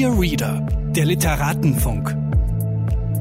[0.00, 2.16] Dear Reader, der Literatenfunk.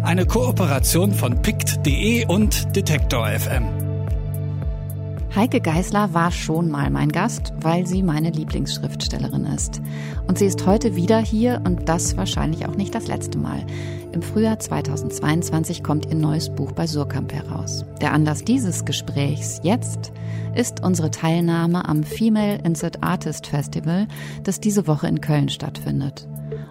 [0.01, 3.65] Eine Kooperation von pict.de und Detektor FM.
[5.35, 9.81] Heike Geisler war schon mal mein Gast, weil sie meine Lieblingsschriftstellerin ist.
[10.25, 13.65] Und sie ist heute wieder hier und das wahrscheinlich auch nicht das letzte Mal.
[14.13, 17.83] Im Frühjahr 2022 kommt ihr neues Buch bei Surkamp heraus.
[17.99, 20.13] Der Anlass dieses Gesprächs jetzt
[20.55, 24.07] ist unsere Teilnahme am Female Insert Artist Festival,
[24.43, 26.25] das diese Woche in Köln stattfindet.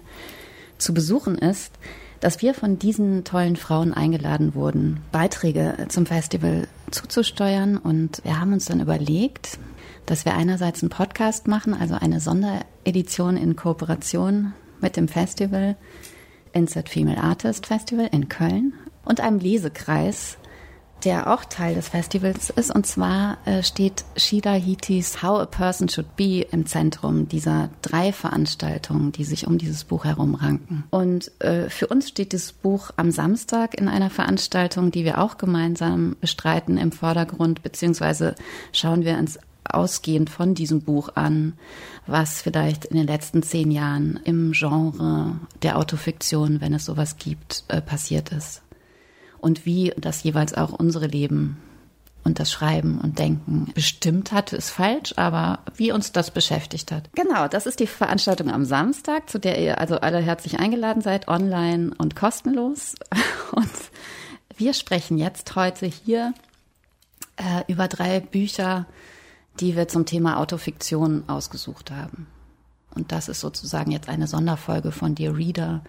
[0.76, 1.72] zu besuchen ist,
[2.20, 7.78] dass wir von diesen tollen Frauen eingeladen wurden, Beiträge zum Festival zuzusteuern.
[7.78, 9.58] Und wir haben uns dann überlegt,
[10.04, 14.52] dass wir einerseits einen Podcast machen, also eine Sonderedition in Kooperation
[14.82, 15.76] mit dem Festival,
[16.52, 18.74] Insert Female Artist Festival in Köln
[19.04, 20.38] und einem Lesekreis,
[21.04, 22.74] der auch Teil des Festivals ist.
[22.74, 28.12] Und zwar äh, steht Shida Hitis How a Person Should Be im Zentrum dieser drei
[28.12, 30.84] Veranstaltungen, die sich um dieses Buch herum ranken.
[30.90, 35.38] Und äh, für uns steht dieses Buch am Samstag in einer Veranstaltung, die wir auch
[35.38, 38.34] gemeinsam bestreiten, im Vordergrund, beziehungsweise
[38.72, 41.54] schauen wir uns ausgehend von diesem Buch an,
[42.06, 47.64] was vielleicht in den letzten zehn Jahren im Genre der Autofiktion, wenn es sowas gibt,
[47.68, 48.62] äh, passiert ist.
[49.42, 51.58] Und wie das jeweils auch unsere Leben
[52.22, 57.10] und das Schreiben und Denken bestimmt hat, ist falsch, aber wie uns das beschäftigt hat.
[57.16, 61.26] Genau, das ist die Veranstaltung am Samstag, zu der ihr also alle herzlich eingeladen seid,
[61.26, 62.94] online und kostenlos.
[63.52, 63.68] Und
[64.56, 66.34] wir sprechen jetzt heute hier
[67.36, 68.86] äh, über drei Bücher,
[69.58, 72.28] die wir zum Thema Autofiktion ausgesucht haben.
[72.94, 75.82] Und das ist sozusagen jetzt eine Sonderfolge von Dear Reader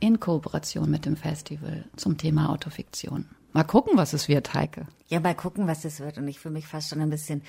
[0.00, 3.26] in Kooperation mit dem Festival zum Thema Autofiktion.
[3.52, 4.86] Mal gucken, was es wird, Heike.
[5.08, 6.18] Ja, mal gucken, was es wird.
[6.18, 7.42] Und ich fühle mich fast schon ein bisschen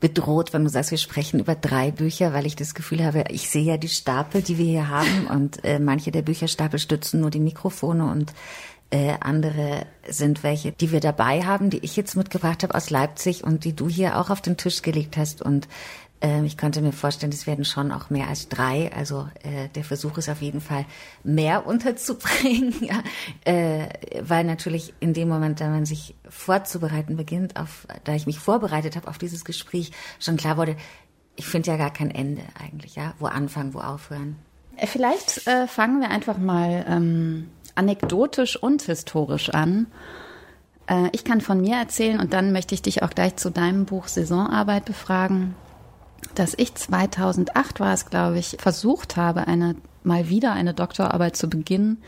[0.00, 3.50] bedroht, wenn du sagst, wir sprechen über drei Bücher, weil ich das Gefühl habe, ich
[3.50, 7.30] sehe ja die Stapel, die wir hier haben und äh, manche der Bücherstapel stützen nur
[7.30, 8.32] die Mikrofone und
[8.90, 13.44] äh, andere sind welche, die wir dabei haben, die ich jetzt mitgebracht habe aus Leipzig
[13.44, 15.42] und die du hier auch auf den Tisch gelegt hast.
[15.42, 15.68] Und
[16.22, 18.92] äh, ich könnte mir vorstellen, es werden schon auch mehr als drei.
[18.94, 20.84] Also äh, der Versuch ist auf jeden Fall
[21.24, 23.02] mehr unterzubringen, ja,
[23.44, 23.88] äh,
[24.20, 28.96] weil natürlich in dem Moment, da man sich vorzubereiten beginnt, auf, da ich mich vorbereitet
[28.96, 30.76] habe auf dieses Gespräch, schon klar wurde,
[31.36, 34.36] ich finde ja gar kein Ende eigentlich, ja, wo anfangen, wo aufhören.
[34.76, 39.86] Äh, vielleicht äh, fangen wir einfach mal ähm, anekdotisch und historisch an.
[40.86, 43.86] Äh, ich kann von mir erzählen und dann möchte ich dich auch gleich zu deinem
[43.86, 45.54] Buch Saisonarbeit befragen,
[46.34, 51.48] dass ich 2008 war es, glaube ich, versucht habe, eine mal wieder eine Doktorarbeit zu
[51.48, 51.98] beginnen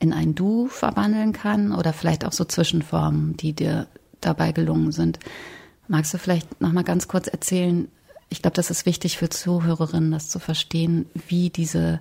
[0.00, 3.86] in ein Du verwandeln kann oder vielleicht auch so Zwischenformen, die dir
[4.20, 5.20] dabei gelungen sind.
[5.88, 7.88] Magst du vielleicht noch mal ganz kurz erzählen?
[8.28, 12.00] Ich glaube, das ist wichtig für Zuhörerinnen, das zu verstehen, wie diese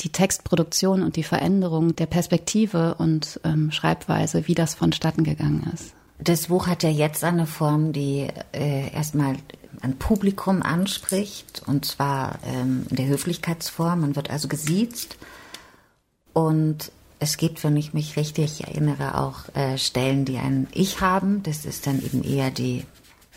[0.00, 5.92] die Textproduktion und die Veränderung der Perspektive und ähm, Schreibweise, wie das vonstatten gegangen ist.
[6.18, 9.36] Das Buch hat ja jetzt eine Form, die äh, erstmal
[9.82, 14.00] ein Publikum anspricht, und zwar ähm, in der Höflichkeitsform.
[14.02, 15.16] Man wird also gesiezt.
[16.32, 21.42] Und es gibt, wenn ich mich richtig erinnere, auch äh, Stellen, die ein Ich haben.
[21.42, 22.86] Das ist dann eben eher die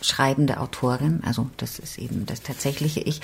[0.00, 1.22] schreibende Autorin.
[1.24, 3.20] Also das ist eben das tatsächliche Ich.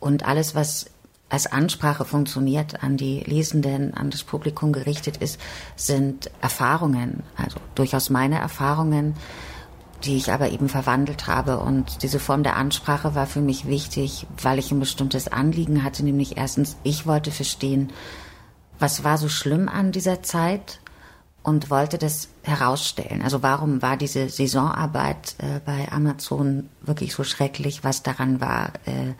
[0.00, 0.86] Und alles, was
[1.28, 5.38] als Ansprache funktioniert, an die Lesenden, an das Publikum gerichtet ist,
[5.76, 9.14] sind Erfahrungen, also durchaus meine Erfahrungen,
[10.04, 11.58] die ich aber eben verwandelt habe.
[11.58, 16.02] Und diese Form der Ansprache war für mich wichtig, weil ich ein bestimmtes Anliegen hatte,
[16.02, 17.92] nämlich erstens, ich wollte verstehen,
[18.78, 20.80] was war so schlimm an dieser Zeit
[21.42, 23.22] und wollte das herausstellen.
[23.22, 27.84] Also warum war diese Saisonarbeit äh, bei Amazon wirklich so schrecklich?
[27.84, 29.14] Was daran war äh,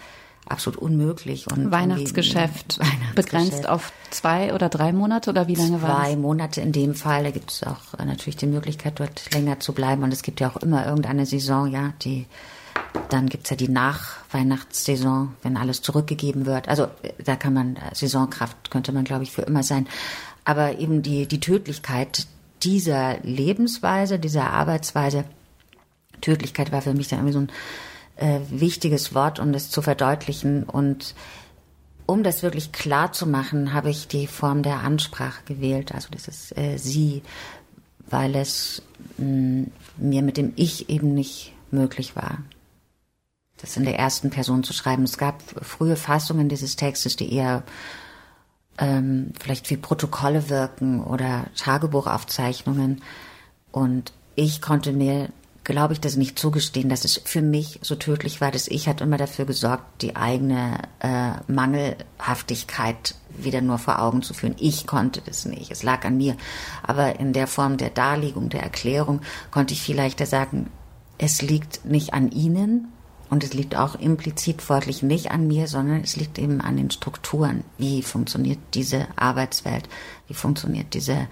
[0.50, 1.50] absolut unmöglich.
[1.50, 5.96] Und Weihnachtsgeschäft, Weihnachtsgeschäft begrenzt auf zwei oder drei Monate oder wie lange war es?
[5.96, 7.24] Zwei Monate in dem Fall.
[7.24, 10.02] Da gibt es auch äh, natürlich die Möglichkeit, dort länger zu bleiben.
[10.02, 12.26] Und es gibt ja auch immer irgendeine Saison, ja, die
[13.08, 16.68] dann gibt's ja die Nachweihnachtssaison, wenn alles zurückgegeben wird.
[16.68, 16.88] Also
[17.24, 19.86] da kann man, äh, Saisonkraft könnte man, glaube ich, für immer sein.
[20.44, 22.26] Aber eben die, die Tödlichkeit
[22.62, 25.24] dieser Lebensweise, dieser Arbeitsweise,
[26.20, 27.50] Tödlichkeit war für mich dann irgendwie so ein
[28.16, 30.64] äh, wichtiges Wort, um das zu verdeutlichen.
[30.64, 31.14] Und
[32.06, 35.94] um das wirklich klar zu machen, habe ich die Form der Ansprache gewählt.
[35.94, 37.22] Also das ist äh, sie,
[38.08, 38.82] weil es
[39.18, 42.38] mh, mm, mir mit dem Ich eben nicht möglich war.
[43.60, 45.02] Das in der ersten Person zu schreiben.
[45.02, 47.64] Es gab frühe Fassungen dieses Textes, die eher
[48.78, 53.02] ähm, vielleicht wie Protokolle wirken oder Tagebuchaufzeichnungen.
[53.72, 55.30] Und ich konnte mir
[55.68, 59.02] glaube ich, das nicht zugestehen, dass es für mich so tödlich war, dass ich hat
[59.02, 64.56] immer dafür gesorgt, die eigene äh, Mangelhaftigkeit wieder nur vor Augen zu führen.
[64.58, 66.38] Ich konnte das nicht, es lag an mir.
[66.82, 69.20] Aber in der Form der Darlegung, der Erklärung
[69.50, 70.70] konnte ich vielleicht sagen,
[71.18, 72.88] es liegt nicht an Ihnen
[73.30, 76.90] und es liegt auch implizit folglich nicht an mir, sondern es liegt eben an den
[76.90, 77.64] Strukturen.
[77.76, 79.88] Wie funktioniert diese Arbeitswelt?
[80.26, 81.28] Wie funktioniert diese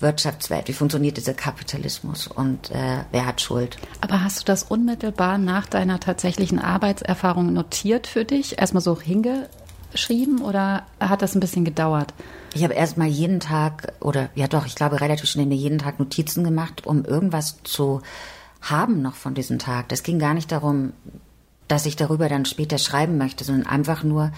[0.00, 3.76] Wirtschaftswelt, wie funktioniert dieser Kapitalismus und äh, wer hat Schuld.
[4.00, 8.58] Aber hast du das unmittelbar nach deiner tatsächlichen Arbeitserfahrung notiert für dich?
[8.58, 12.12] Erstmal so hingeschrieben oder hat das ein bisschen gedauert?
[12.54, 15.98] Ich habe erstmal jeden Tag oder ja doch, ich glaube relativ schnell mir jeden Tag
[15.98, 18.02] Notizen gemacht, um irgendwas zu
[18.60, 19.88] haben noch von diesem Tag.
[19.88, 20.92] Das ging gar nicht darum,
[21.68, 24.32] dass ich darüber dann später schreiben möchte, sondern einfach nur,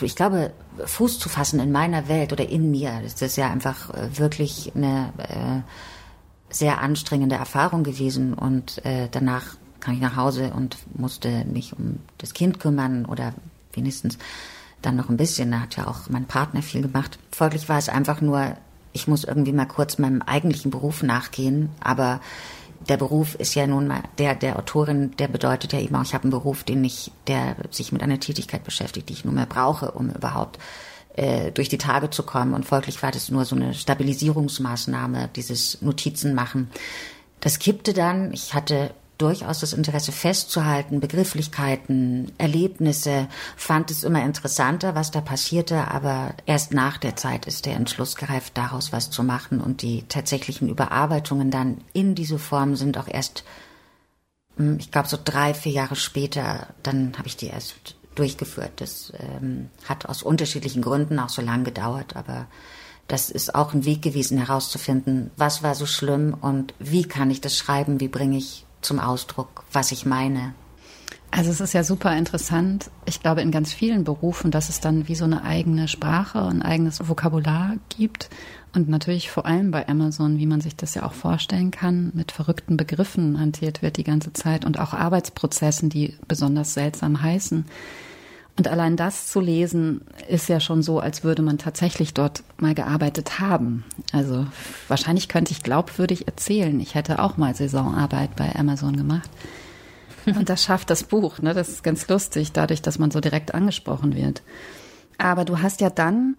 [0.00, 0.52] ich glaube,
[0.84, 4.72] Fuß zu fassen in meiner Welt oder in mir, das ist ja einfach äh, wirklich
[4.74, 8.34] eine äh, sehr anstrengende Erfahrung gewesen.
[8.34, 13.32] Und äh, danach kam ich nach Hause und musste mich um das Kind kümmern oder
[13.72, 14.18] wenigstens
[14.82, 15.50] dann noch ein bisschen.
[15.50, 17.18] Da hat ja auch mein Partner viel gemacht.
[17.30, 18.56] Folglich war es einfach nur,
[18.92, 22.20] ich muss irgendwie mal kurz meinem eigentlichen Beruf nachgehen, aber
[22.88, 26.14] der Beruf ist ja nun mal der der Autorin, der bedeutet ja eben auch, ich
[26.14, 29.46] habe einen Beruf, den ich, der sich mit einer Tätigkeit beschäftigt, die ich nur mehr
[29.46, 30.58] brauche, um überhaupt
[31.16, 32.54] äh, durch die Tage zu kommen.
[32.54, 36.70] Und folglich war das nur so eine Stabilisierungsmaßnahme, dieses Notizen machen.
[37.40, 38.32] Das kippte dann.
[38.32, 45.88] Ich hatte durchaus das Interesse festzuhalten, Begrifflichkeiten, Erlebnisse, fand es immer interessanter, was da passierte,
[45.88, 50.04] aber erst nach der Zeit ist der Entschluss gereift, daraus was zu machen und die
[50.08, 53.44] tatsächlichen Überarbeitungen dann in diese Form sind auch erst,
[54.56, 58.72] hm, ich glaube so drei, vier Jahre später, dann habe ich die erst durchgeführt.
[58.76, 62.46] Das ähm, hat aus unterschiedlichen Gründen auch so lange gedauert, aber
[63.06, 67.40] das ist auch ein Weg gewesen, herauszufinden, was war so schlimm und wie kann ich
[67.40, 70.54] das schreiben, wie bringe ich zum Ausdruck, was ich meine.
[71.32, 72.90] Also es ist ja super interessant.
[73.04, 76.62] Ich glaube in ganz vielen Berufen, dass es dann wie so eine eigene Sprache, ein
[76.62, 78.30] eigenes Vokabular gibt.
[78.74, 82.32] Und natürlich vor allem bei Amazon, wie man sich das ja auch vorstellen kann, mit
[82.32, 87.64] verrückten Begriffen hantiert wird die ganze Zeit und auch Arbeitsprozessen, die besonders seltsam heißen.
[88.56, 92.74] Und allein das zu lesen, ist ja schon so, als würde man tatsächlich dort mal
[92.74, 93.84] gearbeitet haben.
[94.12, 94.46] Also
[94.88, 99.30] wahrscheinlich könnte ich glaubwürdig erzählen, ich hätte auch mal Saisonarbeit bei Amazon gemacht.
[100.26, 101.38] Und das schafft das Buch.
[101.40, 101.54] Ne?
[101.54, 104.42] Das ist ganz lustig, dadurch, dass man so direkt angesprochen wird.
[105.16, 106.36] Aber du hast ja dann,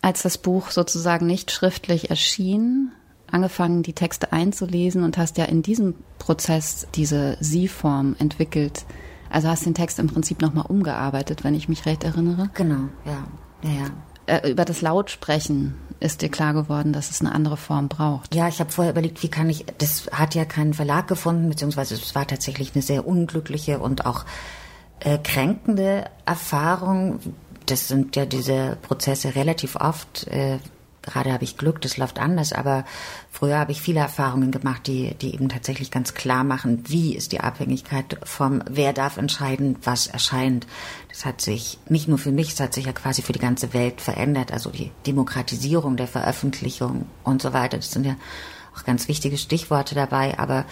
[0.00, 2.92] als das Buch sozusagen nicht schriftlich erschien,
[3.30, 8.84] angefangen, die Texte einzulesen und hast ja in diesem Prozess diese Sie-Form entwickelt.
[9.32, 12.50] Also hast den Text im Prinzip nochmal umgearbeitet, wenn ich mich recht erinnere.
[12.54, 13.24] Genau, ja.
[13.62, 13.86] ja, ja.
[14.26, 18.34] Äh, über das Lautsprechen ist dir klar geworden, dass es eine andere Form braucht.
[18.34, 21.94] Ja, ich habe vorher überlegt, wie kann ich, das hat ja keinen Verlag gefunden, beziehungsweise
[21.94, 24.24] es war tatsächlich eine sehr unglückliche und auch
[25.00, 27.18] äh, kränkende Erfahrung.
[27.66, 30.26] Das sind ja diese Prozesse relativ oft.
[30.26, 30.58] Äh,
[31.02, 32.84] gerade habe ich Glück, das läuft anders, aber
[33.30, 37.32] früher habe ich viele Erfahrungen gemacht, die, die eben tatsächlich ganz klar machen, wie ist
[37.32, 40.66] die Abhängigkeit vom, wer darf entscheiden, was erscheint.
[41.08, 43.74] Das hat sich nicht nur für mich, es hat sich ja quasi für die ganze
[43.74, 44.52] Welt verändert.
[44.52, 47.76] Also die Demokratisierung der Veröffentlichung und so weiter.
[47.76, 48.16] Das sind ja
[48.74, 50.38] auch ganz wichtige Stichworte dabei.
[50.38, 50.64] Aber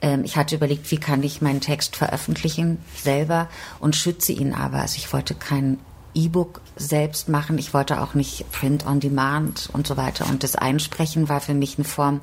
[0.00, 3.48] ähm, ich hatte überlegt, wie kann ich meinen Text veröffentlichen selber
[3.80, 4.78] und schütze ihn aber.
[4.78, 5.78] Also ich wollte kein
[6.18, 7.58] E-Book selbst machen.
[7.58, 10.26] Ich wollte auch nicht Print on Demand und so weiter.
[10.26, 12.20] Und das Einsprechen war für mich eine Form,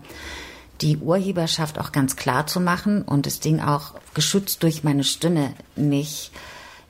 [0.82, 5.54] die Urheberschaft auch ganz klar zu machen und das Ding auch geschützt durch meine Stimme
[5.76, 6.32] nicht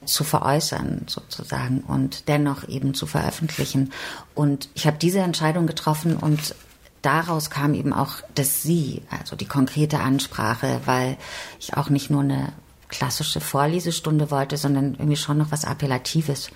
[0.06, 3.92] zu veräußern sozusagen und dennoch eben zu veröffentlichen.
[4.34, 6.56] Und ich habe diese Entscheidung getroffen und
[7.02, 11.18] daraus kam eben auch das Sie, also die konkrete Ansprache, weil
[11.60, 12.54] ich auch nicht nur eine
[12.90, 16.50] klassische Vorlesestunde wollte, sondern irgendwie schon noch was Appellatives.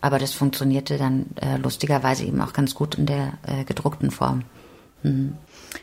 [0.00, 4.44] Aber das funktionierte dann äh, lustigerweise eben auch ganz gut in der äh, gedruckten Form.
[5.02, 5.34] Mhm.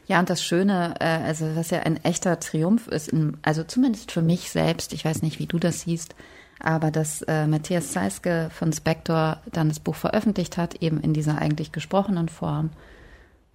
[0.08, 4.12] Ja, und das Schöne, äh, also was ja ein echter Triumph ist, in, also zumindest
[4.12, 6.16] für mich selbst, ich weiß nicht, wie du das siehst,
[6.60, 11.38] aber dass äh, Matthias Seiske von Spector dann das Buch veröffentlicht hat, eben in dieser
[11.38, 12.72] eigentlich gesprochenen Form,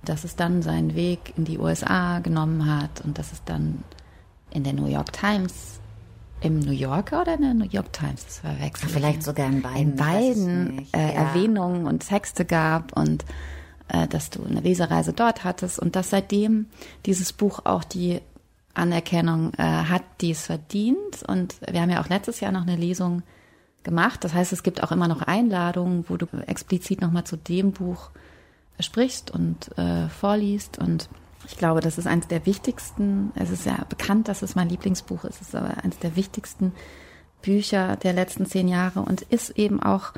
[0.05, 3.83] dass es dann seinen Weg in die USA genommen hat und dass es dann
[4.51, 5.81] in der New York Times
[6.43, 8.25] im New Yorker oder in der New York Times?
[8.25, 8.91] Das verwechselt.
[8.91, 9.79] Vielleicht sogar in beiden.
[9.79, 11.29] In beiden äh, ja.
[11.29, 13.25] Erwähnungen und Texte gab und
[13.89, 16.67] äh, dass du eine Lesereise dort hattest und dass seitdem
[17.07, 18.21] dieses Buch auch die
[18.75, 21.23] Anerkennung äh, hat, die es verdient.
[21.27, 23.23] Und wir haben ja auch letztes Jahr noch eine Lesung
[23.83, 24.25] gemacht.
[24.25, 28.11] Das heißt, es gibt auch immer noch Einladungen, wo du explizit nochmal zu dem Buch
[28.81, 31.09] sprichst und äh, vorliest und
[31.47, 35.25] ich glaube, das ist eines der wichtigsten, es ist ja bekannt, dass es mein Lieblingsbuch
[35.25, 36.73] ist, es ist aber eines der wichtigsten
[37.43, 40.13] Bücher der letzten zehn Jahre und ist eben auch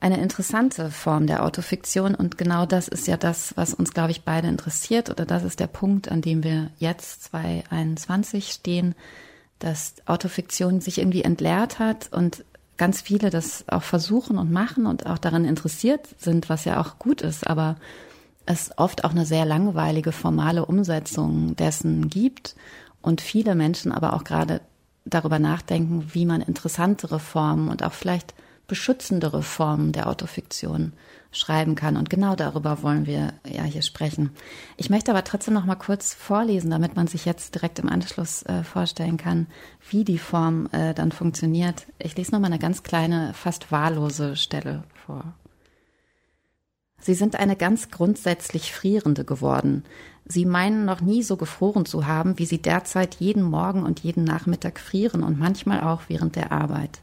[0.00, 2.14] eine interessante Form der Autofiktion.
[2.14, 5.10] Und genau das ist ja das, was uns, glaube ich, beide interessiert.
[5.10, 8.94] Oder das ist der Punkt, an dem wir jetzt 2021 stehen,
[9.58, 12.44] dass Autofiktion sich irgendwie entleert hat und
[12.78, 16.98] ganz viele das auch versuchen und machen und auch daran interessiert sind, was ja auch
[16.98, 17.46] gut ist.
[17.46, 17.76] Aber
[18.50, 22.56] es oft auch eine sehr langweilige formale Umsetzung dessen gibt
[23.00, 24.60] und viele Menschen aber auch gerade
[25.04, 28.34] darüber nachdenken, wie man interessantere Formen und auch vielleicht
[28.66, 30.92] beschützendere Formen der Autofiktion
[31.32, 31.96] schreiben kann.
[31.96, 34.30] Und genau darüber wollen wir ja hier sprechen.
[34.76, 38.42] Ich möchte aber trotzdem noch mal kurz vorlesen, damit man sich jetzt direkt im Anschluss
[38.44, 39.46] äh, vorstellen kann,
[39.88, 41.86] wie die Form äh, dann funktioniert.
[41.98, 45.34] Ich lese noch mal eine ganz kleine, fast wahllose Stelle vor.
[47.00, 49.84] Sie sind eine ganz grundsätzlich Frierende geworden.
[50.26, 54.24] Sie meinen noch nie so gefroren zu haben, wie Sie derzeit jeden Morgen und jeden
[54.24, 57.00] Nachmittag frieren und manchmal auch während der Arbeit.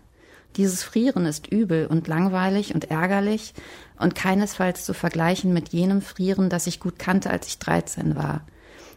[0.55, 3.53] Dieses Frieren ist übel und langweilig und ärgerlich
[3.99, 8.41] und keinesfalls zu vergleichen mit jenem Frieren, das ich gut kannte, als ich 13 war.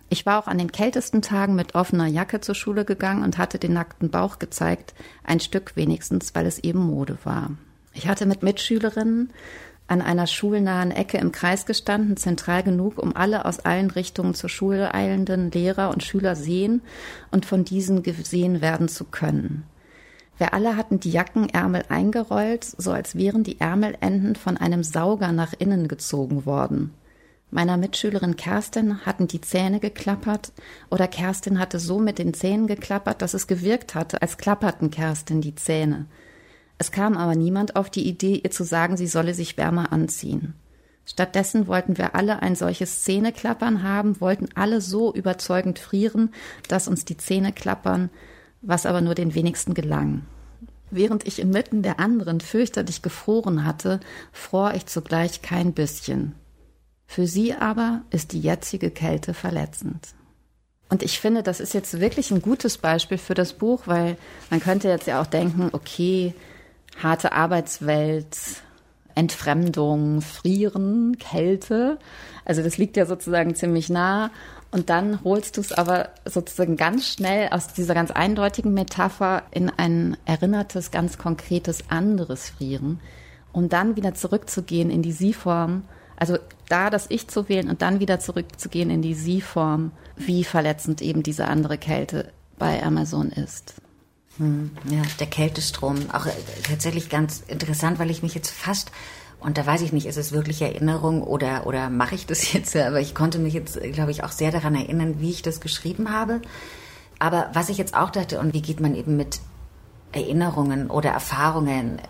[0.09, 3.59] Ich war auch an den kältesten Tagen mit offener Jacke zur Schule gegangen und hatte
[3.59, 7.51] den nackten Bauch gezeigt, ein Stück wenigstens, weil es eben Mode war.
[7.93, 9.31] Ich hatte mit Mitschülerinnen
[9.91, 14.49] an einer schulnahen Ecke im Kreis gestanden, zentral genug, um alle aus allen Richtungen zur
[14.49, 16.81] Schule eilenden Lehrer und Schüler sehen
[17.33, 19.65] und von diesen gesehen werden zu können.
[20.39, 25.53] Wir alle hatten die Jackenärmel eingerollt, so als wären die Ärmelenden von einem Sauger nach
[25.59, 26.95] innen gezogen worden.
[27.51, 30.53] Meiner Mitschülerin Kerstin hatten die Zähne geklappert
[30.89, 35.41] oder Kerstin hatte so mit den Zähnen geklappert, dass es gewirkt hatte, als klapperten Kerstin
[35.41, 36.07] die Zähne.
[36.81, 40.55] Es kam aber niemand auf die Idee, ihr zu sagen, sie solle sich wärmer anziehen.
[41.05, 46.33] Stattdessen wollten wir alle ein solches Zähneklappern haben, wollten alle so überzeugend frieren,
[46.69, 48.09] dass uns die Zähne klappern,
[48.63, 50.23] was aber nur den wenigsten gelang.
[50.91, 54.01] Während ich inmitten der anderen fürchterlich gefroren hatte,
[54.33, 56.35] fror ich zugleich kein bisschen.
[57.07, 60.15] Für sie aber ist die jetzige Kälte verletzend.
[60.89, 64.17] Und ich finde, das ist jetzt wirklich ein gutes Beispiel für das Buch, weil
[64.49, 66.33] man könnte jetzt ja auch denken, okay,
[67.03, 68.37] harte Arbeitswelt,
[69.15, 71.99] Entfremdung, Frieren, Kälte.
[72.45, 74.31] Also das liegt ja sozusagen ziemlich nah.
[74.71, 79.69] Und dann holst du es aber sozusagen ganz schnell aus dieser ganz eindeutigen Metapher in
[79.69, 83.01] ein erinnertes, ganz konkretes anderes Frieren,
[83.53, 85.83] um dann wieder zurückzugehen in die Sie-Form.
[86.17, 86.39] Also
[86.69, 91.25] da das Ich zu wählen und dann wieder zurückzugehen in die Sie-Form, wie verletzend eben
[91.25, 93.75] diese andere Kälte bei Amazon ist.
[94.41, 96.11] Hm, ja, der Kältestrom.
[96.13, 96.33] Auch äh,
[96.67, 98.91] tatsächlich ganz interessant, weil ich mich jetzt fast
[99.39, 102.75] und da weiß ich nicht, ist es wirklich Erinnerung oder, oder mache ich das jetzt?
[102.77, 106.11] Aber ich konnte mich jetzt, glaube ich, auch sehr daran erinnern, wie ich das geschrieben
[106.11, 106.41] habe.
[107.19, 109.41] Aber was ich jetzt auch dachte, und wie geht man eben mit
[110.13, 112.01] Erinnerungen oder Erfahrungen,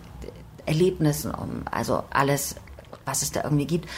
[0.65, 2.55] Erlebnissen um, also alles,
[3.03, 3.89] was es da irgendwie gibt.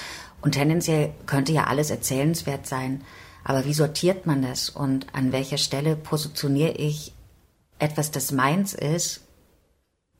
[0.41, 3.03] Und tendenziell könnte ja alles erzählenswert sein.
[3.43, 7.13] Aber wie sortiert man das und an welcher Stelle positioniere ich
[7.79, 9.21] etwas, das meins ist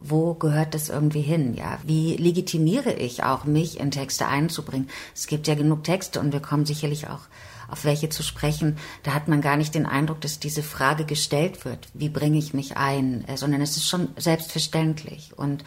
[0.04, 1.54] wo gehört das irgendwie hin?
[1.56, 4.90] Ja, wie legitimiere ich auch mich in Texte einzubringen?
[5.16, 7.22] Es gibt ja genug Texte und wir kommen sicherlich auch
[7.70, 8.78] auf welche zu sprechen.
[9.04, 11.88] Da hat man gar nicht den Eindruck, dass diese Frage gestellt wird.
[11.94, 13.26] Wie bringe ich mich ein?
[13.28, 15.32] Äh, sondern es ist schon selbstverständlich.
[15.38, 15.64] Und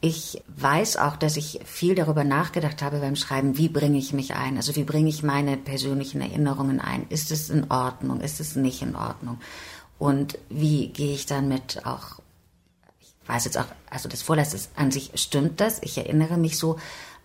[0.00, 4.36] ich weiß auch, dass ich viel darüber nachgedacht habe beim Schreiben, wie bringe ich mich
[4.36, 4.56] ein?
[4.56, 7.06] Also wie bringe ich meine persönlichen Erinnerungen ein?
[7.08, 8.20] Ist es in Ordnung?
[8.20, 9.38] Ist es nicht in Ordnung?
[9.98, 12.20] Und wie gehe ich dann mit auch
[13.26, 16.78] weiß jetzt auch, also das Vorlass ist an sich stimmt das, ich erinnere mich so,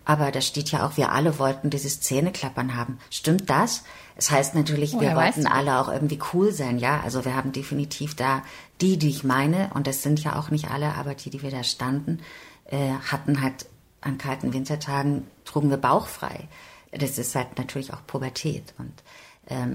[0.04, 2.98] aber da steht ja auch, wir alle wollten dieses Zähneklappern haben.
[3.08, 3.84] Stimmt das?
[4.16, 7.00] Es heißt natürlich, wir wollten alle auch irgendwie cool sein, ja.
[7.02, 8.42] Also wir haben definitiv da
[8.80, 11.52] die, die ich meine, und das sind ja auch nicht alle, aber die, die wir
[11.52, 12.20] da standen,
[12.64, 13.66] äh, hatten halt
[14.00, 16.48] an kalten Wintertagen, trugen wir bauchfrei.
[16.90, 18.74] Das ist halt natürlich auch Pubertät.
[18.78, 18.92] Und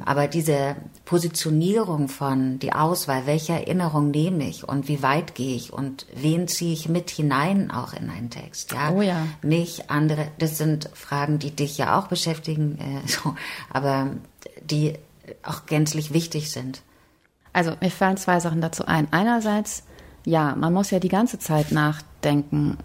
[0.06, 5.74] aber diese Positionierung von die Auswahl, welche Erinnerung nehme ich und wie weit gehe ich
[5.74, 8.92] und wen ziehe ich mit hinein auch in einen Text, ja?
[8.92, 9.28] Oh ja.
[9.42, 13.36] Mich, andere, das sind Fragen, die dich ja auch beschäftigen, äh, so,
[13.70, 14.12] aber
[14.64, 14.94] die
[15.44, 16.82] auch gänzlich wichtig sind.
[17.52, 19.08] Also mir fallen zwei Sachen dazu ein.
[19.12, 19.84] Einerseits,
[20.26, 22.78] ja, man muss ja die ganze Zeit nachdenken,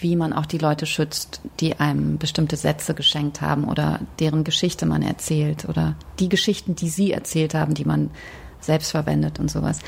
[0.00, 4.86] wie man auch die Leute schützt, die einem bestimmte Sätze geschenkt haben oder deren Geschichte
[4.86, 8.10] man erzählt oder die Geschichten, die sie erzählt haben, die man
[8.60, 9.80] selbst verwendet und sowas.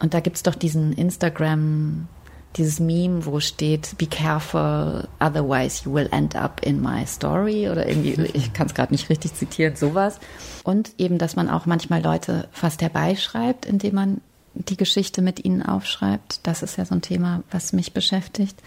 [0.00, 2.08] Und da gibt's doch diesen Instagram,
[2.56, 7.86] dieses Meme, wo steht, be careful, otherwise you will end up in my story oder
[7.86, 10.18] irgendwie, ich kann es gerade nicht richtig zitieren, sowas.
[10.64, 14.20] Und eben, dass man auch manchmal Leute fast herbeischreibt, indem man
[14.58, 16.40] die Geschichte mit ihnen aufschreibt.
[16.42, 18.60] Das ist ja so ein Thema, was mich beschäftigt.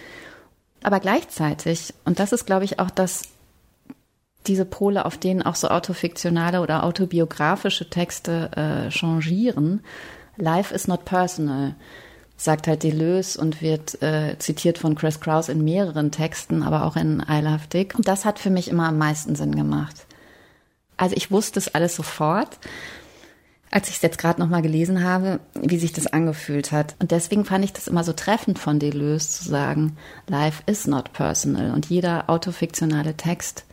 [0.84, 3.24] Aber gleichzeitig, und das ist, glaube ich, auch das,
[4.48, 9.82] diese Pole, auf denen auch so autofiktionale oder autobiografische Texte äh, changieren.
[10.38, 11.76] Life is not personal,
[12.38, 16.96] sagt halt Deleuze und wird äh, zitiert von Chris Kraus in mehreren Texten, aber auch
[16.96, 17.94] in I Love Dick.
[17.96, 20.08] Und das hat für mich immer am meisten Sinn gemacht.
[20.98, 22.58] Also ich wusste es alles sofort
[23.72, 26.96] als ich es jetzt gerade nochmal gelesen habe, wie sich das angefühlt hat.
[27.00, 31.14] Und deswegen fand ich das immer so treffend von Deleuze zu sagen, Life is not
[31.14, 31.72] personal.
[31.72, 33.66] Und jeder autofiktionale Text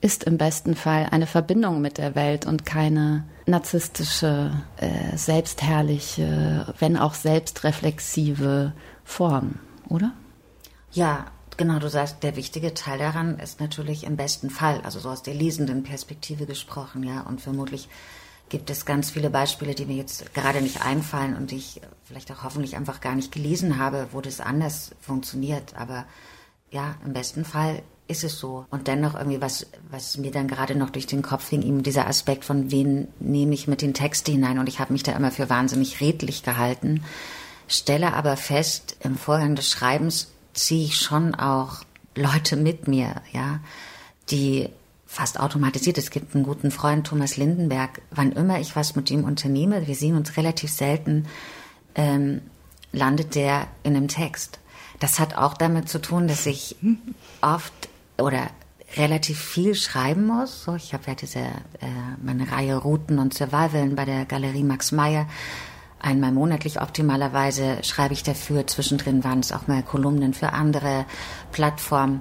[0.00, 6.96] ist im besten Fall eine Verbindung mit der Welt und keine narzisstische, äh, selbstherrliche, wenn
[6.96, 8.72] auch selbstreflexive
[9.04, 9.56] Form,
[9.88, 10.12] oder?
[10.92, 15.10] Ja, genau, du sagst, der wichtige Teil daran ist natürlich im besten Fall, also so
[15.10, 17.88] aus der lesenden Perspektive gesprochen, ja, und vermutlich
[18.50, 22.44] gibt es ganz viele Beispiele, die mir jetzt gerade nicht einfallen und ich vielleicht auch
[22.44, 25.74] hoffentlich einfach gar nicht gelesen habe, wo das anders funktioniert.
[25.76, 26.04] Aber
[26.70, 28.66] ja, im besten Fall ist es so.
[28.70, 32.08] Und dennoch irgendwie was, was mir dann gerade noch durch den Kopf ging, eben dieser
[32.08, 34.58] Aspekt von wen nehme ich mit den Texten hinein.
[34.58, 37.04] Und ich habe mich da immer für wahnsinnig redlich gehalten,
[37.68, 41.84] stelle aber fest, im Vorgang des Schreibens ziehe ich schon auch
[42.16, 43.60] Leute mit mir, ja,
[44.30, 44.68] die
[45.10, 45.98] fast automatisiert.
[45.98, 48.00] Es gibt einen guten Freund, Thomas Lindenberg.
[48.12, 51.26] Wann immer ich was mit ihm unternehme, wir sehen uns relativ selten,
[51.96, 52.42] ähm,
[52.92, 54.60] landet der in einem Text.
[55.00, 56.76] Das hat auch damit zu tun, dass ich
[57.40, 57.72] oft
[58.18, 58.50] oder
[58.96, 60.62] relativ viel schreiben muss.
[60.62, 61.48] So, ich habe ja diese äh,
[62.22, 65.26] meine Reihe Routen und Survivalen bei der Galerie Max Meyer.
[65.98, 68.68] Einmal monatlich optimalerweise schreibe ich dafür.
[68.68, 71.04] Zwischendrin waren es auch mal Kolumnen für andere
[71.50, 72.20] Plattformen.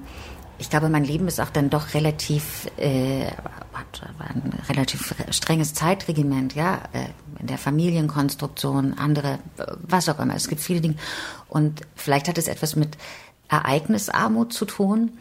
[0.60, 3.26] Ich glaube, mein Leben ist auch dann doch relativ, äh,
[4.19, 7.06] ein relativ strenges Zeitregiment, ja, äh,
[7.39, 9.39] in der Familienkonstruktion, andere,
[9.82, 10.36] was auch immer.
[10.36, 10.95] Es gibt viele Dinge.
[11.48, 12.98] Und vielleicht hat es etwas mit
[13.48, 15.17] Ereignisarmut zu tun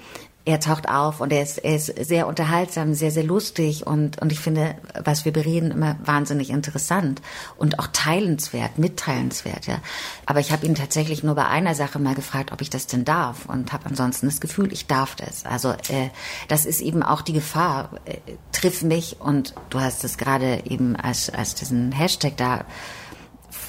[0.49, 4.33] er taucht auf und er ist, er ist sehr unterhaltsam, sehr, sehr lustig und, und
[4.33, 7.21] ich finde, was wir bereden, immer wahnsinnig interessant
[7.59, 9.79] und auch teilenswert, mitteilenswert, ja.
[10.25, 13.05] Aber ich habe ihn tatsächlich nur bei einer Sache mal gefragt, ob ich das denn
[13.05, 15.45] darf und habe ansonsten das Gefühl, ich darf das.
[15.45, 16.09] Also äh,
[16.49, 17.91] das ist eben auch die Gefahr.
[18.07, 18.17] Äh,
[18.53, 22.65] triff mich und du hast es gerade eben als, als diesen Hashtag da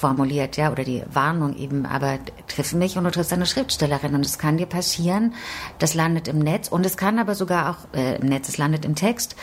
[0.00, 4.24] formuliert, ja, oder die Warnung eben, aber triff mich und du triffst eine Schriftstellerin und
[4.24, 5.34] es kann dir passieren,
[5.78, 8.84] das landet im Netz und es kann aber sogar auch äh, im Netz, es landet
[8.84, 9.36] im Text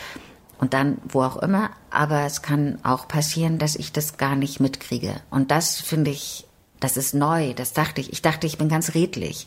[0.58, 4.58] und dann wo auch immer, aber es kann auch passieren, dass ich das gar nicht
[4.58, 5.20] mitkriege.
[5.30, 6.46] Und das finde ich,
[6.80, 9.46] das ist neu, das dachte ich, ich dachte, ich bin ganz redlich,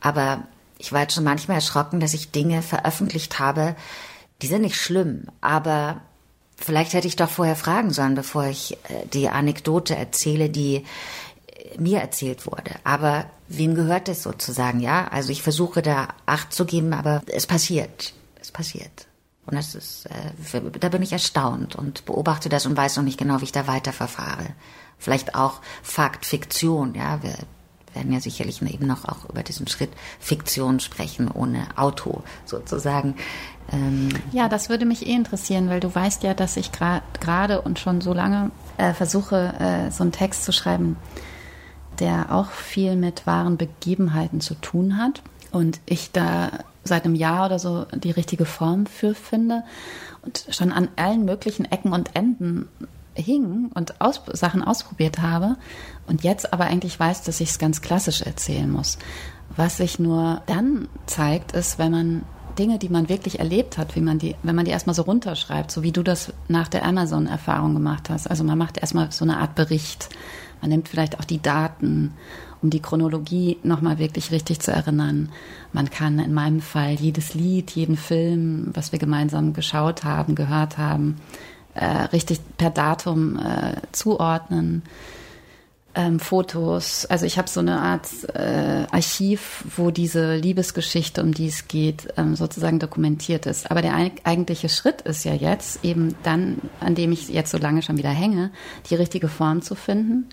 [0.00, 0.44] aber
[0.78, 3.74] ich war jetzt schon manchmal erschrocken, dass ich Dinge veröffentlicht habe,
[4.40, 6.00] die sind nicht schlimm, aber
[6.56, 11.78] Vielleicht hätte ich doch vorher fragen sollen, bevor ich äh, die Anekdote erzähle, die äh,
[11.78, 12.76] mir erzählt wurde.
[12.84, 15.08] Aber wem gehört es sozusagen, ja?
[15.08, 18.14] Also ich versuche da Acht zu geben, aber es passiert.
[18.40, 19.06] Es passiert.
[19.46, 23.18] Und das ist, äh, da bin ich erstaunt und beobachte das und weiß noch nicht
[23.18, 24.46] genau, wie ich da weiter verfahre.
[24.98, 27.22] Vielleicht auch Fakt, Fiktion, ja.
[27.22, 27.36] Wir
[27.94, 33.14] werden ja sicherlich eben noch auch über diesen Schritt Fiktion sprechen, ohne Auto sozusagen.
[33.72, 37.78] Ähm ja, das würde mich eh interessieren, weil du weißt ja, dass ich gerade und
[37.78, 40.96] schon so lange äh, versuche, äh, so einen Text zu schreiben,
[42.00, 45.22] der auch viel mit wahren Begebenheiten zu tun hat.
[45.52, 46.50] Und ich da
[46.82, 49.62] seit einem Jahr oder so die richtige Form für finde
[50.22, 52.68] und schon an allen möglichen Ecken und Enden
[53.14, 55.56] hing und aus, Sachen ausprobiert habe
[56.06, 58.98] und jetzt aber eigentlich weiß, dass ich es ganz klassisch erzählen muss.
[59.56, 62.22] Was sich nur dann zeigt, ist, wenn man
[62.58, 65.70] Dinge, die man wirklich erlebt hat, wie man die, wenn man die erstmal so runterschreibt,
[65.70, 68.28] so wie du das nach der Amazon-Erfahrung gemacht hast.
[68.28, 70.08] Also man macht erstmal so eine Art Bericht.
[70.60, 72.14] Man nimmt vielleicht auch die Daten,
[72.62, 75.30] um die Chronologie nochmal wirklich richtig zu erinnern.
[75.72, 80.78] Man kann in meinem Fall jedes Lied, jeden Film, was wir gemeinsam geschaut haben, gehört
[80.78, 81.16] haben,
[81.74, 84.82] äh, richtig per Datum äh, zuordnen
[85.94, 87.06] ähm, Fotos.
[87.06, 92.08] Also ich habe so eine Art äh, Archiv, wo diese Liebesgeschichte, um die es geht,
[92.16, 93.70] ähm, sozusagen dokumentiert ist.
[93.70, 97.82] Aber der eigentliche Schritt ist ja jetzt eben dann, an dem ich jetzt so lange
[97.82, 98.50] schon wieder hänge,
[98.90, 100.26] die richtige Form zu finden.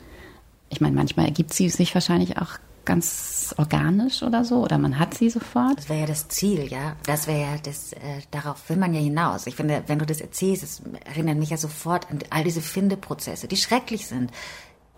[0.69, 5.13] Ich meine, manchmal ergibt sie sich wahrscheinlich auch ganz organisch oder so oder man hat
[5.13, 5.77] sie sofort.
[5.77, 6.95] Das wäre ja das Ziel, ja.
[7.05, 9.47] Das wäre ja das, äh, darauf will man ja hinaus.
[9.47, 13.47] Ich finde, wenn du das erzählst, es erinnert mich ja sofort an all diese Findeprozesse,
[13.47, 14.31] die schrecklich sind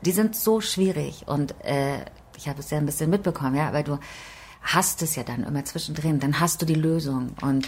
[0.03, 2.05] die sind so schwierig und äh,
[2.37, 3.99] ich habe es ja ein bisschen mitbekommen, ja, aber du
[4.61, 7.67] hast es ja dann immer zwischendrin, dann hast du die Lösung und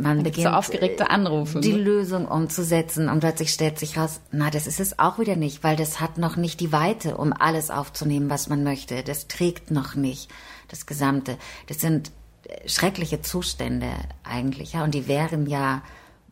[0.00, 1.78] man beginnt so aufgeregte Anrufe, die ne?
[1.78, 5.76] Lösung umzusetzen und plötzlich stellt sich raus, na, das ist es auch wieder nicht, weil
[5.76, 9.02] das hat noch nicht die Weite, um alles aufzunehmen, was man möchte.
[9.02, 10.30] Das trägt noch nicht
[10.68, 11.36] das Gesamte.
[11.66, 12.12] Das sind
[12.66, 13.90] schreckliche Zustände
[14.24, 15.82] eigentlich, ja, und die wären ja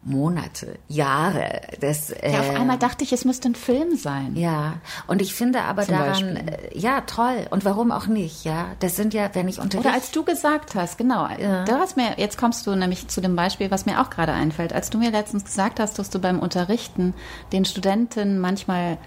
[0.04, 1.60] Monate, Jahre.
[1.80, 4.36] Das, äh, ja, auf einmal dachte ich, es müsste ein Film sein.
[4.36, 4.74] Ja,
[5.06, 7.46] und ich finde aber Zum daran, äh, ja, toll.
[7.50, 8.68] Und warum auch nicht, ja?
[8.80, 9.88] Das sind ja, wenn ich unterrichte.
[9.88, 11.28] Oder als du gesagt hast, genau.
[11.38, 11.64] Ja.
[11.64, 14.72] Du hast mir, jetzt kommst du nämlich zu dem Beispiel, was mir auch gerade einfällt.
[14.72, 17.14] Als du mir letztens gesagt hast, dass du beim Unterrichten
[17.52, 18.98] den Studenten manchmal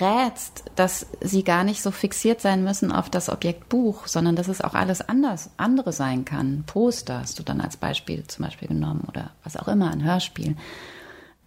[0.00, 4.48] rätst, dass sie gar nicht so fixiert sein müssen auf das Objekt Buch, sondern dass
[4.48, 6.64] es auch alles anders, andere sein kann.
[6.66, 10.56] Poster hast du dann als Beispiel zum Beispiel genommen oder was auch immer, ein Hörspiel.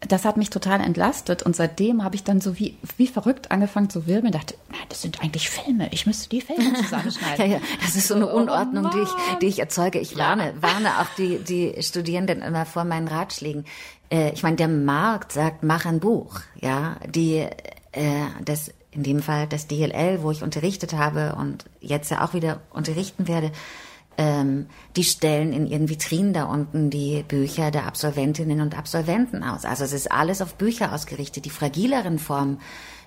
[0.08, 3.90] Das hat mich total entlastet und seitdem habe ich dann so wie, wie verrückt angefangen
[3.90, 7.46] zu wirbeln, dachte, nein, das sind eigentlich Filme, ich müsste die Filme zusammenschneiden.
[7.46, 10.00] ja, ja, das ist so eine Unordnung, oh die, ich, die ich erzeuge.
[10.00, 10.62] Ich warne, ja.
[10.62, 13.66] warne auch die, die Studierenden immer vor meinen Ratschlägen.
[14.10, 17.46] Äh, ich meine, der Markt sagt, mach ein Buch, ja, die
[17.92, 22.34] äh, das in dem Fall das DLL, wo ich unterrichtet habe und jetzt ja auch
[22.34, 23.52] wieder unterrichten werde,
[24.18, 29.64] ähm, die stellen in ihren Vitrinen da unten die Bücher der Absolventinnen und Absolventen aus.
[29.64, 31.46] Also es ist alles auf Bücher ausgerichtet.
[31.46, 32.60] Die fragileren Formen,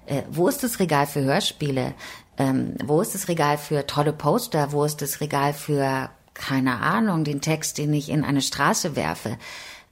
[0.07, 1.95] äh, wo ist das Regal für Hörspiele?
[2.39, 4.73] Ähm, wo ist das Regal für tolle Poster?
[4.73, 9.37] Wo ist das Regal für, keine Ahnung, den Text, den ich in eine Straße werfe?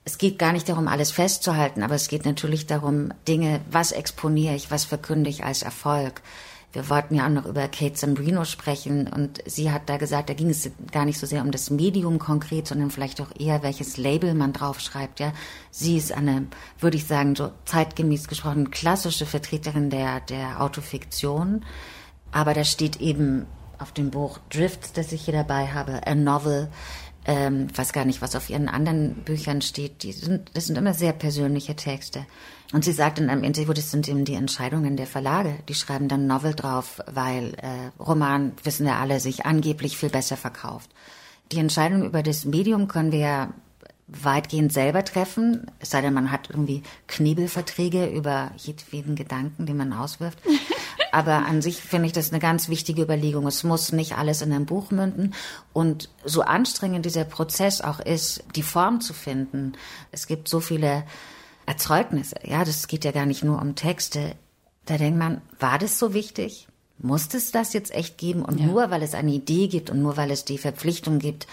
[0.04, 4.54] Es geht gar nicht darum, alles festzuhalten, aber es geht natürlich darum, Dinge, was exponiere
[4.54, 6.22] ich, was verkünde ich als Erfolg.
[6.72, 10.34] Wir wollten ja auch noch über Kate Zambrino sprechen und sie hat da gesagt, da
[10.34, 13.96] ging es gar nicht so sehr um das Medium konkret, sondern vielleicht auch eher, welches
[13.96, 15.32] Label man draufschreibt, ja.
[15.72, 16.46] Sie ist eine,
[16.78, 21.64] würde ich sagen, so zeitgemäß gesprochen, klassische Vertreterin der, der Autofiktion.
[22.30, 23.46] Aber da steht eben
[23.80, 26.68] auf dem Buch Drifts, das ich hier dabei habe, a novel
[27.26, 30.02] ähm, weiß gar nicht, was auf ihren anderen Büchern steht.
[30.02, 32.26] Die sind, das sind immer sehr persönliche Texte.
[32.72, 35.54] Und sie sagt in einem Interview, das sind eben die Entscheidungen der Verlage.
[35.68, 40.36] Die schreiben dann Novel drauf, weil äh, Roman, wissen wir alle, sich angeblich viel besser
[40.36, 40.90] verkauft.
[41.52, 43.54] Die Entscheidung über das Medium können wir ja
[44.06, 49.92] weitgehend selber treffen, es sei denn, man hat irgendwie Knebelverträge über jedweden Gedanken, den man
[49.92, 50.38] auswirft.
[51.12, 53.46] Aber an sich finde ich das eine ganz wichtige Überlegung.
[53.46, 55.34] Es muss nicht alles in einem Buch münden.
[55.72, 59.72] Und so anstrengend dieser Prozess auch ist, die Form zu finden.
[60.12, 61.04] Es gibt so viele
[61.66, 62.36] Erzeugnisse.
[62.44, 64.34] Ja, das geht ja gar nicht nur um Texte.
[64.86, 66.68] Da denkt man, war das so wichtig?
[66.98, 68.44] Muss es das jetzt echt geben?
[68.44, 68.66] Und ja.
[68.66, 71.46] nur weil es eine Idee gibt und nur weil es die Verpflichtung gibt,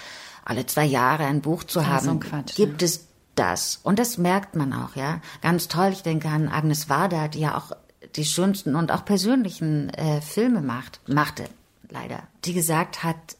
[0.43, 2.85] alle zwei Jahre ein Buch zu haben, so Quatsch, gibt ja.
[2.85, 3.79] es das.
[3.83, 5.21] Und das merkt man auch, ja.
[5.41, 5.89] Ganz toll.
[5.93, 7.71] Ich denke an Agnes Varda, die ja auch
[8.17, 11.45] die schönsten und auch persönlichen äh, Filme macht, machte,
[11.89, 12.27] leider.
[12.45, 13.37] Die gesagt hat,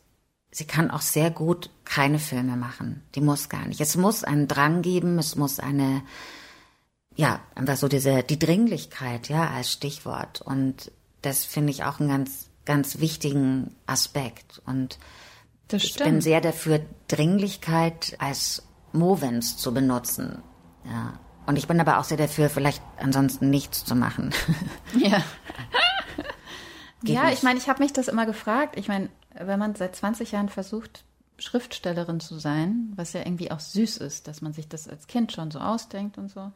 [0.52, 3.04] sie kann auch sehr gut keine Filme machen.
[3.16, 3.82] Die muss gar nicht.
[3.82, 6.04] Es muss einen Drang geben, es muss eine,
[7.16, 10.42] ja, einfach so diese, die Dringlichkeit, ja, als Stichwort.
[10.42, 14.62] Und das finde ich auch einen ganz, ganz wichtigen Aspekt.
[14.66, 15.00] Und
[15.68, 18.64] das ich bin sehr dafür, Dringlichkeit als
[18.94, 20.42] Movens zu benutzen.
[20.86, 21.20] Ja.
[21.48, 24.34] Und ich bin aber auch sehr dafür, vielleicht ansonsten nichts zu machen.
[24.98, 25.24] Ja.
[27.04, 27.38] ja, nicht.
[27.38, 28.78] ich meine, ich habe mich das immer gefragt.
[28.78, 31.04] Ich meine, wenn man seit 20 Jahren versucht,
[31.38, 35.32] Schriftstellerin zu sein, was ja irgendwie auch süß ist, dass man sich das als Kind
[35.32, 36.52] schon so ausdenkt und so.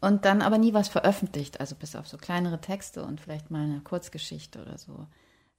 [0.00, 3.62] Und dann aber nie was veröffentlicht, also bis auf so kleinere Texte und vielleicht mal
[3.62, 5.06] eine Kurzgeschichte oder so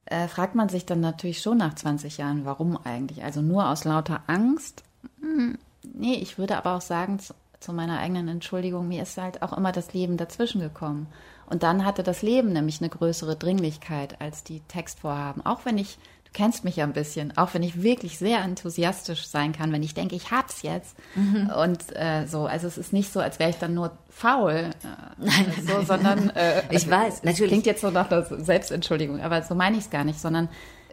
[0.10, 3.24] äh, fragt man sich dann natürlich schon nach 20 Jahren, warum eigentlich?
[3.24, 4.84] Also nur aus lauter Angst?
[5.20, 7.20] Hm, nee, ich würde aber auch sagen,
[7.60, 11.08] zu, meiner eigenen Entschuldigung, mir ist halt auch immer das Leben dazwischen gekommen.
[11.50, 15.46] Und dann hatte das Leben nämlich eine größere Dringlichkeit als die Textvorhaben.
[15.46, 15.98] Auch wenn ich
[16.38, 19.96] kennst mich ja ein bisschen, auch wenn ich wirklich sehr enthusiastisch sein kann, wenn ich
[19.96, 20.96] denke, ich hab's jetzt.
[21.15, 21.50] Mhm.
[21.50, 24.72] Und äh, so, also es ist nicht so, als wäre ich dann nur faul, äh,
[25.17, 29.41] nein, so, nein, sondern äh, ich weiß, natürlich klingt jetzt so nach der Selbstentschuldigung, aber
[29.41, 30.48] so meine ich es gar nicht, sondern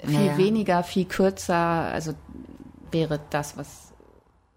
[0.06, 2.14] viel ja, weniger, viel kürzer, also
[2.90, 3.83] wäre das, was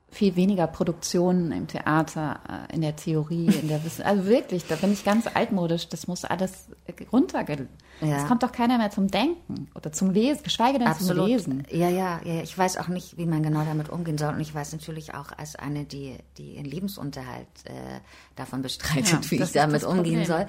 [0.10, 2.40] viel weniger Produktionen im Theater,
[2.70, 4.10] äh, in der Theorie, in der Wissenschaft.
[4.10, 5.90] Also wirklich, da bin ich ganz altmodisch.
[5.90, 6.70] Das muss alles
[7.12, 7.68] runtergehen.
[8.00, 8.18] Ja.
[8.18, 11.18] Es kommt doch keiner mehr zum Denken oder zum Lesen, geschweige denn Absolut.
[11.18, 11.64] zum Lesen.
[11.72, 12.42] Ja, ja, ja.
[12.42, 14.34] Ich weiß auch nicht, wie man genau damit umgehen soll.
[14.34, 18.00] Und ich weiß natürlich auch als eine, die, die ihren Lebensunterhalt äh,
[18.36, 20.48] davon bestreitet, ja, wie ich damit umgehen soll.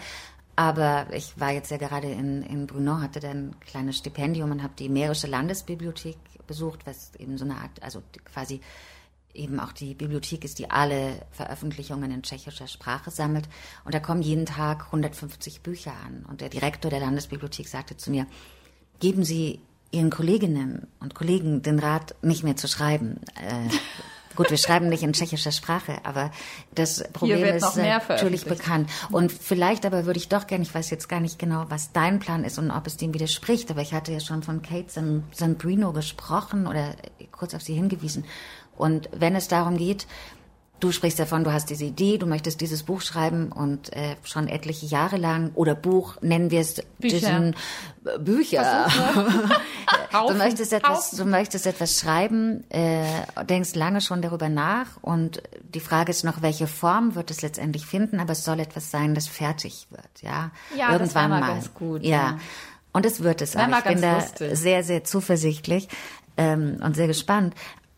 [0.55, 4.63] Aber ich war jetzt ja gerade in, in Brno, hatte dann ein kleines Stipendium und
[4.63, 6.17] habe die Mährische Landesbibliothek
[6.47, 8.61] besucht, was eben so eine Art, also quasi
[9.39, 13.49] eben auch die Bibliothek ist, die alle Veröffentlichungen in tschechischer Sprache sammelt.
[13.85, 16.27] Und da kommen jeden Tag 150 Bücher an.
[16.29, 18.27] Und der Direktor der Landesbibliothek sagte zu mir,
[19.01, 23.21] geben Sie Ihren Kolleginnen und Kollegen den Rat, nicht mehr zu schreiben.
[23.37, 23.71] Äh,
[24.37, 26.31] gut, wir schreiben nicht in tschechischer Sprache, aber
[26.75, 28.91] das Problem ist natürlich bekannt.
[29.11, 32.19] Und vielleicht aber würde ich doch gerne, ich weiß jetzt gar nicht genau, was dein
[32.19, 34.89] Plan ist und ob es dem widerspricht, aber ich hatte ja schon von Kate
[35.33, 36.95] Zambrino gesprochen oder
[37.33, 38.25] kurz auf sie hingewiesen.
[38.79, 40.07] Und wenn es darum geht,
[40.81, 44.49] du sprichst davon, du hast diese Idee, du möchtest dieses Buch schreiben und äh, schon
[44.49, 47.17] etliche Jahre lang oder Buch nennen wir es Bücher.
[47.17, 47.57] diesen
[48.05, 48.87] äh, Bücher.
[50.29, 53.05] du möchtest etwas, du möchtest etwas schreiben, äh,
[53.45, 55.43] denkst lange schon darüber nach und
[55.75, 59.15] die Frage ist noch, welche Form wird es letztendlich finden, aber es soll etwas sein,
[59.15, 60.51] das fertig wird, ja.
[60.77, 61.49] Ja, irgendwann das mal.
[61.49, 62.11] Ganz gut, ja.
[62.11, 62.39] ja.
[62.93, 63.69] Und es wird es auch.
[63.69, 64.57] Ich bin da lustig.
[64.57, 65.89] sehr, sehr zuversichtlich
[66.37, 67.55] ähm, und sehr gespannt.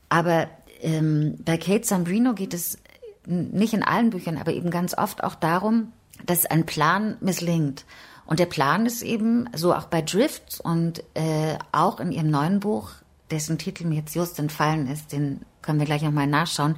[0.09, 0.49] Aber
[0.83, 2.79] ähm, bei Kate Sambrino geht es
[3.27, 5.93] nicht in allen Büchern, aber eben ganz oft auch darum,
[6.27, 7.85] dass ein Plan misslingt.
[8.27, 12.61] Und der Plan ist eben, so auch bei Drifts und äh, auch in ihrem neuen
[12.61, 12.91] Buch,
[13.31, 16.77] dessen Titel mir jetzt just entfallen ist, den können wir gleich nochmal nachschauen.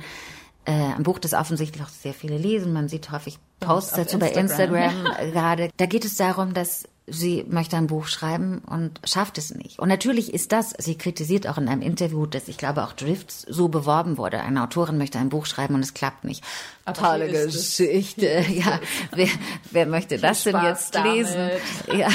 [0.64, 2.72] Äh, ein Buch, das offensichtlich auch sehr viele lesen.
[2.72, 5.70] Man sieht häufig Posts dazu bei Instagram gerade.
[5.76, 9.78] Da geht es darum, dass sie möchte ein Buch schreiben und schafft es nicht.
[9.80, 13.42] Und natürlich ist das, sie kritisiert auch in einem Interview, dass ich glaube auch Drifts
[13.48, 14.40] so beworben wurde.
[14.40, 16.44] Eine Autorin möchte ein Buch schreiben und es klappt nicht.
[16.84, 18.44] Aber Tolle Geschichte.
[18.52, 18.80] Ja,
[19.12, 19.28] wer,
[19.70, 21.12] wer möchte das denn jetzt damit.
[21.14, 21.50] lesen?
[21.96, 22.08] Ja,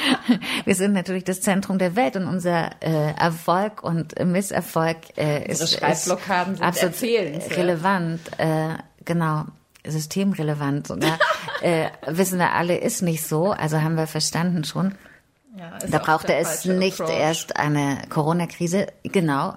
[0.64, 5.62] wir sind natürlich das Zentrum der Welt und unser äh, Erfolg und Misserfolg äh, ist,
[5.62, 6.20] ist absolut
[7.56, 8.20] relevant.
[8.38, 9.44] Äh, genau
[9.86, 11.18] systemrelevant sogar,
[11.62, 13.50] äh, wissen wir alle, ist nicht so.
[13.50, 14.94] Also haben wir verstanden schon.
[15.56, 17.16] Ja, da brauchte es nicht approach.
[17.16, 19.54] erst eine Corona-Krise, genau,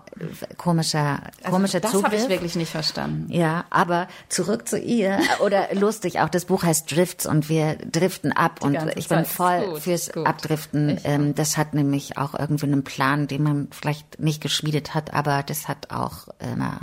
[0.56, 2.12] komischer, also komischer das Zugriff.
[2.12, 3.34] Das habe ich wirklich nicht verstanden.
[3.34, 8.32] Ja, aber zurück zu ihr, oder lustig, auch das Buch heißt Drifts und wir driften
[8.32, 10.28] ab Die und ich bin voll gut, fürs gut.
[10.28, 11.00] Abdriften.
[11.04, 15.42] Ähm, das hat nämlich auch irgendwie einen Plan, den man vielleicht nicht geschmiedet hat, aber
[15.42, 16.82] das hat auch immer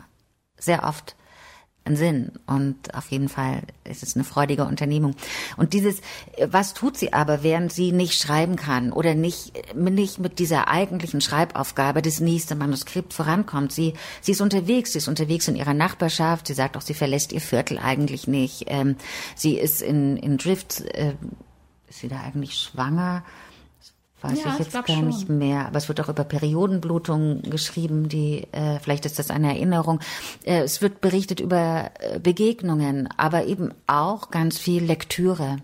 [0.59, 1.15] sehr oft
[1.85, 5.15] einen Sinn und auf jeden Fall ist es eine freudige Unternehmung.
[5.59, 6.01] Und dieses,
[6.47, 11.21] was tut sie aber, während sie nicht schreiben kann oder nicht, nicht mit dieser eigentlichen
[11.21, 13.73] Schreibaufgabe das nächste Manuskript vorankommt?
[13.73, 13.93] Sie,
[14.23, 17.43] sie ist unterwegs, sie ist unterwegs in ihrer Nachbarschaft, sie sagt auch, sie verlässt ihr
[17.43, 18.65] Viertel eigentlich nicht.
[18.69, 18.97] Ähm,
[19.37, 21.15] sie ist in, in Drift, äh,
[21.89, 23.25] ist sie da eigentlich schwanger?
[24.25, 25.07] Weiß ja, ich jetzt ich gar schon.
[25.07, 25.67] nicht mehr.
[25.67, 30.01] Aber es wird auch über Periodenblutungen geschrieben, die äh, vielleicht ist das eine Erinnerung.
[30.45, 35.59] Äh, es wird berichtet über äh, Begegnungen, aber eben auch ganz viel Lektüre.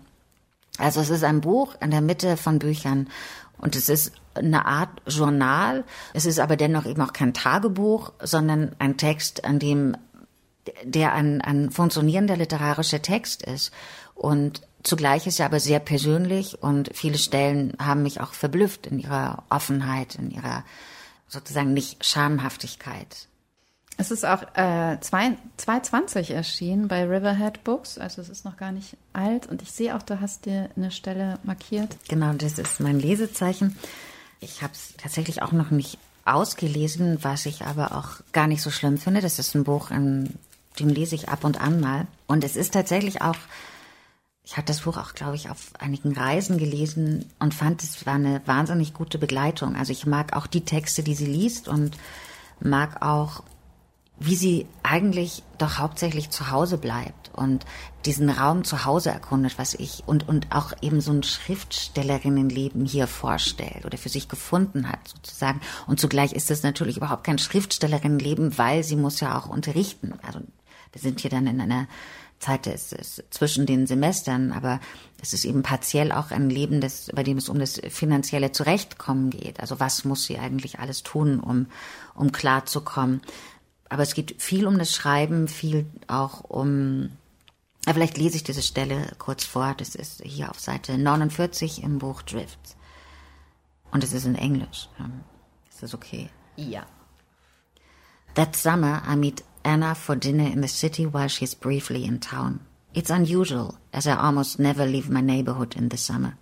[0.77, 3.09] Also es ist ein Buch in der Mitte von Büchern
[3.57, 5.83] und es ist eine Art Journal.
[6.13, 9.97] Es ist aber dennoch eben auch kein Tagebuch, sondern ein Text, an dem
[10.83, 13.71] der ein, ein funktionierender literarischer Text ist.
[14.13, 18.99] Und Zugleich ist er aber sehr persönlich und viele Stellen haben mich auch verblüfft in
[18.99, 20.63] ihrer Offenheit, in ihrer
[21.27, 23.27] sozusagen nicht Schamhaftigkeit.
[23.97, 28.97] Es ist auch äh, 220 erschienen bei Riverhead Books, also es ist noch gar nicht
[29.13, 31.95] alt und ich sehe auch, du hast dir eine Stelle markiert.
[32.07, 33.77] Genau, das ist mein Lesezeichen.
[34.39, 38.71] Ich habe es tatsächlich auch noch nicht ausgelesen, was ich aber auch gar nicht so
[38.71, 39.21] schlimm finde.
[39.21, 40.33] Das ist ein Buch, in
[40.79, 42.07] dem lese ich ab und an mal.
[42.27, 43.37] Und es ist tatsächlich auch
[44.51, 48.15] ich habe das Buch auch, glaube ich, auf einigen Reisen gelesen und fand, es war
[48.15, 49.77] eine wahnsinnig gute Begleitung.
[49.77, 51.97] Also ich mag auch die Texte, die sie liest und
[52.59, 53.43] mag auch,
[54.19, 57.65] wie sie eigentlich doch hauptsächlich zu Hause bleibt und
[58.03, 63.07] diesen Raum zu Hause erkundet, was ich und, und auch eben so ein Schriftstellerinnenleben hier
[63.07, 65.61] vorstellt oder für sich gefunden hat sozusagen.
[65.87, 70.13] Und zugleich ist es natürlich überhaupt kein Schriftstellerinnenleben, weil sie muss ja auch unterrichten.
[70.21, 70.41] Also
[70.91, 71.87] wir sind hier dann in einer
[72.41, 74.79] Zeit ist, ist zwischen den Semestern, aber
[75.21, 79.29] es ist eben partiell auch ein Leben, das, bei dem es um das finanzielle Zurechtkommen
[79.29, 79.59] geht.
[79.59, 81.67] Also was muss sie eigentlich alles tun, um,
[82.15, 83.21] um klarzukommen?
[83.89, 87.11] Aber es geht viel um das Schreiben, viel auch um,
[87.85, 89.75] ja, vielleicht lese ich diese Stelle kurz vor.
[89.77, 92.75] Das ist hier auf Seite 49 im Buch Drifts.
[93.91, 94.89] Und es ist in Englisch.
[95.69, 96.29] Ist das okay?
[96.55, 96.85] Ja.
[98.33, 102.65] That summer I meet Anna for dinner in the city while she's briefly in town.
[102.93, 106.37] It's unusual, as I almost never leave my neighborhood in the summer.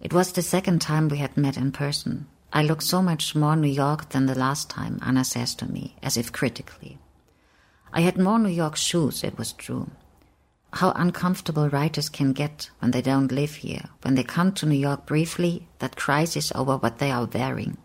[0.00, 2.26] It was the second time we had met in person.
[2.52, 5.96] I look so much more New York than the last time, Anna says to me,
[6.02, 6.98] as if critically.
[7.92, 9.90] I had more New York shoes, it was true.
[10.72, 14.78] How uncomfortable writers can get when they don't live here, when they come to New
[14.78, 17.76] York briefly, that crisis over what they are wearing.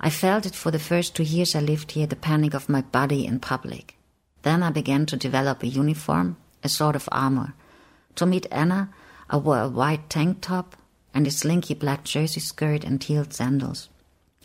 [0.00, 2.82] I felt it for the first two years I lived here, the panic of my
[2.82, 3.96] body in public.
[4.42, 7.54] Then I began to develop a uniform, a sort of armor.
[8.16, 8.90] To meet Anna,
[9.30, 10.76] I wore a white tank top
[11.14, 13.88] and a slinky black jersey skirt and heeled sandals.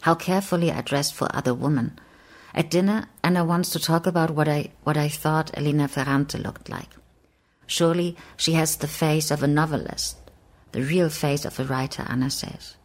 [0.01, 1.99] How carefully I dressed for other women.
[2.53, 6.69] At dinner, Anna wants to talk about what I, what I thought Elena Ferrante looked
[6.69, 6.89] like.
[7.67, 10.17] Surely she has the face of a novelist,
[10.71, 12.75] the real face of a writer, Anna says.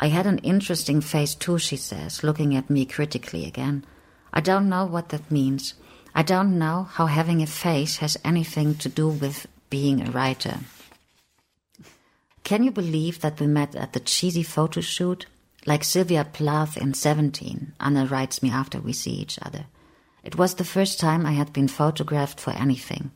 [0.00, 3.84] I had an interesting face too, she says, looking at me critically again.
[4.32, 5.74] I don't know what that means.
[6.14, 10.58] I don't know how having a face has anything to do with being a writer.
[12.44, 15.26] Can you believe that we met at the cheesy photo shoot?
[15.66, 19.66] Like Sylvia Plath in 17, Anna writes me after we see each other.
[20.22, 23.10] It was the first time I had been photographed for anything.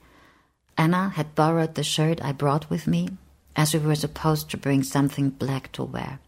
[0.76, 3.08] Anna had borrowed the shirt I brought with me,
[3.56, 6.18] as we were supposed to bring something black to wear.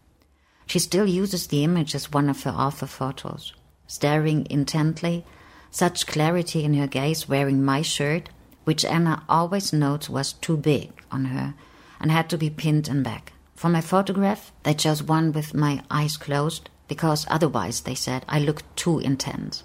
[0.67, 3.53] She still uses the image as one of her author photos,
[3.87, 5.25] staring intently,
[5.69, 8.29] such clarity in her gaze wearing my shirt,
[8.63, 11.53] which Anna always notes was too big on her
[11.99, 13.33] and had to be pinned in back.
[13.55, 18.39] For my photograph, they chose one with my eyes closed because otherwise, they said, I
[18.39, 19.63] looked too intense.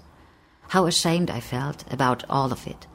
[0.69, 2.87] How ashamed I felt about all of it,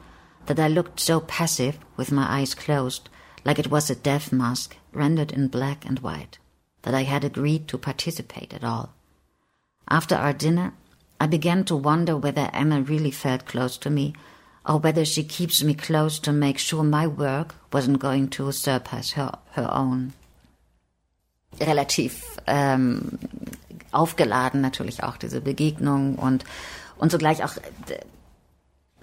[0.45, 3.09] that I looked so passive with my eyes closed,
[3.45, 6.39] like it was a death mask rendered in black and white
[6.87, 8.93] that I had agreed to participate at all.
[9.89, 10.71] After our dinner,
[11.19, 14.13] I began to wonder whether Emma really felt close to me,
[14.65, 19.11] or whether she keeps me close to make sure my work wasn't going to surpass
[19.11, 20.13] her, her own.
[21.59, 23.19] Relativ ähm,
[23.91, 26.45] aufgeladen natürlich auch diese Begegnung und
[26.97, 27.57] und zugleich auch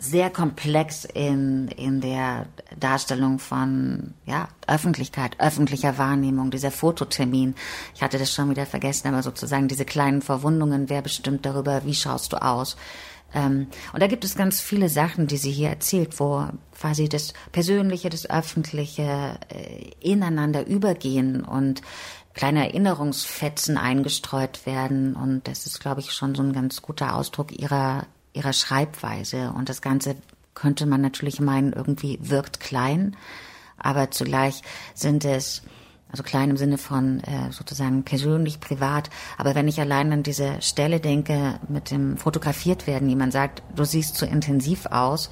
[0.05, 2.47] sehr komplex in, in der
[2.79, 7.55] Darstellung von ja, Öffentlichkeit, öffentlicher Wahrnehmung, dieser Fototermin.
[7.95, 11.95] Ich hatte das schon wieder vergessen, aber sozusagen diese kleinen Verwundungen, wer bestimmt darüber, wie
[11.95, 12.77] schaust du aus?
[13.35, 16.47] Ähm, und da gibt es ganz viele Sachen, die sie hier erzählt, wo
[16.79, 21.83] quasi das Persönliche, das Öffentliche äh, ineinander übergehen und
[22.35, 25.17] kleine Erinnerungsfetzen eingestreut werden.
[25.17, 29.53] Und das ist, glaube ich, schon so ein ganz guter Ausdruck ihrer ihrer Schreibweise.
[29.57, 30.17] Und das Ganze
[30.53, 33.17] könnte man natürlich meinen, irgendwie wirkt klein,
[33.79, 34.63] aber zugleich
[34.95, 35.63] sind es
[36.11, 39.11] also klein im Sinne von äh, sozusagen persönlich, privat.
[39.37, 43.85] Aber wenn ich allein an diese Stelle denke, mit dem fotografiert werden, jemand sagt, du
[43.85, 45.29] siehst zu intensiv aus,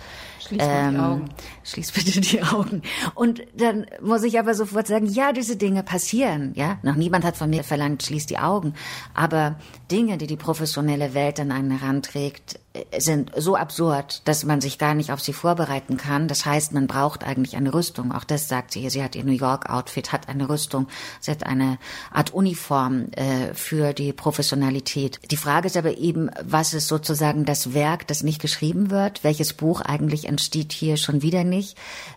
[0.47, 1.29] Schließ ähm, die Augen.
[1.65, 2.83] Schließ bitte die Augen.
[3.15, 6.79] Und dann muss ich aber sofort sagen, ja, diese Dinge passieren, ja.
[6.83, 8.75] Noch niemand hat von mir verlangt, schließ die Augen.
[9.15, 9.57] Aber
[9.91, 12.59] Dinge, die die professionelle Welt an einen heranträgt,
[12.97, 16.27] sind so absurd, dass man sich gar nicht auf sie vorbereiten kann.
[16.27, 18.13] Das heißt, man braucht eigentlich eine Rüstung.
[18.13, 18.91] Auch das sagt sie hier.
[18.91, 20.89] Sie hat ihr New York Outfit, hat eine Rüstung.
[21.21, 21.79] Sie hat eine
[22.11, 25.21] Art Uniform äh, für die Professionalität.
[25.31, 29.23] Die Frage ist aber eben, was ist sozusagen das Werk, das nicht geschrieben wird?
[29.23, 31.77] Welches Buch eigentlich entsteht hier schon wieder nicht?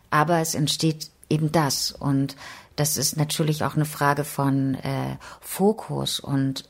[0.09, 1.91] Aber es entsteht eben das.
[1.91, 2.35] Und
[2.75, 6.65] das ist natürlich auch eine Frage von äh, Fokus und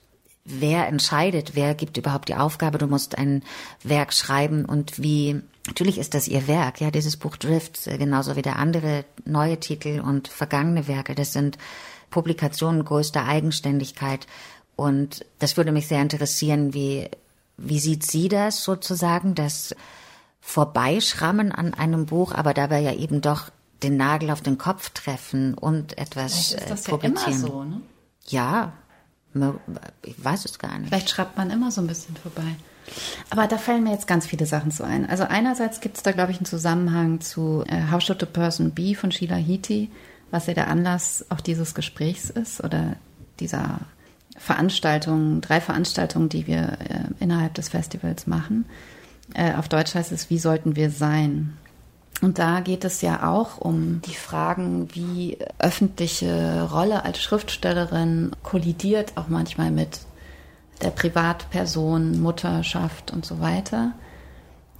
[0.45, 3.43] wer entscheidet, wer gibt überhaupt die Aufgabe, du musst ein
[3.83, 8.35] Werk schreiben und wie, natürlich ist das ihr Werk, ja, dieses Buch Drift, äh, genauso
[8.35, 11.57] wie der andere neue Titel und vergangene Werke, das sind
[12.11, 14.27] Publikationen größter Eigenständigkeit
[14.75, 17.09] und das würde mich sehr interessieren, wie,
[17.57, 19.75] wie sieht sie das sozusagen, das
[20.47, 23.49] Vorbeischrammen an einem Buch, aber dabei ja eben doch
[23.81, 27.33] den Nagel auf den Kopf treffen und etwas Vielleicht ist das äh, ja publizieren.
[27.33, 27.81] immer so, ne?
[28.27, 28.73] Ja,
[30.03, 30.89] ich weiß es gar nicht.
[30.89, 32.55] Vielleicht schreibt man immer so ein bisschen vorbei.
[33.31, 35.09] Aber da fallen mir jetzt ganz viele Sachen zu ein.
[35.09, 38.71] Also einerseits gibt es da, glaube ich, einen Zusammenhang zu äh, How Should a Person
[38.71, 39.89] Be von Sheila Hiti,
[40.29, 42.95] was ja der Anlass auch dieses Gesprächs ist oder
[43.39, 43.79] dieser
[44.37, 48.65] Veranstaltung, drei Veranstaltungen, die wir äh, innerhalb des Festivals machen.
[49.33, 51.57] Äh, auf Deutsch heißt es, wie sollten wir sein?
[52.21, 59.13] Und da geht es ja auch um die Fragen, wie öffentliche Rolle als Schriftstellerin kollidiert
[59.15, 59.99] auch manchmal mit
[60.81, 63.93] der Privatperson, Mutterschaft und so weiter.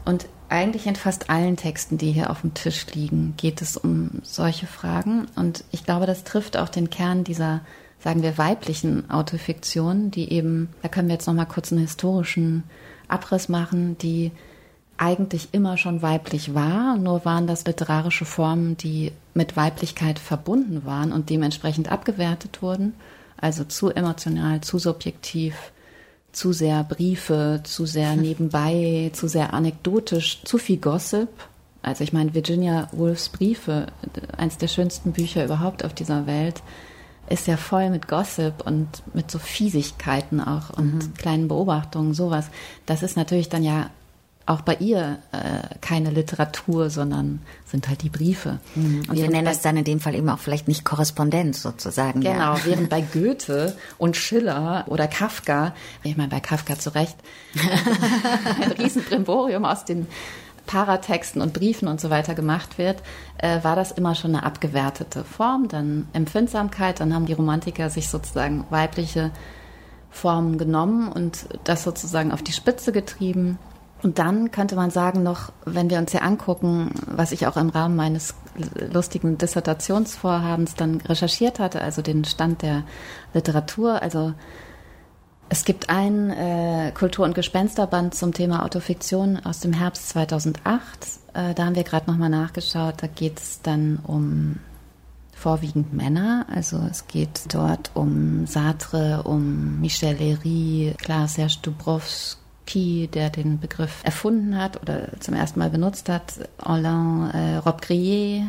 [0.05, 4.21] Und eigentlich in fast allen Texten, die hier auf dem Tisch liegen, geht es um
[4.23, 5.27] solche Fragen.
[5.35, 7.61] Und ich glaube, das trifft auch den Kern dieser,
[7.99, 12.63] sagen wir, weiblichen Autofiktion, die eben, da können wir jetzt nochmal kurz einen historischen
[13.07, 14.31] Abriss machen, die
[14.97, 21.11] eigentlich immer schon weiblich war, nur waren das literarische Formen, die mit Weiblichkeit verbunden waren
[21.11, 22.93] und dementsprechend abgewertet wurden.
[23.37, 25.55] Also zu emotional, zu subjektiv,
[26.31, 31.29] zu sehr Briefe, zu sehr nebenbei, zu sehr anekdotisch, zu viel Gossip.
[31.81, 33.87] Also ich meine, Virginia Woolfs Briefe,
[34.37, 36.61] eins der schönsten Bücher überhaupt auf dieser Welt,
[37.29, 41.13] ist ja voll mit Gossip und mit so Fiesigkeiten auch und mhm.
[41.15, 42.47] kleinen Beobachtungen, sowas.
[42.85, 43.89] Das ist natürlich dann ja
[44.47, 48.59] auch bei ihr äh, keine Literatur, sondern sind halt die Briefe.
[48.75, 49.03] Mhm.
[49.09, 52.21] Und wir nennen das dann in dem Fall eben auch vielleicht nicht Korrespondenz sozusagen.
[52.21, 52.59] Genau, ja.
[52.63, 55.73] während bei Goethe und Schiller oder Kafka,
[56.03, 57.15] ich meine bei Kafka zu Recht,
[58.61, 60.05] ein Riesenbrimborium aus den
[60.65, 63.01] Paratexten und Briefen und so weiter gemacht wird,
[63.37, 65.67] äh, war das immer schon eine abgewertete Form.
[65.67, 69.31] Dann Empfindsamkeit, dann haben die Romantiker sich sozusagen weibliche
[70.09, 73.59] Formen genommen und das sozusagen auf die Spitze getrieben
[74.05, 77.69] und dann könnte man sagen noch, wenn wir uns hier angucken, was ich auch im
[77.69, 78.35] Rahmen meines
[78.93, 82.83] lustigen Dissertationsvorhabens dann recherchiert hatte, also den Stand der
[83.33, 84.33] Literatur, also
[85.49, 90.63] es gibt ein äh, Kultur- und Gespensterband zum Thema Autofiktion aus dem Herbst 2008.
[91.33, 92.95] Äh, da haben wir gerade nochmal nachgeschaut.
[93.01, 94.57] Da geht es dann um
[95.33, 96.45] vorwiegend Männer.
[96.53, 104.01] Also es geht dort um Sartre, um Michel Léry, Klaas-Serge Dubrovsky, Key, der den Begriff
[104.03, 108.43] erfunden hat oder zum ersten Mal benutzt hat, Alain äh, Robbe-Grillet,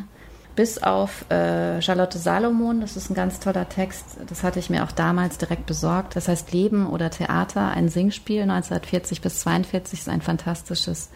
[0.57, 4.85] bis auf äh, Charlotte Salomon, das ist ein ganz toller Text, das hatte ich mir
[4.85, 6.17] auch damals direkt besorgt.
[6.17, 11.11] Das heißt Leben oder Theater, ein Singspiel 1940 bis 42 ist ein fantastisches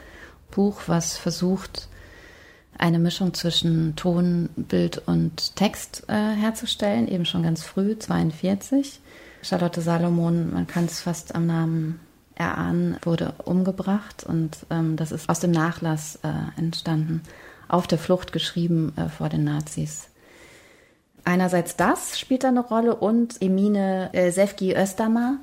[0.50, 1.88] Buch, was versucht,
[2.78, 9.00] eine Mischung zwischen Ton, Bild und Text äh, herzustellen, eben schon ganz früh, 42.
[9.42, 12.00] Charlotte Salomon, man kann es fast am Namen
[12.34, 14.24] erahnen, wurde umgebracht.
[14.24, 17.22] Und ähm, das ist aus dem Nachlass äh, entstanden,
[17.72, 20.08] auf der Flucht geschrieben äh, vor den Nazis.
[21.24, 25.38] Einerseits das spielt da eine Rolle und Emine äh, Sefki Östermar,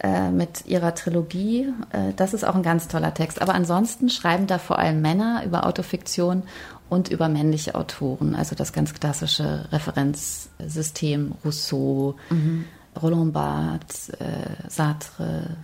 [0.00, 1.72] äh, mit ihrer Trilogie.
[1.90, 3.40] Äh, das ist auch ein ganz toller Text.
[3.40, 6.42] Aber ansonsten schreiben da vor allem Männer über Autofiktion
[6.88, 8.34] und über männliche Autoren.
[8.34, 12.64] Also das ganz klassische Referenzsystem Rousseau, mhm.
[13.00, 15.56] Roland Barthes, äh, Sartre,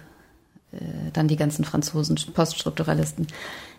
[0.73, 0.79] äh,
[1.13, 3.27] dann die ganzen Franzosen Poststrukturalisten.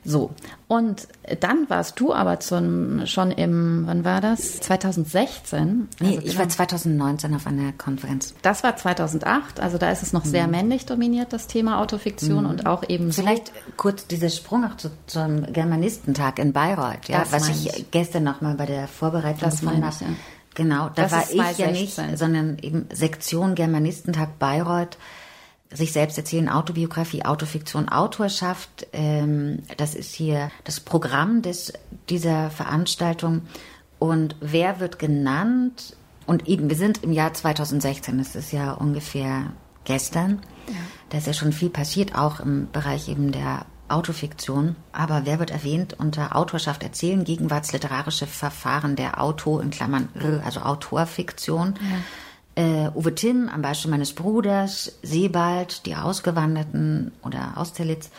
[0.04, 0.32] So,
[0.68, 1.08] und
[1.40, 4.60] dann warst du aber zum, schon im, wann war das?
[4.62, 5.90] 2016?
[6.00, 8.34] Nee, also ich war 2019 auf einer Konferenz.
[8.42, 10.52] Das war 2008, also da ist es noch sehr mhm.
[10.52, 12.50] männlich dominiert, das Thema Autofiktion mhm.
[12.50, 13.54] und auch eben Vielleicht so.
[13.78, 18.24] kurz dieser Sprung auch zu, zum Germanistentag in Bayreuth, ja, das was ich, ich gestern
[18.24, 19.96] noch mal bei der Vorbereitung das gefunden habe.
[20.00, 20.08] Ja.
[20.56, 24.98] Genau, da das war ich ja nicht, sondern eben Sektion Germanistentag Bayreuth
[25.74, 28.88] sich selbst erzählen, Autobiografie, Autofiktion, Autorschaft.
[28.94, 31.74] Ähm, das ist hier das Programm des,
[32.10, 33.44] dieser Veranstaltung.
[34.00, 35.96] Und wer wird genannt?
[36.26, 39.54] Und eben, wir sind im Jahr 2016, das ist ja ungefähr
[39.86, 40.42] gestern.
[40.68, 40.76] Ja.
[41.10, 44.76] Da ist ja schon viel passiert, auch im Bereich eben der Autofiktion.
[44.92, 50.10] Aber wer wird erwähnt unter Autorschaft erzählen, gegenwartsliterarische Verfahren der Auto in Klammern,
[50.44, 51.76] also Autorfiktion.
[51.82, 51.98] Ja
[52.62, 58.12] äh, Uwe Timm am Beispiel meines Bruders, Sebald, die Ausgewanderten oder Austerlitz,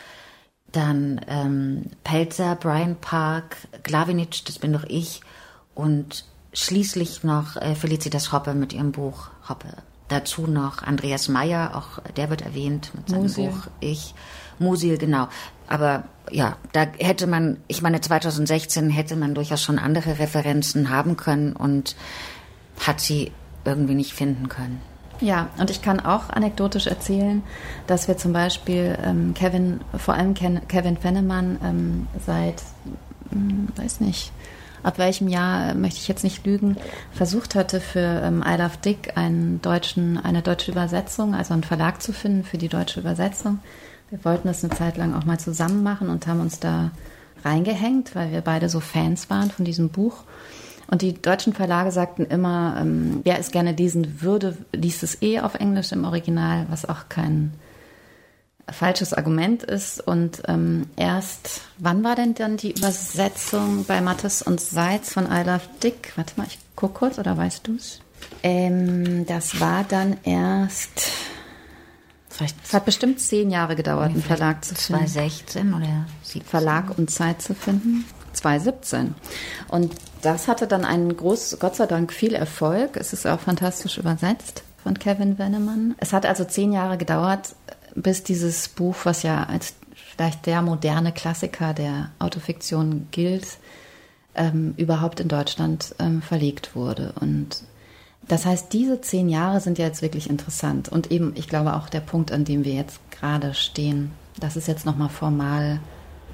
[0.73, 5.21] dann ähm, Pelzer, Brian Park, Glavinic, das bin doch ich
[5.75, 9.69] und schließlich noch äh, Felicitas Hoppe mit ihrem Buch Hoppe.
[10.09, 13.49] Dazu noch Andreas Meyer, auch der wird erwähnt mit seinem Musil.
[13.49, 14.15] Buch Ich.
[14.59, 15.29] Musil, genau.
[15.69, 21.17] Aber ja, da hätte man, ich meine, 2016 hätte man durchaus schon andere Referenzen haben
[21.17, 21.97] können und
[22.79, 23.33] hat sie
[23.65, 24.81] irgendwie nicht finden können.
[25.21, 27.45] Ja, und ich kann auch anekdotisch erzählen,
[27.87, 32.63] dass wir zum Beispiel ähm, Kevin, vor allem Ken, Kevin Fennemann, ähm, seit,
[33.31, 34.33] hm, weiß nicht,
[34.83, 36.77] ab welchem Jahr äh, möchte ich jetzt nicht lügen,
[37.13, 42.03] versucht hatte für ähm, I Love Dick einen deutschen, eine deutsche Übersetzung, also einen Verlag
[42.03, 43.61] zu finden für die deutsche Übersetzung.
[44.11, 46.91] Wir wollten das eine Zeit lang auch mal zusammen machen und haben uns da
[47.45, 50.25] reingehängt, weil wir beide so Fans waren von diesem Buch.
[50.93, 55.41] Und die deutschen Verlage sagten immer, ähm, wer es gerne lesen würde, liest es eh
[55.41, 57.55] auf Englisch im Original, was auch kein
[58.71, 60.07] falsches Argument ist.
[60.07, 65.43] Und ähm, erst, wann war denn dann die Übersetzung bei Mattes und Seitz von I
[65.47, 66.13] Love Dick?
[66.17, 68.01] Warte mal, ich gucke kurz, oder weißt du es?
[68.43, 71.11] Ähm, das war dann erst,
[72.63, 75.07] es hat bestimmt zehn Jahre gedauert, einen Verlag zu finden.
[75.07, 76.43] 2016 oder 17?
[76.43, 78.05] Verlag und Zeit zu finden.
[78.43, 79.15] 2017.
[79.69, 82.97] Und das hatte dann einen groß, Gott sei Dank, viel Erfolg.
[82.97, 85.95] Es ist auch fantastisch übersetzt von Kevin Wennemann.
[85.99, 87.55] Es hat also zehn Jahre gedauert,
[87.95, 93.47] bis dieses Buch, was ja als vielleicht der moderne Klassiker der Autofiktion gilt,
[94.35, 97.15] ähm, überhaupt in Deutschland ähm, verlegt wurde.
[97.21, 97.65] Und
[98.29, 100.89] das heißt, diese zehn Jahre sind ja jetzt wirklich interessant.
[100.89, 104.69] Und eben, ich glaube, auch der Punkt, an dem wir jetzt gerade stehen, das ist
[104.69, 105.81] jetzt nochmal formal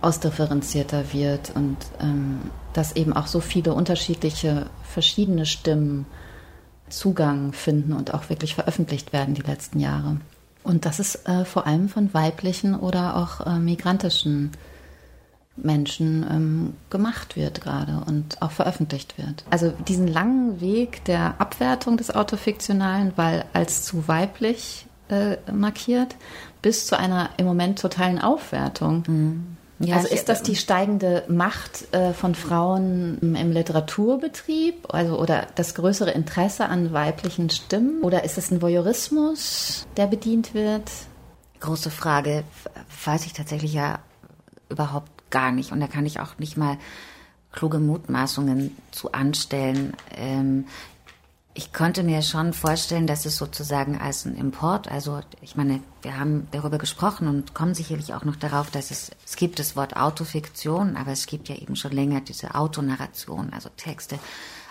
[0.01, 2.41] ausdifferenzierter wird und ähm,
[2.73, 6.07] dass eben auch so viele unterschiedliche, verschiedene Stimmen
[6.89, 10.19] Zugang finden und auch wirklich veröffentlicht werden die letzten Jahre.
[10.63, 14.53] Und das ist äh, vor allem von weiblichen oder auch äh, migrantischen
[15.57, 19.45] Menschen ähm, gemacht wird gerade und auch veröffentlicht wird.
[19.51, 26.17] Also diesen langen Weg der Abwertung des Autofiktionalen, weil als zu weiblich äh, markiert,
[26.63, 29.05] bis zu einer im Moment totalen Aufwertung.
[29.07, 29.58] Mhm.
[29.81, 35.75] Ja, also ist das die steigende Macht äh, von Frauen im Literaturbetrieb, also oder das
[35.75, 40.91] größere Interesse an weiblichen Stimmen, oder ist es ein Voyeurismus, der bedient wird?
[41.61, 42.43] Große Frage,
[43.05, 44.01] weiß ich tatsächlich ja
[44.69, 46.77] überhaupt gar nicht und da kann ich auch nicht mal
[47.53, 49.95] kluge Mutmaßungen zu anstellen.
[51.59, 56.17] Ich könnte mir schon vorstellen, dass es sozusagen als ein Import, also ich meine, wir
[56.17, 59.97] haben darüber gesprochen und kommen sicherlich auch noch darauf, dass es, es gibt das Wort
[59.97, 64.21] Autofiktion, aber es gibt ja eben schon länger diese Autonarration, also Texte,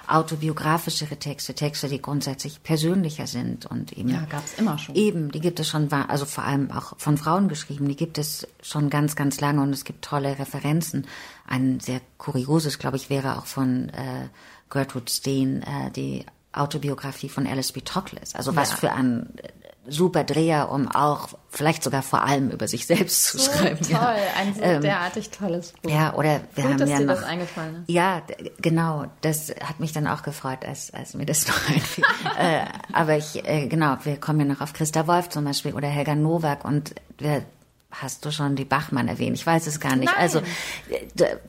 [0.08, 4.08] autobiografischere Texte, Texte, die grundsätzlich persönlicher sind und eben.
[4.08, 4.96] Ja, gab es immer schon.
[4.96, 8.48] Eben, die gibt es schon, also vor allem auch von Frauen geschrieben, die gibt es
[8.62, 11.06] schon ganz, ganz lange und es gibt tolle Referenzen.
[11.48, 14.30] Ein sehr kurioses, glaube ich, wäre auch von äh,
[14.70, 16.26] Gertrude Steen, äh, die
[16.60, 17.82] Autobiografie von Alice B.
[17.82, 18.36] Toklas.
[18.36, 18.78] Also was ja.
[18.78, 19.50] für ein äh,
[19.88, 23.82] super Dreher, um auch vielleicht sogar vor allem über sich selbst zu so schreiben.
[23.82, 24.18] Toll, ja.
[24.38, 25.90] ein so ähm, derartig tolles Buch.
[25.90, 27.90] Ja, oder wir Gut, haben dass ja dir noch, das eingefallen ist.
[27.90, 28.22] Ja,
[28.60, 29.06] genau.
[29.22, 32.04] Das hat mich dann auch gefreut, als, als mir das noch einfiel.
[32.38, 32.62] äh,
[32.94, 36.16] aber ich, äh, genau, wir kommen ja noch auf Christa Wolf zum Beispiel oder Helga
[36.16, 37.44] Nowak und wir
[37.90, 39.38] Hast du schon die Bachmann erwähnt?
[39.38, 40.12] Ich weiß es gar nicht.
[40.12, 40.20] Nein.
[40.20, 40.42] Also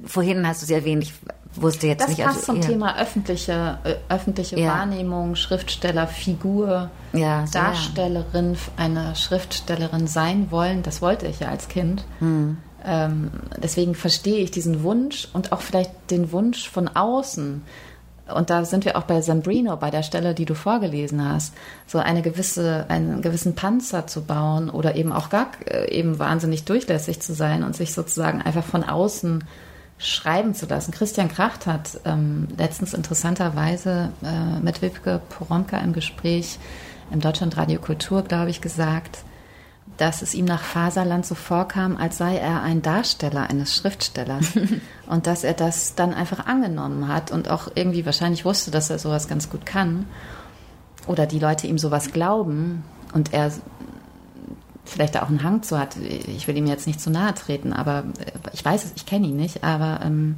[0.04, 1.02] vorhin hast du sie erwähnt.
[1.02, 1.12] Ich
[1.54, 2.22] wusste jetzt das nicht.
[2.22, 2.68] passt also, zum ja.
[2.68, 4.78] Thema öffentliche, äh, öffentliche Ja.
[4.78, 7.44] Wahrnehmung, Schriftsteller, Figur, Ja.
[7.52, 10.82] Darstellerin, eine Schriftstellerin sein wollen.
[10.84, 12.04] Das wollte ich ja als Kind.
[12.20, 12.58] Hm.
[12.84, 17.62] Ähm, deswegen verstehe ich diesen Wunsch und auch vielleicht den Wunsch von außen.
[18.34, 21.54] Und da sind wir auch bei Zambrino, bei der Stelle, die du vorgelesen hast,
[21.86, 26.64] so eine gewisse, einen gewissen Panzer zu bauen oder eben auch gar äh, eben wahnsinnig
[26.64, 29.44] durchlässig zu sein und sich sozusagen einfach von außen
[29.98, 30.92] schreiben zu lassen.
[30.92, 36.58] Christian Kracht hat ähm, letztens interessanterweise äh, mit Wipke Poromka im Gespräch
[37.10, 39.24] im Deutschlandradio Kultur, glaube ich, gesagt,
[39.98, 44.52] dass es ihm nach Faserland so vorkam, als sei er ein Darsteller eines Schriftstellers
[45.06, 48.98] und dass er das dann einfach angenommen hat und auch irgendwie wahrscheinlich wusste, dass er
[48.98, 50.06] sowas ganz gut kann
[51.08, 53.52] oder die Leute ihm sowas glauben und er
[54.84, 55.96] vielleicht da auch einen Hang zu hat.
[55.96, 58.04] Ich will ihm jetzt nicht zu nahe treten, aber
[58.52, 60.36] ich weiß es, ich kenne ihn nicht, aber ähm,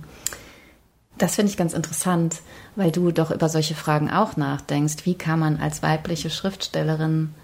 [1.18, 2.40] das finde ich ganz interessant,
[2.76, 5.04] weil du doch über solche Fragen auch nachdenkst.
[5.04, 7.34] Wie kann man als weibliche Schriftstellerin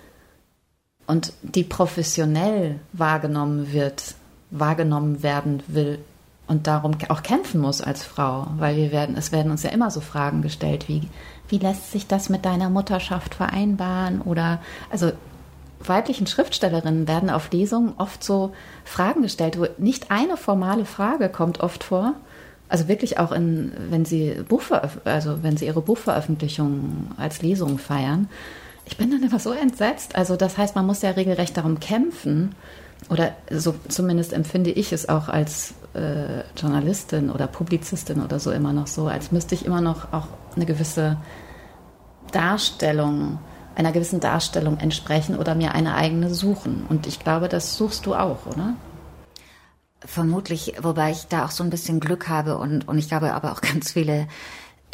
[1.07, 4.15] und die professionell wahrgenommen wird,
[4.51, 5.99] wahrgenommen werden will
[6.47, 9.91] und darum auch kämpfen muss als Frau, weil wir werden, es werden uns ja immer
[9.91, 11.03] so Fragen gestellt wie,
[11.49, 15.13] wie lässt sich das mit deiner Mutterschaft vereinbaren oder, also
[15.81, 18.53] weiblichen Schriftstellerinnen werden auf Lesungen oft so
[18.85, 22.15] Fragen gestellt, wo nicht eine formale Frage kommt oft vor.
[22.69, 28.29] Also wirklich auch in, wenn sie Buchveröf also wenn sie ihre Buchveröffentlichungen als Lesung feiern.
[28.87, 30.17] Ich bin dann immer so entsetzt.
[30.17, 32.55] Also das heißt, man muss ja regelrecht darum kämpfen.
[33.11, 38.73] Oder so zumindest empfinde ich es auch als äh, Journalistin oder Publizistin oder so immer
[38.73, 41.17] noch so, als müsste ich immer noch auch eine gewisse
[42.33, 43.39] Darstellung,
[43.75, 46.87] einer gewissen Darstellung entsprechen oder mir eine eigene suchen.
[46.89, 48.75] Und ich glaube, das suchst du auch, oder?
[50.01, 53.53] Vermutlich, wobei ich da auch so ein bisschen Glück habe und, und ich glaube aber
[53.53, 54.27] auch ganz viele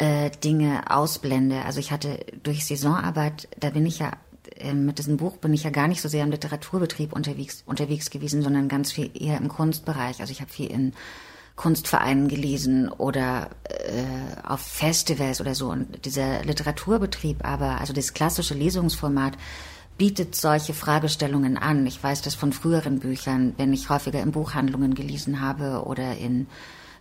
[0.03, 1.63] äh, Dinge ausblende.
[1.63, 4.11] Also ich hatte durch Saisonarbeit, da bin ich ja
[4.57, 8.09] äh, mit diesem Buch bin ich ja gar nicht so sehr im Literaturbetrieb unterwegs, unterwegs
[8.09, 10.19] gewesen, sondern ganz viel eher im Kunstbereich.
[10.19, 10.91] Also ich habe viel in
[11.55, 15.69] Kunstvereinen gelesen oder äh, auf Festivals oder so.
[15.69, 19.37] Und dieser Literaturbetrieb aber, also das klassische Lesungsformat,
[19.97, 21.85] bietet solche Fragestellungen an.
[21.85, 26.47] Ich weiß das von früheren Büchern, wenn ich häufiger in Buchhandlungen gelesen habe oder in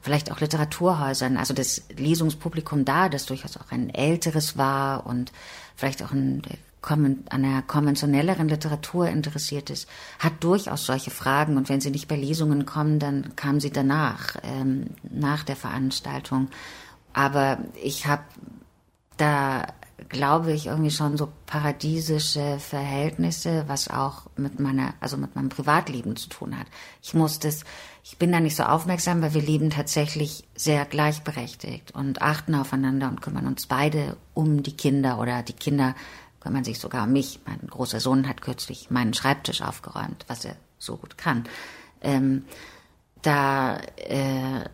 [0.03, 1.37] vielleicht auch Literaturhäusern.
[1.37, 5.33] Also das Lesungspublikum da, das durchaus auch ein älteres war und
[5.77, 6.43] vielleicht auch ein
[6.85, 9.89] an einer konventionelleren Literatur interessiert ist,
[10.19, 11.57] hat durchaus solche Fragen.
[11.57, 16.49] Und wenn sie nicht bei Lesungen kommen, dann kamen sie danach, ähm, nach der Veranstaltung.
[17.13, 18.25] Aber ich habe
[19.17, 19.67] da,
[20.09, 26.17] glaube ich, irgendwie schon so paradiesische Verhältnisse, was auch mit meiner, also mit meinem Privatleben
[26.17, 26.67] zu tun hat.
[27.01, 27.65] Ich muss das,
[28.05, 33.09] ich bin da nicht so aufmerksam, weil wir leben tatsächlich sehr gleichberechtigt und achten aufeinander
[33.09, 35.95] und kümmern uns beide um die Kinder oder die Kinder
[36.41, 37.41] kümmern sich sogar um mich.
[37.47, 41.45] Mein großer Sohn hat kürzlich meinen Schreibtisch aufgeräumt, was er so gut kann.
[42.01, 42.45] Ähm,
[43.23, 44.65] da äh,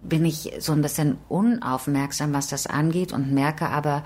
[0.00, 4.04] bin ich so ein bisschen unaufmerksam, was das angeht und merke aber,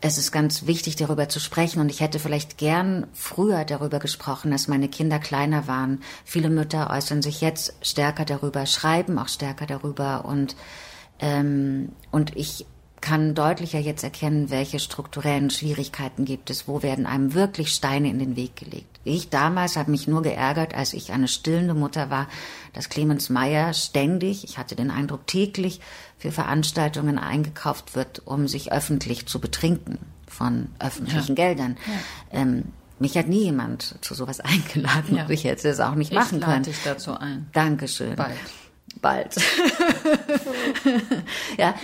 [0.00, 1.80] es ist ganz wichtig, darüber zu sprechen.
[1.80, 6.00] Und ich hätte vielleicht gern früher darüber gesprochen, als meine Kinder kleiner waren.
[6.24, 10.24] Viele Mütter äußern sich jetzt stärker darüber, schreiben auch stärker darüber.
[10.24, 10.56] Und,
[11.20, 12.66] ähm, und ich
[13.00, 18.18] kann deutlicher jetzt erkennen, welche strukturellen Schwierigkeiten gibt es, wo werden einem wirklich Steine in
[18.18, 19.00] den Weg gelegt.
[19.04, 22.28] Ich damals habe mich nur geärgert, als ich eine stillende Mutter war,
[22.74, 25.80] dass Clemens Meyer ständig, ich hatte den Eindruck täglich,
[26.18, 31.46] für Veranstaltungen eingekauft wird, um sich öffentlich zu betrinken von öffentlichen ja.
[31.46, 31.76] Geldern.
[31.86, 32.40] Ja.
[32.40, 32.64] Ähm,
[32.98, 35.24] mich hat nie jemand zu sowas eingeladen ja.
[35.24, 36.62] und ich hätte es auch nicht ich machen können.
[36.62, 37.48] Ich dich dazu ein.
[37.52, 38.16] Dankeschön.
[38.16, 38.36] Bald
[39.00, 39.36] bald.
[41.58, 41.74] ja,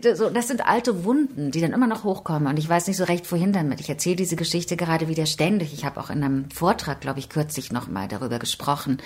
[0.00, 3.30] das sind alte Wunden, die dann immer noch hochkommen und ich weiß nicht so recht,
[3.30, 3.80] wohin damit.
[3.80, 5.72] Ich erzähle diese Geschichte gerade wieder ständig.
[5.72, 8.98] Ich habe auch in einem Vortrag, glaube ich, kürzlich noch mal darüber gesprochen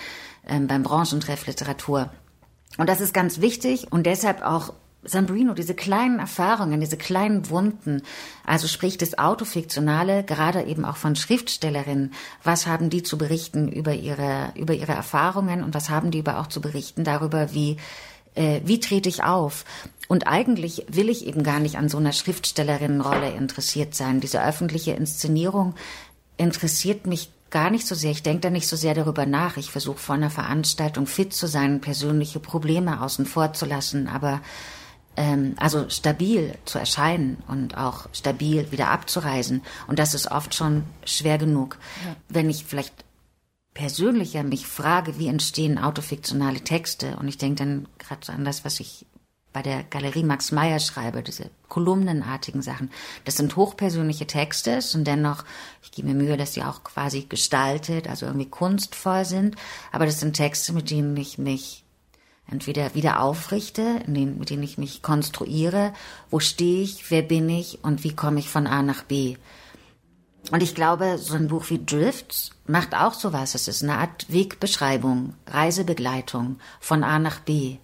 [0.47, 2.11] ähm, beim Branchentreff Literatur.
[2.79, 8.03] Und das ist ganz wichtig und deshalb auch Sambrino, diese kleinen Erfahrungen, diese kleinen Wunden,
[8.44, 13.94] also sprich das Autofiktionale, gerade eben auch von Schriftstellerinnen, was haben die zu berichten über
[13.94, 17.76] ihre, über ihre Erfahrungen und was haben die aber auch zu berichten darüber, wie,
[18.34, 19.64] äh, wie trete ich auf?
[20.09, 24.20] Und eigentlich will ich eben gar nicht an so einer Schriftstellerinnenrolle interessiert sein.
[24.20, 25.74] Diese öffentliche Inszenierung
[26.36, 28.11] interessiert mich gar nicht so sehr.
[28.11, 29.57] Ich denke da nicht so sehr darüber nach.
[29.57, 34.40] Ich versuche vor einer Veranstaltung fit zu sein, persönliche Probleme außen vor zu lassen, aber
[35.57, 39.62] also stabil zu erscheinen und auch stabil wieder abzureisen.
[39.87, 41.79] Und das ist oft schon schwer genug.
[42.05, 42.17] Ja.
[42.29, 42.93] Wenn ich vielleicht
[43.73, 48.64] persönlicher mich frage, wie entstehen autofiktionale Texte, und ich denke dann gerade so an das,
[48.64, 49.07] was ich
[49.55, 52.91] bei der Galerie Max Meyer schreibe, diese kolumnenartigen Sachen,
[53.25, 55.45] das sind hochpersönliche Texte und dennoch,
[55.83, 59.57] ich gebe mir Mühe, dass sie auch quasi gestaltet, also irgendwie kunstvoll sind,
[59.93, 61.86] aber das sind Texte, mit denen ich mich
[62.51, 65.92] entweder wieder aufrichte, mit denen ich mich konstruiere,
[66.30, 69.36] wo stehe ich, wer bin ich und wie komme ich von A nach B.
[70.53, 73.55] Und ich glaube, so ein Buch wie Drifts macht auch sowas.
[73.55, 77.78] Es ist eine Art Wegbeschreibung, Reisebegleitung von A nach B.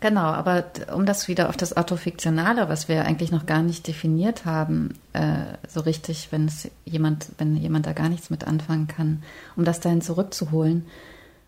[0.00, 4.44] Genau, aber um das wieder auf das Autofiktionale, was wir eigentlich noch gar nicht definiert
[4.44, 9.22] haben, äh, so richtig, wenn es jemand, wenn jemand da gar nichts mit anfangen kann,
[9.56, 10.86] um das dahin zurückzuholen,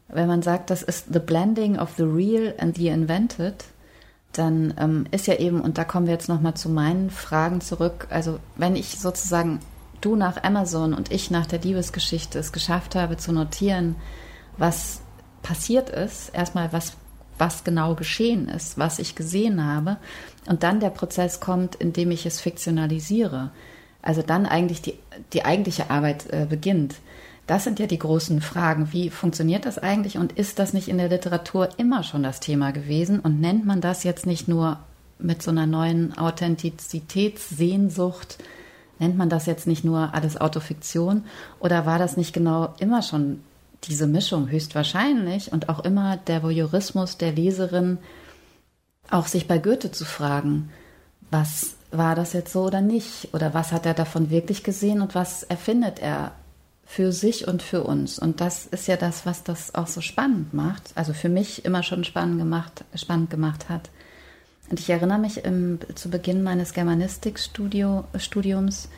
[0.08, 3.64] wenn man sagt, das ist the blending of the real and the invented,
[4.32, 8.06] dann ähm, ist ja eben, und da kommen wir jetzt nochmal zu meinen Fragen zurück,
[8.10, 9.60] also wenn ich sozusagen
[10.00, 13.96] du nach Amazon und ich nach der Liebesgeschichte es geschafft habe zu notieren,
[14.58, 15.00] was
[15.42, 16.96] passiert ist, erstmal was,
[17.38, 19.96] was genau geschehen ist, was ich gesehen habe,
[20.46, 23.50] und dann der Prozess kommt, in dem ich es fiktionalisiere.
[24.02, 24.94] Also dann eigentlich die,
[25.32, 26.94] die eigentliche Arbeit äh, beginnt.
[27.46, 28.92] Das sind ja die großen Fragen.
[28.92, 32.72] Wie funktioniert das eigentlich und ist das nicht in der Literatur immer schon das Thema
[32.72, 33.20] gewesen?
[33.20, 34.80] Und nennt man das jetzt nicht nur
[35.18, 38.38] mit so einer neuen Authentizitätssehnsucht,
[38.98, 41.24] nennt man das jetzt nicht nur alles Autofiktion
[41.60, 43.40] oder war das nicht genau immer schon
[43.84, 47.98] diese Mischung höchstwahrscheinlich und auch immer der Voyeurismus der Leserin,
[49.10, 50.70] auch sich bei Goethe zu fragen,
[51.30, 53.28] was war das jetzt so oder nicht?
[53.32, 56.32] Oder was hat er davon wirklich gesehen und was erfindet er
[56.86, 58.18] für sich und für uns?
[58.18, 60.82] Und das ist ja das, was das auch so spannend macht.
[60.94, 63.90] Also für mich immer schon spannend gemacht, spannend gemacht hat.
[64.70, 68.88] Und ich erinnere mich im, zu Beginn meines Germanistikstudiums,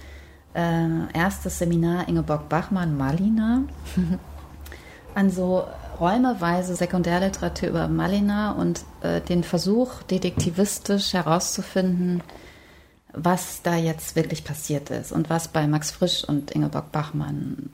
[0.54, 3.64] äh, erstes Seminar Ingeborg Bachmann, Malina,
[5.14, 5.66] an so
[6.00, 12.22] räumeweise Sekundärliteratur über Malina und äh, den Versuch, detektivistisch herauszufinden,
[13.24, 17.70] was da jetzt wirklich passiert ist und was bei Max Frisch und Ingeborg Bachmann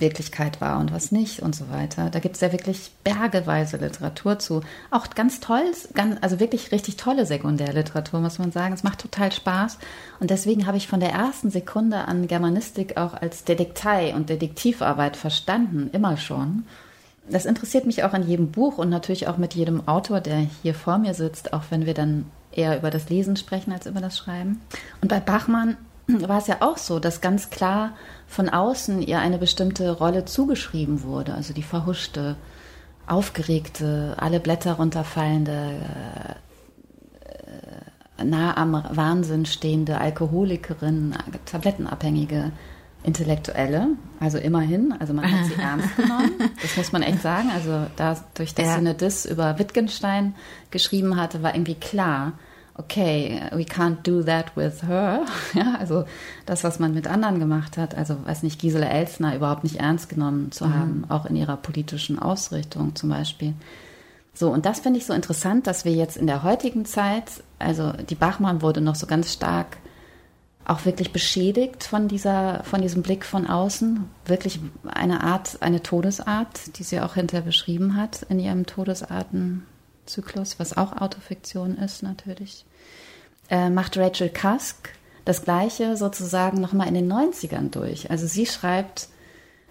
[0.00, 2.10] Wirklichkeit war und was nicht und so weiter.
[2.10, 4.62] Da gibt es ja wirklich bergeweise Literatur zu.
[4.90, 5.62] Auch ganz toll,
[5.94, 8.74] ganz, also wirklich richtig tolle Sekundärliteratur, muss man sagen.
[8.74, 9.78] Es macht total Spaß.
[10.20, 15.16] Und deswegen habe ich von der ersten Sekunde an Germanistik auch als Detektei und Detektivarbeit
[15.16, 16.64] verstanden, immer schon.
[17.28, 20.74] Das interessiert mich auch an jedem Buch und natürlich auch mit jedem Autor, der hier
[20.74, 24.16] vor mir sitzt, auch wenn wir dann eher über das Lesen sprechen als über das
[24.16, 24.60] Schreiben.
[25.00, 27.92] Und bei Bachmann war es ja auch so, dass ganz klar
[28.26, 31.34] von außen ihr eine bestimmte Rolle zugeschrieben wurde.
[31.34, 32.36] Also die verhuschte,
[33.06, 35.80] aufgeregte, alle Blätter runterfallende,
[38.18, 41.14] äh, nah am Wahnsinn stehende Alkoholikerin,
[41.44, 42.52] tablettenabhängige
[43.02, 43.88] Intellektuelle,
[44.18, 47.50] also immerhin, also man hat sie ernst genommen, das muss man echt sagen.
[47.54, 48.72] Also dadurch, dass ja.
[48.72, 50.34] sie eine Diss über Wittgenstein
[50.70, 52.32] geschrieben hatte, war irgendwie klar,
[52.78, 55.24] okay, we can't do that with her.
[55.54, 56.04] Ja, also
[56.44, 60.08] das, was man mit anderen gemacht hat, also weiß nicht, Gisela Elsner überhaupt nicht ernst
[60.08, 60.74] genommen zu mhm.
[60.74, 63.54] haben, auch in ihrer politischen Ausrichtung zum Beispiel.
[64.34, 67.24] So, und das finde ich so interessant, dass wir jetzt in der heutigen Zeit,
[67.58, 69.78] also die Bachmann wurde noch so ganz stark
[70.66, 74.04] auch wirklich beschädigt von dieser, von diesem Blick von außen.
[74.24, 79.64] Wirklich eine Art, eine Todesart, die sie auch hinterher beschrieben hat in ihrem Todesarten
[80.06, 82.64] Zyklus, was auch Autofiktion ist natürlich,
[83.48, 84.90] äh, macht Rachel Cusk
[85.24, 88.10] das Gleiche sozusagen nochmal in den 90ern durch.
[88.10, 89.08] Also sie schreibt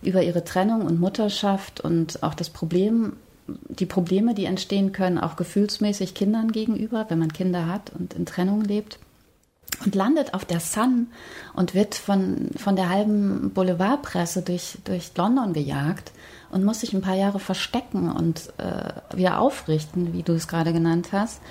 [0.02, 3.14] über ihre Trennung und Mutterschaft und auch das Problem,
[3.48, 8.26] die Probleme, die entstehen können, auch gefühlsmäßig Kindern gegenüber, wenn man Kinder hat und in
[8.26, 9.00] Trennung lebt.
[9.84, 11.08] Und landet auf der Sun
[11.54, 16.12] und wird von, von der halben Boulevardpresse durch, durch London gejagt
[16.50, 20.72] und muss sich ein paar Jahre verstecken und äh, wieder aufrichten, wie du es gerade
[20.72, 21.42] genannt hast,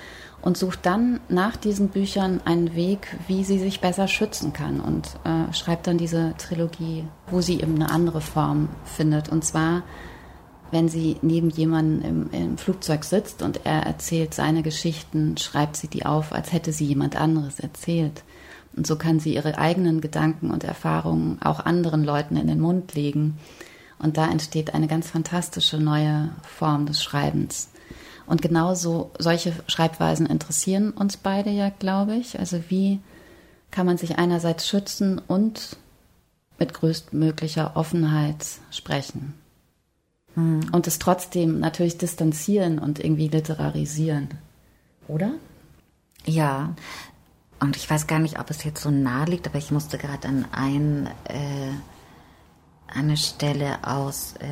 [0.41, 5.09] und sucht dann nach diesen Büchern einen Weg, wie sie sich besser schützen kann und
[5.23, 9.29] äh, schreibt dann diese Trilogie, wo sie eben eine andere Form findet.
[9.29, 9.83] Und zwar,
[10.75, 15.87] wenn sie neben jemandem im, im Flugzeug sitzt und er erzählt seine Geschichten, schreibt sie
[15.87, 18.23] die auf, als hätte sie jemand anderes erzählt.
[18.75, 22.93] Und so kann sie ihre eigenen Gedanken und Erfahrungen auch anderen Leuten in den Mund
[22.93, 23.37] legen.
[23.99, 27.69] Und da entsteht eine ganz fantastische neue Form des Schreibens.
[28.25, 32.37] Und genauso solche Schreibweisen interessieren uns beide ja, glaube ich.
[32.37, 32.99] Also wie
[33.71, 35.77] kann man sich einerseits schützen und
[36.59, 39.35] mit größtmöglicher Offenheit sprechen.
[40.35, 40.69] Hm.
[40.71, 44.29] Und es trotzdem natürlich distanzieren und irgendwie literarisieren.
[45.07, 45.31] Oder?
[46.25, 46.75] Ja.
[47.59, 50.27] Und ich weiß gar nicht, ob es jetzt so nahe liegt, aber ich musste gerade
[50.27, 51.71] an ein äh,
[52.87, 54.45] eine Stelle aus äh,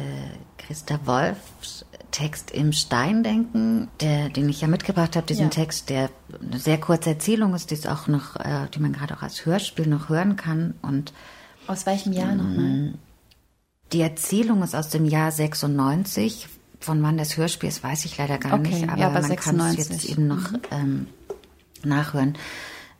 [0.57, 5.49] Christa Wolfs Text im Steindenken, der, den ich ja mitgebracht habe, diesen Ja.
[5.49, 6.09] Text, der
[6.39, 9.45] eine sehr kurze Erzählung ist, die es auch noch, äh, die man gerade auch als
[9.45, 10.75] Hörspiel noch hören kann.
[10.83, 11.11] Und
[11.65, 12.93] Aus welchem Jahr nochmal?
[13.93, 16.47] Die Erzählung ist aus dem Jahr 96.
[16.79, 19.35] Von wann das Hörspiel ist, weiß ich leider gar Okay, nicht, aber ja, aber man
[19.37, 19.89] kann es 96.
[19.89, 21.07] jetzt eben noch ähm,
[21.83, 22.37] nachhören.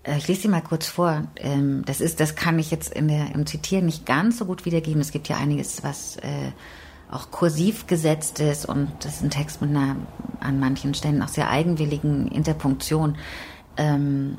[0.03, 1.23] Äh, Ich lese sie mal kurz vor.
[1.35, 4.63] Ähm, Das ist, das kann ich jetzt in der, im Zitieren nicht ganz so gut
[4.65, 5.01] wiedergeben.
[5.01, 6.51] Es gibt ja einiges, was äh,
[7.11, 9.97] auch kursiv gesetzt ist und das ist ein Text mit einer
[10.39, 13.17] an manchen Stellen auch sehr eigenwilligen Interpunktion.
[13.77, 14.37] Ähm,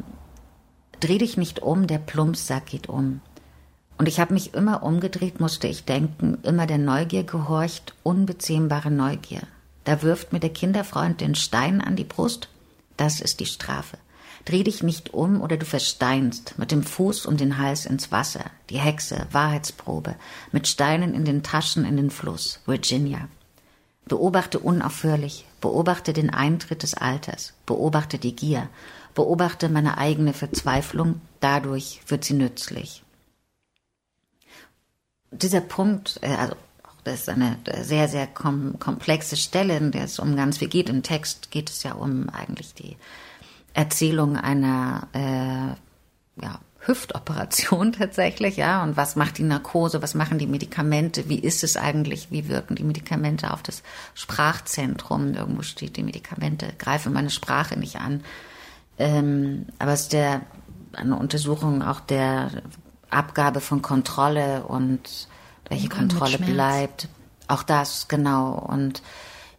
[1.01, 3.21] Dreh dich nicht um, der Plumpsack geht um.
[3.97, 9.43] Und ich habe mich immer umgedreht, musste ich denken, immer der Neugier gehorcht, unbezähmbare Neugier.
[9.85, 12.49] Da wirft mir der Kinderfreund den Stein an die Brust.
[12.97, 13.99] Das ist die Strafe.
[14.45, 18.45] Dreh dich nicht um oder du versteinst, mit dem Fuß und den Hals ins Wasser.
[18.69, 20.17] Die Hexe, Wahrheitsprobe,
[20.53, 23.29] mit Steinen in den Taschen in den Fluss, Virginia.
[24.07, 28.69] Beobachte unaufhörlich, beobachte den Eintritt des Alters, beobachte die Gier,
[29.15, 33.04] beobachte meine eigene Verzweiflung, dadurch wird sie nützlich
[35.35, 36.55] dieser Punkt, äh, also
[37.05, 40.89] das ist eine sehr, sehr kom komplexe Stelle, in der es um ganz viel geht.
[40.89, 42.97] Im Text geht es ja um eigentlich die
[43.75, 48.83] Erzählung einer äh, ja, Hüftoperation tatsächlich, ja.
[48.83, 52.75] Und was macht die Narkose, was machen die Medikamente, wie ist es eigentlich, wie wirken
[52.75, 53.83] die Medikamente auf das
[54.15, 55.35] Sprachzentrum?
[55.35, 58.25] Irgendwo steht, die Medikamente greifen meine Sprache nicht an.
[58.99, 60.43] Ähm, aber es ist der,
[60.93, 62.51] eine Untersuchung auch der
[63.15, 65.29] Abgabe von Kontrolle und
[65.69, 67.09] welche Umgang Kontrolle bleibt.
[67.49, 68.53] Auch das, genau.
[68.55, 69.03] Und,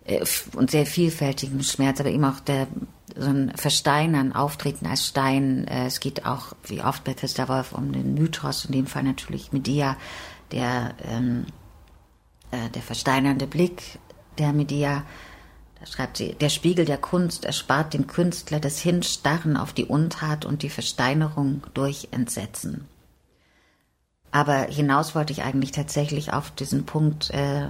[0.05, 0.25] äh,
[0.55, 2.67] und sehr vielfältigen Schmerz, aber eben auch der,
[3.15, 5.67] so ein Versteinern, Auftreten als Stein.
[5.67, 9.03] Äh, es geht auch, wie oft bei Christa Wolf, um den Mythos, in dem Fall
[9.03, 9.97] natürlich Medea,
[10.51, 11.45] der, ähm,
[12.51, 13.99] äh, der versteinernde Blick
[14.37, 15.03] der Medea.
[15.79, 20.45] Da schreibt sie, der Spiegel der Kunst erspart dem Künstler das Hinstarren auf die Untat
[20.45, 22.87] und die Versteinerung durch Entsetzen.
[24.35, 27.69] Aber hinaus wollte ich eigentlich tatsächlich auf diesen Punkt, äh,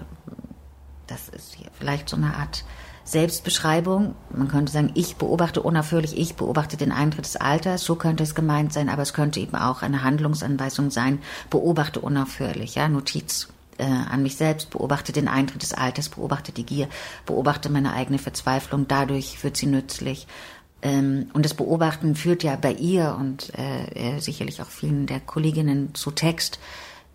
[1.06, 2.66] das ist hier vielleicht so eine Art
[3.04, 4.16] Selbstbeschreibung.
[4.36, 8.34] Man könnte sagen, ich beobachte unaufhörlich, ich beobachte den Eintritt des Alters, so könnte es
[8.34, 11.20] gemeint sein, aber es könnte eben auch eine Handlungsanweisung sein,
[11.52, 16.66] beobachte unaufhörlich, ja, Notiz äh, an mich selbst, beobachte den Eintritt des Alters, beobachte die
[16.66, 16.90] Gier,
[17.28, 20.26] beobachte meine eigene Verzweiflung, dadurch wird sie nützlich.
[20.86, 25.20] Ähm, und das Beobachten führt ja bei ihr und äh, äh, sicherlich auch vielen der
[25.20, 26.60] Kolleginnen zu Text,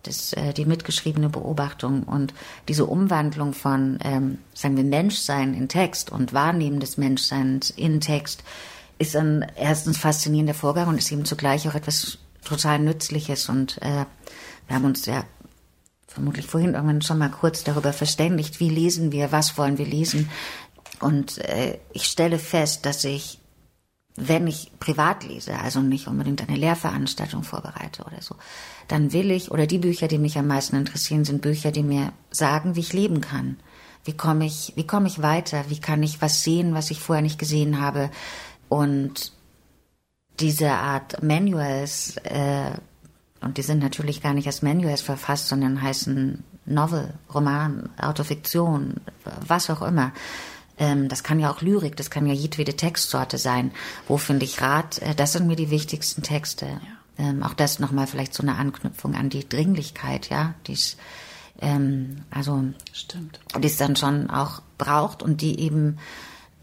[0.03, 2.33] das, äh, die mitgeschriebene Beobachtung und
[2.67, 8.43] diese Umwandlung von, ähm, sagen wir, Menschsein in Text und Wahrnehmen des Menschseins in Text
[8.99, 13.47] ist ein erstens faszinierender Vorgang und ist eben zugleich auch etwas total Nützliches.
[13.47, 14.05] Und äh,
[14.67, 15.23] wir haben uns ja
[16.07, 20.29] vermutlich vorhin irgendwann schon mal kurz darüber verständigt, wie lesen wir, was wollen wir lesen.
[20.99, 23.40] Und äh, ich stelle fest, dass ich
[24.15, 28.35] wenn ich privat lese, also nicht unbedingt eine Lehrveranstaltung vorbereite oder so,
[28.87, 32.11] dann will ich, oder die Bücher, die mich am meisten interessieren, sind Bücher, die mir
[32.29, 33.57] sagen, wie ich leben kann.
[34.03, 35.65] Wie komme ich, wie komme ich weiter?
[35.69, 38.09] Wie kann ich was sehen, was ich vorher nicht gesehen habe?
[38.67, 39.31] Und
[40.39, 42.71] diese Art Manuals, äh,
[43.41, 48.95] und die sind natürlich gar nicht als Manuals verfasst, sondern heißen Novel, Roman, Autofiktion,
[49.47, 50.11] was auch immer.
[50.77, 53.71] Ähm, das kann ja auch Lyrik, das kann ja jedwede Textsorte sein.
[54.07, 54.99] Wo finde ich Rat?
[54.99, 56.67] Äh, das sind mir die wichtigsten Texte.
[57.17, 60.97] Ähm, auch das nochmal vielleicht so eine Anknüpfung an die Dringlichkeit, ja, die es,
[61.59, 62.63] ähm, also,
[62.93, 63.39] Stimmt.
[63.59, 65.99] die es dann schon auch braucht und die eben,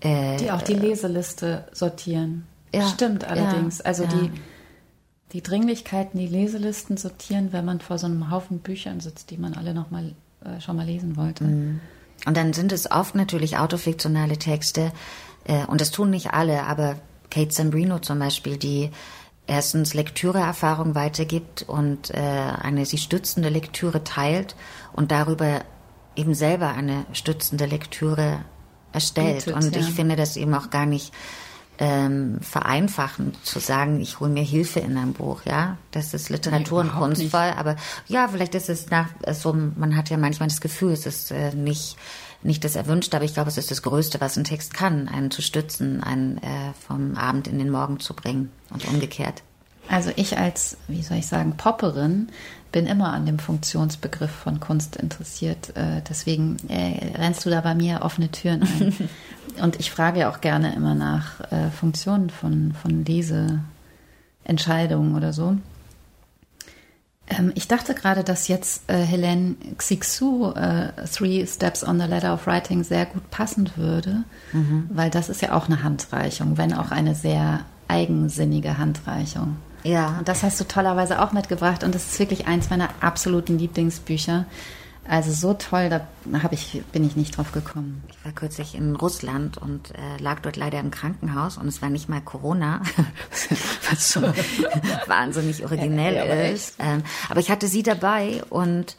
[0.00, 2.46] äh, Die auch die Leseliste sortieren.
[2.74, 3.80] Ja, Stimmt ja, allerdings.
[3.80, 4.10] also ja.
[4.10, 4.30] die,
[5.32, 9.54] die Dringlichkeiten, die Leselisten sortieren, wenn man vor so einem Haufen Büchern sitzt, die man
[9.54, 11.44] alle noch mal äh, schon mal lesen wollte.
[11.44, 11.80] Mhm.
[12.26, 14.92] Und dann sind es oft natürlich autofiktionale Texte,
[15.48, 16.96] äh, und das tun nicht alle, aber
[17.30, 18.90] Kate Zambrino zum Beispiel, die
[19.46, 24.54] erstens Lektüreerfahrung weitergibt und äh, eine sie stützende Lektüre teilt
[24.92, 25.62] und darüber
[26.14, 28.44] eben selber eine stützende Lektüre
[28.92, 29.46] erstellt.
[29.46, 29.80] Bietet, und ja.
[29.80, 31.12] ich finde das eben auch gar nicht
[31.78, 35.76] ähm, vereinfachend zu sagen, ich hole mir Hilfe in ein Buch, ja.
[35.92, 37.30] Das ist Literatur Nee, und überhaupt Kunst nicht.
[37.30, 37.76] voll, aber
[38.06, 41.54] ja, vielleicht ist es nach so, man hat ja manchmal das Gefühl, es ist äh,
[41.54, 41.96] nicht
[42.42, 45.32] nicht das Erwünschte, aber ich glaube, es ist das Größte, was ein Text kann, einen
[45.32, 49.42] zu stützen, einen äh, vom Abend in den Morgen zu bringen und umgekehrt.
[49.88, 52.28] Also ich als, wie soll ich sagen, Popperin
[52.70, 55.74] bin immer an dem Funktionsbegriff von Kunst interessiert.
[55.76, 59.08] Äh, deswegen äh, rennst du da bei mir offene Türen ein.
[59.60, 65.56] Und ich frage ja auch gerne immer nach äh, Funktionen von, von Leseentscheidungen oder so.
[67.28, 72.34] Ähm, ich dachte gerade, dass jetzt äh, Helene Xixu äh, Three Steps on the Ladder
[72.34, 74.88] of Writing sehr gut passen würde, mhm.
[74.92, 79.56] weil das ist ja auch eine Handreichung, wenn auch eine sehr eigensinnige Handreichung.
[79.84, 80.16] Ja.
[80.18, 84.44] Und das hast du tollerweise auch mitgebracht und das ist wirklich eins meiner absoluten Lieblingsbücher.
[85.08, 86.06] Also so toll, da
[86.42, 88.04] hab ich, bin ich nicht drauf gekommen.
[88.10, 91.88] Ich war kürzlich in Russland und äh, lag dort leider im Krankenhaus und es war
[91.88, 92.82] nicht mal Corona,
[93.90, 94.24] was schon
[95.06, 96.74] wahnsinnig originell ja, ja, ist.
[96.78, 98.96] Ähm, aber ich hatte sie dabei und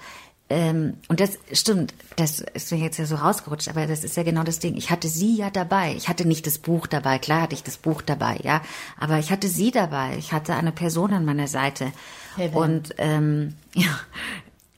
[0.52, 4.24] ähm, und das stimmt, das ist mir jetzt ja so rausgerutscht, aber das ist ja
[4.24, 4.76] genau das Ding.
[4.78, 5.94] Ich hatte sie ja dabei.
[5.96, 7.20] Ich hatte nicht das Buch dabei.
[7.20, 8.62] Klar hatte ich das Buch dabei, ja.
[9.00, 10.16] Aber ich hatte sie dabei.
[10.18, 11.92] Ich hatte eine Person an meiner Seite.
[12.36, 14.00] Hey, und ähm, ja,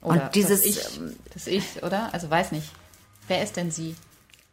[0.02, 0.62] oder und dieses.
[0.62, 1.00] Das ich,
[1.32, 2.12] das ich, oder?
[2.12, 2.68] Also weiß nicht.
[3.28, 3.94] Wer ist denn sie?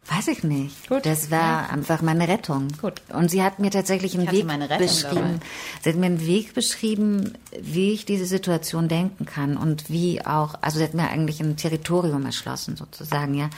[0.06, 0.88] Weiß ich nicht.
[0.88, 1.04] Gut.
[1.04, 1.66] Das war ja.
[1.68, 2.68] einfach meine Rettung.
[2.80, 3.02] Gut.
[3.12, 4.46] Und sie hat mir tatsächlich einen Weg
[4.78, 5.40] beschrieben.
[5.40, 5.40] Dabei.
[5.82, 10.54] Sie hat mir einen Weg beschrieben, wie ich diese Situation denken kann und wie auch,
[10.62, 13.50] also sie hat mir eigentlich ein Territorium erschlossen sozusagen, ja.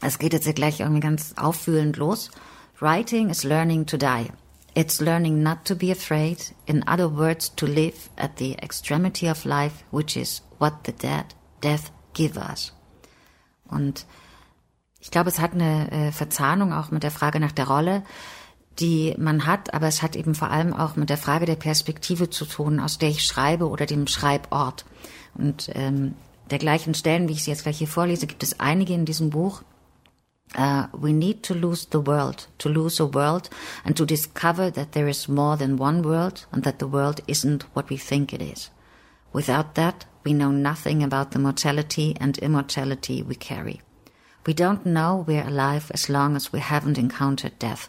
[0.00, 2.30] Es geht jetzt ja gleich irgendwie ganz auffühlend los.
[2.78, 4.28] Writing is learning to die.
[4.74, 6.38] It's learning not to be afraid.
[6.66, 11.26] In other words, to live at the extremity of life, which is what the dead,
[11.60, 12.72] death give us.
[13.68, 14.06] Und
[15.00, 18.02] ich glaube, es hat eine äh, Verzahnung auch mit der Frage nach der Rolle,
[18.80, 22.30] die man hat, aber es hat eben vor allem auch mit der Frage der Perspektive
[22.30, 24.84] zu tun, aus der ich schreibe oder dem Schreibort.
[25.34, 26.14] Und ähm,
[26.50, 29.30] der gleichen Stellen, wie ich sie jetzt gleich hier vorlese, gibt es einige in diesem
[29.30, 29.62] Buch.
[30.54, 33.48] Uh, we need to lose the world, to lose a world
[33.84, 37.64] and to discover that there is more than one world and that the world isn't
[37.74, 38.70] what we think it is.
[39.32, 43.82] Without that, we know nothing about the mortality and immortality we carry.
[44.46, 47.88] We don't know we're alive as long as we haven't encountered death.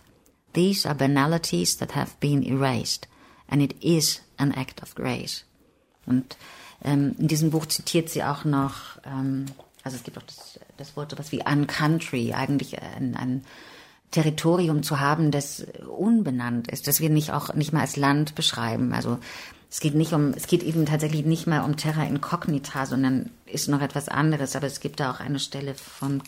[0.53, 3.07] These are banalities that have been erased,
[3.49, 5.43] and it is an act of grace.
[6.07, 6.38] Und
[6.84, 9.47] ähm, in diesem Buch zitiert sie auch noch, ähm,
[9.86, 13.46] also es gibt auch das, das Wort sowas wie uncountry, eigentlich ein, ein
[14.10, 18.94] Territorium zu haben, das unbenannt ist, das wir nicht auch nicht mal als Land beschreiben.
[18.94, 19.20] Also
[19.70, 23.70] es geht nicht um, es geht eben tatsächlich nicht mehr um Terra Incognita, sondern ist
[23.70, 24.56] noch etwas anderes.
[24.56, 26.22] Aber es gibt da auch eine Stelle von,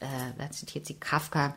[0.00, 0.06] äh,
[0.38, 1.54] wer zitiert sie, Kafka.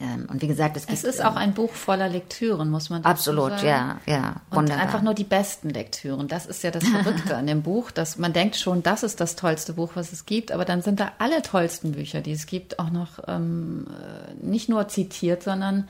[0.00, 3.04] Ähm, und wie gesagt, es, gibt, es ist auch ein Buch voller Lektüren, muss man
[3.04, 3.66] Absolut, sagen.
[3.66, 4.36] ja, ja.
[4.50, 6.26] Und einfach nur die besten Lektüren.
[6.26, 9.36] Das ist ja das Verrückte an dem Buch, dass man denkt schon, das ist das
[9.36, 12.80] tollste Buch, was es gibt, aber dann sind da alle tollsten Bücher, die es gibt,
[12.80, 15.88] auch noch ähm, äh, nicht nur zitiert, sondern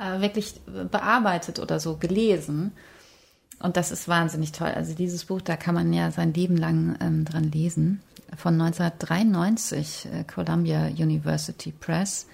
[0.00, 2.72] äh, wirklich bearbeitet oder so gelesen.
[3.58, 4.72] Und das ist wahnsinnig toll.
[4.74, 8.00] Also dieses Buch, da kann man ja sein Leben lang ähm, dran lesen.
[8.36, 12.26] Von 1993, äh, Columbia University Press.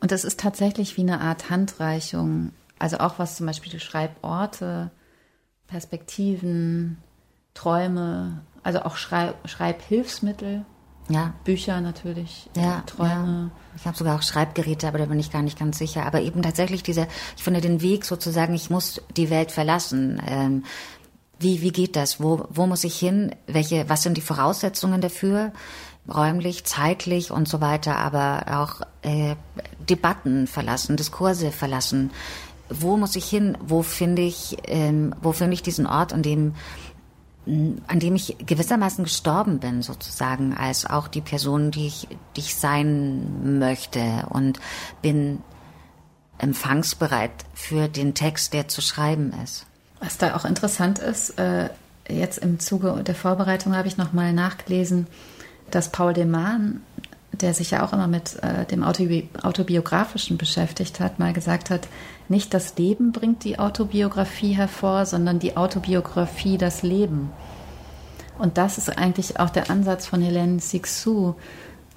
[0.00, 2.52] Und das ist tatsächlich wie eine Art Handreichung.
[2.78, 4.90] Also auch was zum Beispiel Schreiborte,
[5.66, 6.98] Perspektiven,
[7.54, 10.64] Träume, also auch Schreib Schreibhilfsmittel
[11.08, 11.32] ja.
[11.44, 13.50] Bücher natürlich, ja, Träume.
[13.50, 13.60] Ja.
[13.76, 16.04] Ich habe sogar auch Schreibgeräte, aber da bin ich gar nicht ganz sicher.
[16.04, 20.20] Aber eben tatsächlich dieser, ich finde den Weg sozusagen, ich muss die Welt verlassen.
[20.26, 20.64] Ähm,
[21.38, 22.20] wie, wie geht das?
[22.20, 23.34] Wo, wo muss ich hin?
[23.46, 25.52] Welche, was sind die Voraussetzungen dafür?
[26.12, 29.36] Räumlich, zeitlich und so weiter, aber auch äh,
[29.88, 32.10] Debatten verlassen, Diskurse verlassen.
[32.70, 33.56] Wo muss ich hin?
[33.60, 36.54] Wo finde ich, ähm, wo finde ich diesen Ort, an dem
[37.86, 42.06] an dem ich gewissermaßen gestorben bin, sozusagen, als auch die Person, die ich,
[42.36, 44.60] die ich sein möchte und
[45.00, 45.42] bin
[46.36, 49.66] empfangsbereit für den Text, der zu schreiben ist.
[50.00, 51.70] Was da auch interessant ist, äh,
[52.08, 55.06] jetzt im Zuge der Vorbereitung habe ich nochmal nachgelesen,
[55.70, 56.80] dass Paul de Man,
[57.32, 61.88] der sich ja auch immer mit äh, dem Autobi Autobiografischen beschäftigt hat, mal gesagt hat,
[62.28, 67.30] nicht das Leben bringt die Autobiografie hervor, sondern die Autobiografie das Leben.
[68.38, 71.34] Und das ist eigentlich auch der Ansatz von Helene Sixou.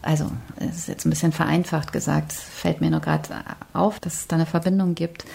[0.01, 3.29] Also, es ist jetzt ein bisschen vereinfacht gesagt, fällt mir nur gerade
[3.73, 5.25] auf, dass es da eine Verbindung gibt.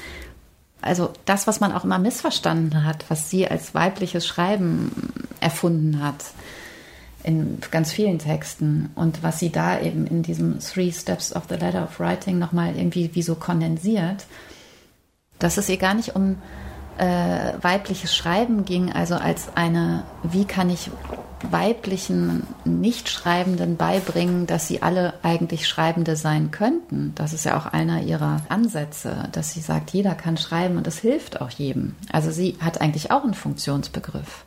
[0.83, 4.91] Also, das, was man auch immer missverstanden hat, was sie als weibliches Schreiben
[5.41, 6.25] erfunden hat,
[7.27, 11.57] in ganz vielen Texten und was sie da eben in diesem Three Steps of the
[11.57, 14.27] Ladder of Writing nochmal irgendwie wie so kondensiert,
[15.41, 16.37] dass es ihr gar nicht um
[16.99, 20.91] äh, weibliches Schreiben ging, also als eine, wie kann ich
[21.51, 27.13] weiblichen Nichtschreibenden beibringen, dass sie alle eigentlich Schreibende sein könnten.
[27.17, 30.99] Das ist ja auch einer ihrer Ansätze, dass sie sagt, jeder kann schreiben und es
[30.99, 31.97] hilft auch jedem.
[32.11, 34.45] Also sie hat eigentlich auch einen Funktionsbegriff.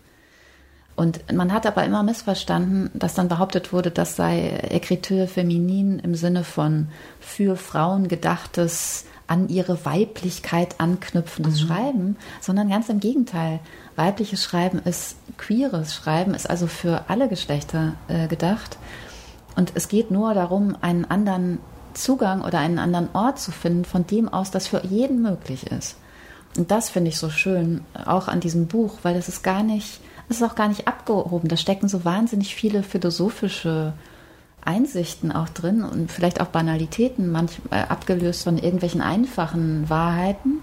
[1.00, 6.14] Und man hat aber immer missverstanden, dass dann behauptet wurde, das sei Écriture feminin im
[6.14, 6.90] Sinne von
[7.22, 11.68] für Frauen gedachtes, an ihre Weiblichkeit anknüpfendes mhm.
[11.68, 13.62] Schreiben, sondern ganz im Gegenteil.
[13.96, 18.78] Weibliches Schreiben ist queeres Schreiben, ist also für alle Geschlechter äh, gedacht.
[19.56, 21.60] Und es geht nur darum, einen anderen
[21.94, 25.96] Zugang oder einen anderen Ort zu finden, von dem aus das für jeden möglich ist.
[26.58, 30.02] Und das finde ich so schön, auch an diesem Buch, weil es ist gar nicht,
[30.30, 31.50] es ist auch gar nicht abgehoben.
[31.50, 33.94] Da stecken so wahnsinnig viele philosophische
[34.64, 40.60] Einsichten auch drin und vielleicht auch Banalitäten, manchmal äh, abgelöst von irgendwelchen einfachen Wahrheiten.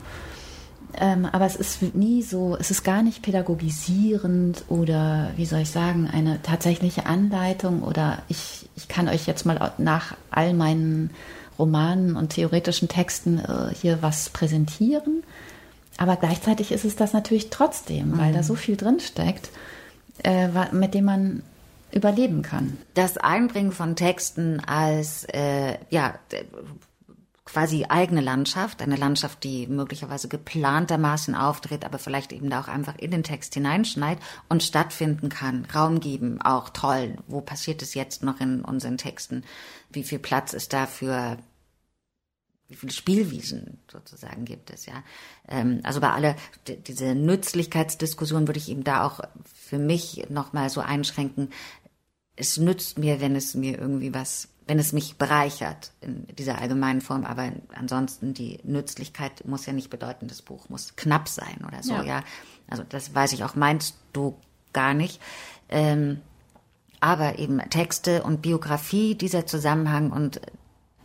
[0.99, 5.71] Ähm, aber es ist nie so, es ist gar nicht pädagogisierend oder wie soll ich
[5.71, 11.11] sagen, eine tatsächliche Anleitung oder ich, ich kann euch jetzt mal nach all meinen
[11.59, 15.23] Romanen und theoretischen Texten äh, hier was präsentieren.
[15.99, 18.19] Aber gleichzeitig ist es das natürlich trotzdem, mhm.
[18.19, 18.45] weil da mhm.
[18.45, 19.51] so viel drinsteckt,
[20.25, 21.43] äh, mit dem man
[21.93, 22.77] überleben kann.
[22.95, 26.15] Das Einbringen von Texten als äh, ja
[27.47, 32.99] quasi eigene Landschaft, eine Landschaft, die möglicherweise geplantermaßen auftritt, aber vielleicht eben da auch einfach
[32.99, 34.19] in den Text hineinschneit
[34.49, 37.17] und stattfinden kann, Raum geben, auch toll.
[37.29, 39.45] Wo passiert es jetzt noch in unseren Texten?
[39.91, 41.39] Wie viel Platz ist da für
[42.69, 45.05] wie viele Spielwiesen sozusagen gibt es, ja.
[45.49, 46.37] Ähm, also bei aller,
[46.67, 49.21] diese Nützlichkeitsdiskussion würde ich eben da auch
[49.55, 51.51] für mich nochmal so einschränken.
[52.35, 57.01] Es nützt mir, wenn es mir irgendwie was wenn es mich bereichert in dieser allgemeinen
[57.01, 61.83] Form, aber ansonsten die Nützlichkeit muss ja nicht bedeuten, das Buch muss knapp sein oder
[61.83, 62.03] so, ja.
[62.03, 62.25] ja.
[62.69, 64.37] Also das weiß ich auch, meinst du
[64.73, 65.21] gar nicht.
[65.69, 66.21] Ähm,
[66.99, 70.41] aber eben Texte und Biografie, dieser Zusammenhang und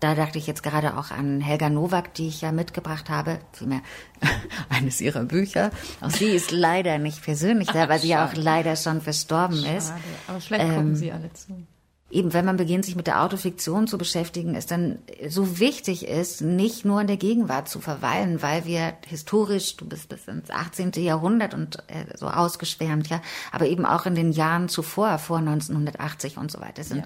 [0.02, 3.82] da dachte ich jetzt gerade auch an Helga Nowak, die ich ja mitgebracht habe, vielmehr
[4.70, 5.72] eines ihrer Bücher.
[6.02, 9.78] Auch sie ist leider nicht persönlich da, weil sie ja auch leider schon verstorben Schade.
[9.78, 9.94] ist.
[10.28, 11.66] Aber vielleicht ähm, gucken sie alle zu
[12.12, 16.42] eben wenn man beginnt, sich mit der Autofiktion zu beschäftigen, es dann so wichtig ist,
[16.42, 20.92] nicht nur in der Gegenwart zu verweilen, weil wir historisch, du bist bis ins 18.
[20.98, 23.22] Jahrhundert und äh, so ausgeschwärmt, ja,
[23.52, 27.06] aber eben auch in den Jahren zuvor, vor 1980 und so weiter, sind ja,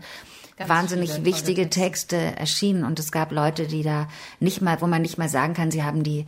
[0.58, 4.08] wahnsinnig wichtige Texte erschienen und es gab Leute, die da
[4.40, 6.26] nicht mal, wo man nicht mal sagen kann, sie haben die,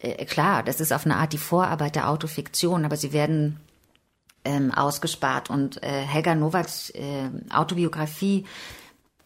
[0.00, 3.60] äh, klar, das ist auf eine Art die Vorarbeit der Autofiktion, aber sie werden
[4.44, 5.50] ähm, ausgespart.
[5.50, 8.44] Und äh, Helga Nowaks äh, Autobiografie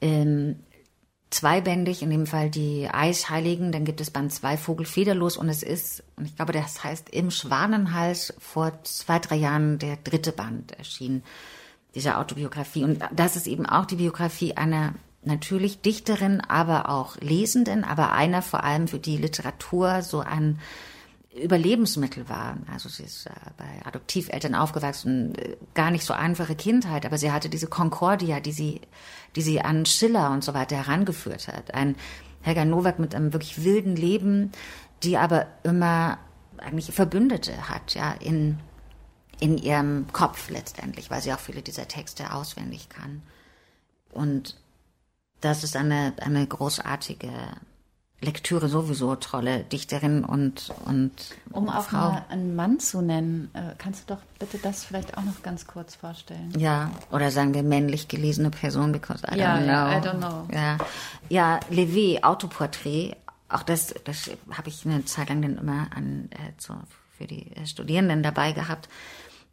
[0.01, 0.57] ähm,
[1.30, 6.05] zweibändig, in dem Fall die Eisheiligen, dann gibt es Band 2 Vogelfederlos und es ist,
[6.16, 11.24] und ich glaube, das heißt im Schwanenhals vor zwei, drei Jahren der dritte Band erschienen,
[11.97, 12.84] dieser Autobiografie.
[12.84, 14.94] Und das ist eben auch die Biografie einer
[15.24, 20.61] natürlich Dichterin, aber auch Lesenden, aber einer vor allem für die Literatur so ein
[21.34, 22.59] Überlebensmittel war.
[22.72, 27.32] Also sie ist äh, bei Adoptiveltern aufgewachsen, äh, gar nicht so einfache Kindheit, aber sie
[27.32, 28.80] hatte diese Concordia, die sie,
[29.34, 31.74] die sie an Schiller und so weiter herangeführt hat.
[31.74, 31.97] Ein
[32.42, 34.53] Helga Nowak mit einem wirklich wilden Leben,
[35.03, 36.18] die aber immer
[36.59, 38.59] eigentlich Verbündete hat, ja, in,
[39.41, 43.22] in ihrem Kopf letztendlich, weil sie auch viele dieser Texte auswendig kann.
[44.12, 44.57] Und
[45.41, 47.30] das ist eine, eine großartige
[48.20, 51.12] Lektüre sowieso tolle Dichterin und und
[51.53, 52.12] um auch Frau.
[52.12, 55.66] mal einen Mann zu nennen, äh, kannst du doch bitte das vielleicht auch noch ganz
[55.66, 56.51] kurz vorstellen?
[56.57, 59.66] Ja, oder sagen wir männlich gelesene Person, because I ja, don't know.
[59.66, 60.49] Ja, I don't know.
[60.51, 60.78] Ja,
[61.28, 63.16] ja Levé Autoporträt.
[63.51, 66.72] Auch das, das habe ich eine Zeit lang dann immer an äh, zu,
[67.18, 68.89] für die äh, Studierenden dabei gehabt.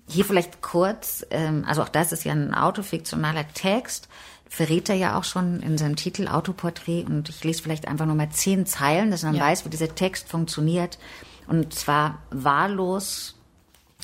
[0.07, 4.09] Hier vielleicht kurz, ähm, also auch das ist ja ein autofiktionaler Text
[4.53, 8.13] verrät er ja auch schon in seinem Titel Autoporträt und ich lese vielleicht einfach nur
[8.13, 9.41] mal zehn Zeilen, dass man ja.
[9.41, 10.99] weiß, wie dieser Text funktioniert.
[11.47, 13.35] Und zwar wahllos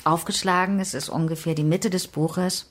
[0.02, 2.68] aufgeschlagen, es ist ungefähr die Mitte des Buches.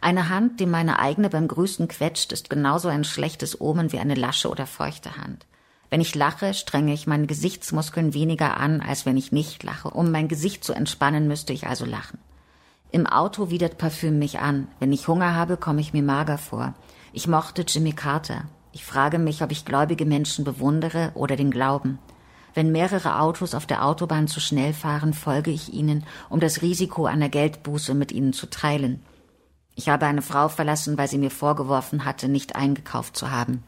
[0.00, 4.14] Eine Hand, die meine eigene beim Grüßen quetscht, ist genauso ein schlechtes Omen wie eine
[4.14, 5.44] lasche oder feuchte Hand.
[5.92, 9.90] Wenn ich lache, strenge ich meine Gesichtsmuskeln weniger an, als wenn ich nicht lache.
[9.90, 12.18] Um mein Gesicht zu entspannen, müsste ich also lachen.
[12.90, 14.68] Im Auto widert Parfüm mich an.
[14.80, 16.72] Wenn ich Hunger habe, komme ich mir mager vor.
[17.12, 18.44] Ich mochte Jimmy Carter.
[18.72, 21.98] Ich frage mich, ob ich gläubige Menschen bewundere oder den Glauben.
[22.54, 27.04] Wenn mehrere Autos auf der Autobahn zu schnell fahren, folge ich ihnen, um das Risiko
[27.04, 29.02] einer Geldbuße mit ihnen zu teilen.
[29.74, 33.62] Ich habe eine Frau verlassen, weil sie mir vorgeworfen hatte, nicht eingekauft zu haben.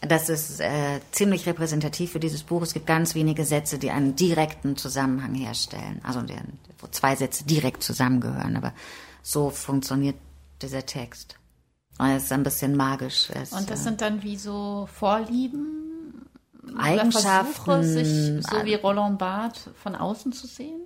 [0.00, 2.62] Das ist äh, ziemlich repräsentativ für dieses Buch.
[2.62, 6.00] Es gibt ganz wenige Sätze, die einen direkten Zusammenhang herstellen.
[6.02, 6.22] Also
[6.78, 8.56] wo zwei Sätze direkt zusammengehören.
[8.56, 8.72] Aber
[9.22, 10.16] so funktioniert
[10.62, 11.36] dieser Text.
[11.98, 13.28] Und es ist ein bisschen magisch.
[13.30, 16.26] Es, Und das äh, sind dann wie so Vorlieben?
[16.78, 17.62] Eigenschaften.
[17.62, 20.80] Versuche, sich so wie Roland Barthes von außen zu sehen?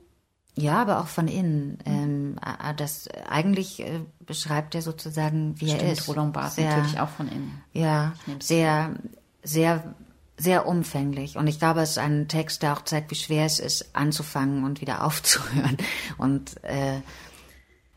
[0.56, 1.78] Ja, aber auch von innen.
[1.85, 2.36] Ähm,
[2.76, 6.09] das eigentlich äh, beschreibt er sozusagen, wie Stimmt, er ist.
[6.09, 7.62] Roland Barthes natürlich auch von innen.
[7.72, 8.94] Ja, sehr,
[9.43, 9.94] sehr,
[10.36, 11.36] sehr umfänglich.
[11.36, 14.64] Und ich glaube, es ist ein Text, der auch zeigt, wie schwer es ist, anzufangen
[14.64, 15.76] und wieder aufzuhören.
[16.18, 17.01] Und äh,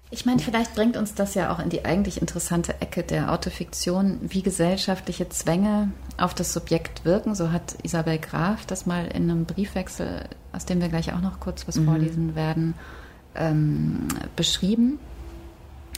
[0.09, 4.19] ich meine, vielleicht bringt uns das ja auch in die eigentlich interessante Ecke der Autofiktion,
[4.21, 7.35] wie gesellschaftliche Zwänge auf das Subjekt wirken.
[7.35, 11.41] So hat Isabel Graf das mal in einem Briefwechsel, aus dem wir gleich auch noch
[11.41, 11.85] kurz was mhm.
[11.85, 12.73] vorlesen werden,
[13.35, 14.07] ähm,
[14.37, 14.97] beschrieben.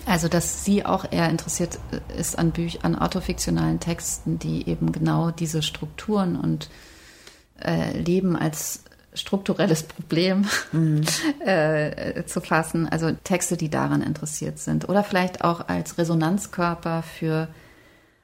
[0.07, 1.77] Also, dass sie auch eher interessiert
[2.18, 6.69] ist an Büchern, an autofiktionalen Texten, die eben genau diese Strukturen und
[7.64, 11.02] äh, Leben als strukturelles Problem mhm.
[11.45, 14.88] äh, zu fassen, also Texte, die daran interessiert sind.
[14.88, 17.48] Oder vielleicht auch als Resonanzkörper für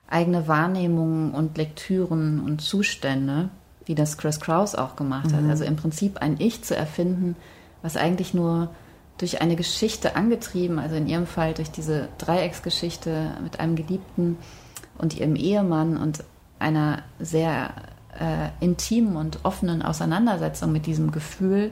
[0.08, 3.50] eigene Wahrnehmungen und Lektüren und Zustände,
[3.86, 5.36] wie das Chris Kraus auch gemacht mhm.
[5.36, 5.50] hat.
[5.50, 7.36] Also im Prinzip ein Ich zu erfinden,
[7.82, 8.70] was eigentlich nur
[9.18, 14.38] durch eine Geschichte angetrieben, also in ihrem Fall durch diese Dreiecksgeschichte mit einem Geliebten
[14.98, 16.24] und ihrem Ehemann und
[16.60, 17.74] einer sehr
[18.20, 21.72] äh, intimen und offenen Auseinandersetzung mit diesem Gefühl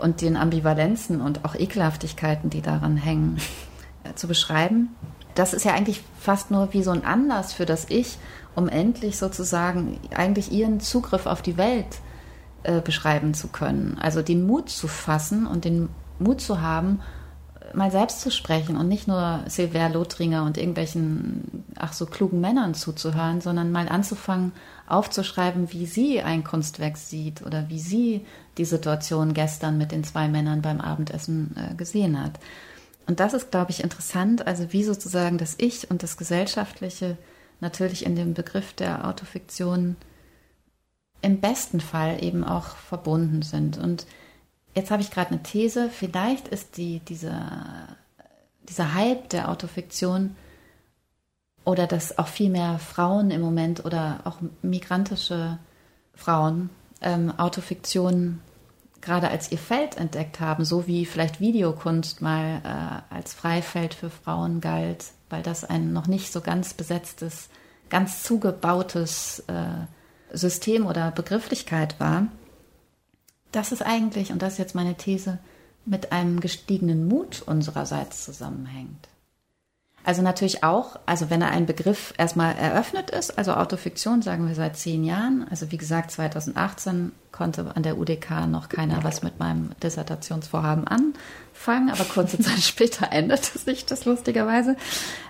[0.00, 3.38] und den Ambivalenzen und auch Ekelhaftigkeiten, die daran hängen,
[4.04, 4.90] äh, zu beschreiben.
[5.34, 8.18] Das ist ja eigentlich fast nur wie so ein Anlass für das Ich,
[8.54, 12.00] um endlich sozusagen eigentlich ihren Zugriff auf die Welt
[12.62, 13.96] äh, beschreiben zu können.
[14.00, 17.00] Also den Mut zu fassen und den Mut zu haben,
[17.74, 22.74] mal selbst zu sprechen und nicht nur Silver Lothringer und irgendwelchen, ach so klugen Männern
[22.74, 24.52] zuzuhören, sondern mal anzufangen,
[24.86, 28.26] aufzuschreiben, wie sie ein Kunstwerk sieht oder wie sie
[28.58, 32.40] die Situation gestern mit den zwei Männern beim Abendessen äh, gesehen hat.
[33.06, 37.16] Und das ist, glaube ich, interessant, also wie sozusagen das Ich und das Gesellschaftliche
[37.60, 39.96] natürlich in dem Begriff der Autofiktion
[41.22, 43.78] im besten Fall eben auch verbunden sind.
[43.78, 44.06] Und
[44.74, 47.88] jetzt habe ich gerade eine These, vielleicht ist die, dieser,
[48.68, 50.36] dieser Hype der Autofiktion
[51.64, 55.58] oder dass auch viel mehr Frauen im Moment oder auch migrantische
[56.14, 56.70] Frauen
[57.00, 58.40] ähm, Autofiktion
[59.00, 64.10] gerade als ihr Feld entdeckt haben, so wie vielleicht Videokunst mal äh, als Freifeld für
[64.10, 67.48] Frauen galt, weil das ein noch nicht so ganz besetztes,
[67.88, 72.26] ganz zugebautes äh, System oder Begrifflichkeit war.
[73.52, 75.38] Das ist eigentlich, und das ist jetzt meine These,
[75.84, 79.08] mit einem gestiegenen Mut unsererseits zusammenhängt.
[80.02, 84.54] Also natürlich auch, also wenn er ein Begriff erstmal eröffnet ist, also Autofiktion sagen wir
[84.54, 85.46] seit zehn Jahren.
[85.50, 91.90] Also wie gesagt, 2018 konnte an der UDK noch keiner was mit meinem Dissertationsvorhaben anfangen,
[91.90, 94.76] aber kurze Zeit später änderte sich das lustigerweise.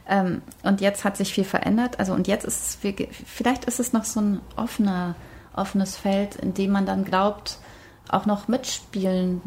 [0.09, 1.99] Ähm, und jetzt hat sich viel verändert.
[1.99, 5.17] Also und jetzt ist es, vielleicht ist es noch so ein offener,
[5.53, 7.59] offenes Feld, in dem man dann glaubt,
[8.09, 9.40] auch noch mitspielen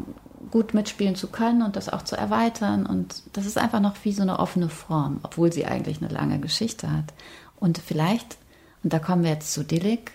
[0.50, 2.86] gut mitspielen zu können und das auch zu erweitern.
[2.86, 6.38] Und das ist einfach noch wie so eine offene Form, obwohl sie eigentlich eine lange
[6.38, 7.12] Geschichte hat.
[7.56, 8.36] Und vielleicht,
[8.82, 10.12] und da kommen wir jetzt zu Dillig,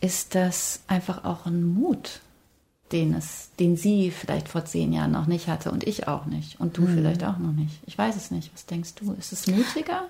[0.00, 2.20] ist das einfach auch ein Mut,
[2.90, 6.60] den es, den sie vielleicht vor zehn Jahren noch nicht hatte und ich auch nicht
[6.60, 6.94] und du mhm.
[6.94, 7.80] vielleicht auch noch nicht.
[7.86, 8.52] Ich weiß es nicht.
[8.52, 9.12] Was denkst du?
[9.12, 10.08] Ist es mutiger?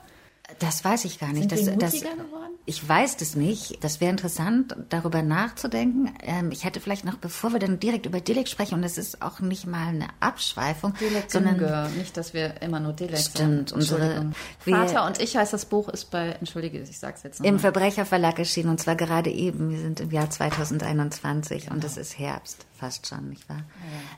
[0.59, 1.51] Das weiß ich gar nicht.
[1.51, 2.53] Sind das, das, geworden?
[2.65, 3.83] Ich weiß das nicht.
[3.83, 6.15] Das wäre interessant, darüber nachzudenken.
[6.23, 9.23] Ähm, ich hätte vielleicht noch, bevor wir dann direkt über Dilek sprechen, und das ist
[9.23, 13.81] auch nicht mal eine Abschweifung, Dilek sondern nicht, dass wir immer nur Dilek stimmt, sagen.
[13.81, 14.31] Unsere
[14.61, 18.39] Vater und ich heißt das Buch ist bei, entschuldige, ich sag's jetzt noch Im Verbrecherverlag
[18.39, 19.70] erschienen und zwar gerade eben.
[19.70, 21.74] Wir sind im Jahr 2021 genau.
[21.74, 23.59] und es ist Herbst fast schon, nicht wahr?
[23.59, 23.65] Ja.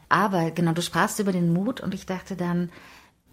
[0.08, 2.70] Aber genau, du sprachst über den Mut und ich dachte dann,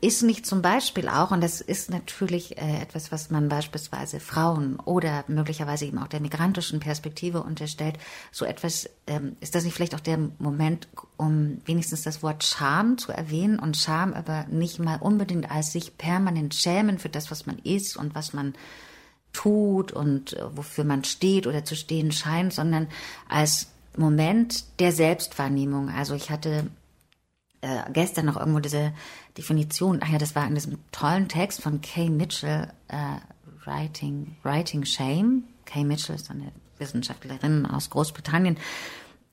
[0.02, 4.80] ist nicht zum Beispiel auch, und das ist natürlich äh, etwas, was man beispielsweise Frauen
[4.80, 8.00] oder möglicherweise eben auch der migrantischen Perspektive unterstellt,
[8.32, 10.88] so etwas, ähm, ist das nicht vielleicht auch der Moment,
[11.18, 15.98] um wenigstens das Wort Scham zu erwähnen und Scham aber nicht mal unbedingt als sich
[16.00, 18.56] permanent schämen für das, was man ist und was man
[19.34, 22.88] tut und äh, wofür man steht oder zu stehen scheint, sondern
[23.30, 25.90] als Moment der Selbstwahrnehmung.
[25.90, 26.68] Also ich hatte
[27.62, 28.94] äh, gestern noch irgendwo diese
[29.38, 33.18] Definition, ach ja, das war in diesem tollen Text von Kay Mitchell, äh,
[33.66, 35.44] Writing, Writing Shame.
[35.66, 38.58] Kay Mitchell ist eine Wissenschaftlerin aus Großbritannien.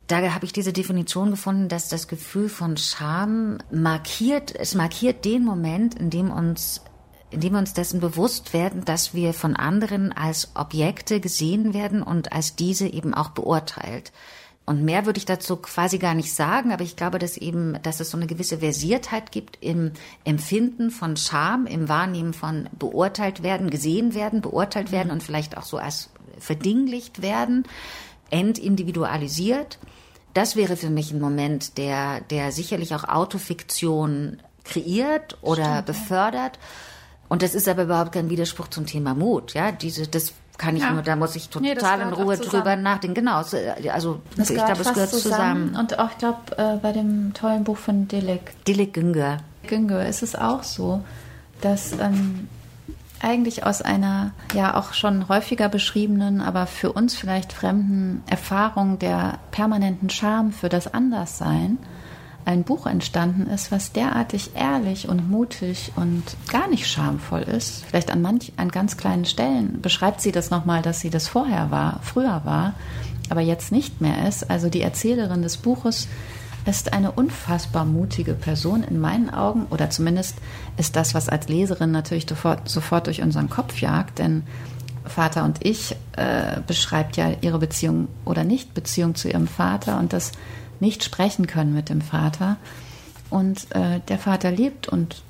[0.07, 5.45] Da habe ich diese Definition gefunden, dass das Gefühl von Scham markiert, es markiert den
[5.45, 6.83] Moment, in dem uns
[7.31, 12.03] in dem wir uns dessen bewusst werden, dass wir von anderen als Objekte gesehen werden
[12.03, 14.13] und als diese eben auch beurteilt.
[14.69, 18.01] Und mehr würde ich dazu quasi gar nicht sagen, aber ich glaube, dass eben, dass
[18.01, 19.93] es so eine gewisse Versiertheit gibt im
[20.25, 25.63] Empfinden von Scham, im Wahrnehmen von beurteilt werden, gesehen werden, beurteilt werden und vielleicht auch
[25.63, 27.65] so als verdinglicht werden,
[28.29, 29.79] entindividualisiert.
[30.35, 36.57] Das wäre für mich ein Moment, der, der sicherlich auch Autofiktion kreiert oder Stimmt, befördert.
[36.57, 36.63] Ja.
[37.31, 39.55] Und das ist aber überhaupt kein Widerspruch zum Thema Mut.
[39.55, 40.91] Ja, diese, das kann ich ja.
[40.91, 43.15] nur, da muss ich total nee, in Ruhe drüber nachdenken.
[43.15, 45.69] Genau, also das ich glaube, es gehört zusammen.
[45.69, 45.77] zusammen.
[45.77, 48.65] Und auch, ich glaube, äh, bei dem tollen Buch von Dilek.
[48.67, 49.39] Dilek Güngör.
[49.69, 51.03] Güngör ist es auch so,
[51.61, 52.49] dass ähm,
[53.21, 59.39] eigentlich aus einer ja auch schon häufiger beschriebenen, aber für uns vielleicht fremden Erfahrung der
[59.53, 61.79] permanenten Scham für das Anderssein
[62.49, 67.85] ein Buch entstanden ist, was derartig ehrlich und mutig und gar nicht schamvoll ist.
[67.85, 71.71] Vielleicht an manch, an ganz kleinen Stellen beschreibt sie das nochmal, dass sie das vorher
[71.71, 72.73] war, früher war,
[73.29, 74.51] aber jetzt nicht mehr ist.
[74.51, 76.09] Also die Erzählerin des Buches
[76.65, 80.37] ist eine unfassbar mutige Person in meinen Augen, oder zumindest
[80.79, 84.45] ist das, was als Leserin natürlich sofort, sofort durch unseren Kopf jagt, denn
[85.05, 90.33] Vater und ich äh, beschreibt ja ihre Beziehung oder Nicht-Beziehung zu ihrem Vater und das
[90.81, 92.57] nicht sprechen können mit dem Vater.
[93.31, 95.23] Und äh, der Vater lebt und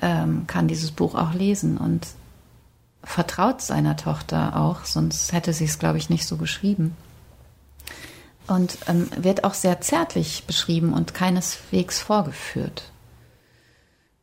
[0.00, 2.06] ähm, kann dieses Buch auch lesen und
[3.02, 6.96] vertraut seiner Tochter auch, sonst hätte sie es, glaube ich, nicht so geschrieben.
[8.46, 12.90] Und ähm, wird auch sehr zärtlich beschrieben und keineswegs vorgeführt.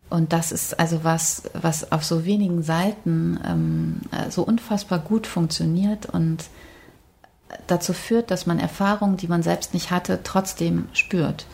[0.10, 6.06] Und das ist also was, was auf so wenigen Seiten ähm, so unfassbar gut funktioniert
[6.06, 6.44] und
[7.68, 11.46] dazu führt, dass man Erfahrungen, die man selbst nicht hatte, trotzdem spürt,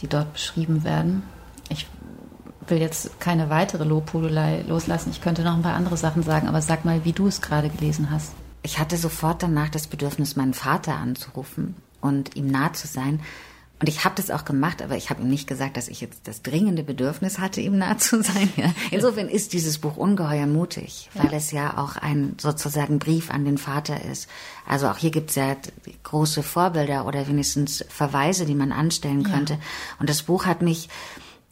[0.00, 1.22] die dort beschrieben werden.
[1.68, 1.86] Ich
[2.66, 5.10] will jetzt keine weitere Lobhudelei loslassen.
[5.10, 7.68] Ich könnte noch ein paar andere Sachen sagen, aber sag mal, wie du es gerade
[7.68, 8.32] gelesen hast.
[8.62, 13.20] Ich hatte sofort danach das Bedürfnis, meinen Vater anzurufen und ihm nah zu sein.
[13.80, 16.26] Und ich habe das auch gemacht, aber ich habe ihm nicht gesagt, dass ich jetzt
[16.26, 18.52] das dringende Bedürfnis hatte, ihm nah zu sein.
[18.56, 18.72] Ja.
[18.90, 21.36] Insofern ist dieses Buch ungeheuer mutig, weil ja.
[21.36, 24.28] es ja auch ein sozusagen Brief an den Vater ist.
[24.66, 25.56] Also auch hier gibt es ja
[26.02, 29.54] große Vorbilder oder wenigstens Verweise, die man anstellen könnte.
[29.54, 29.60] Ja.
[30.00, 30.88] Und das Buch hat mich,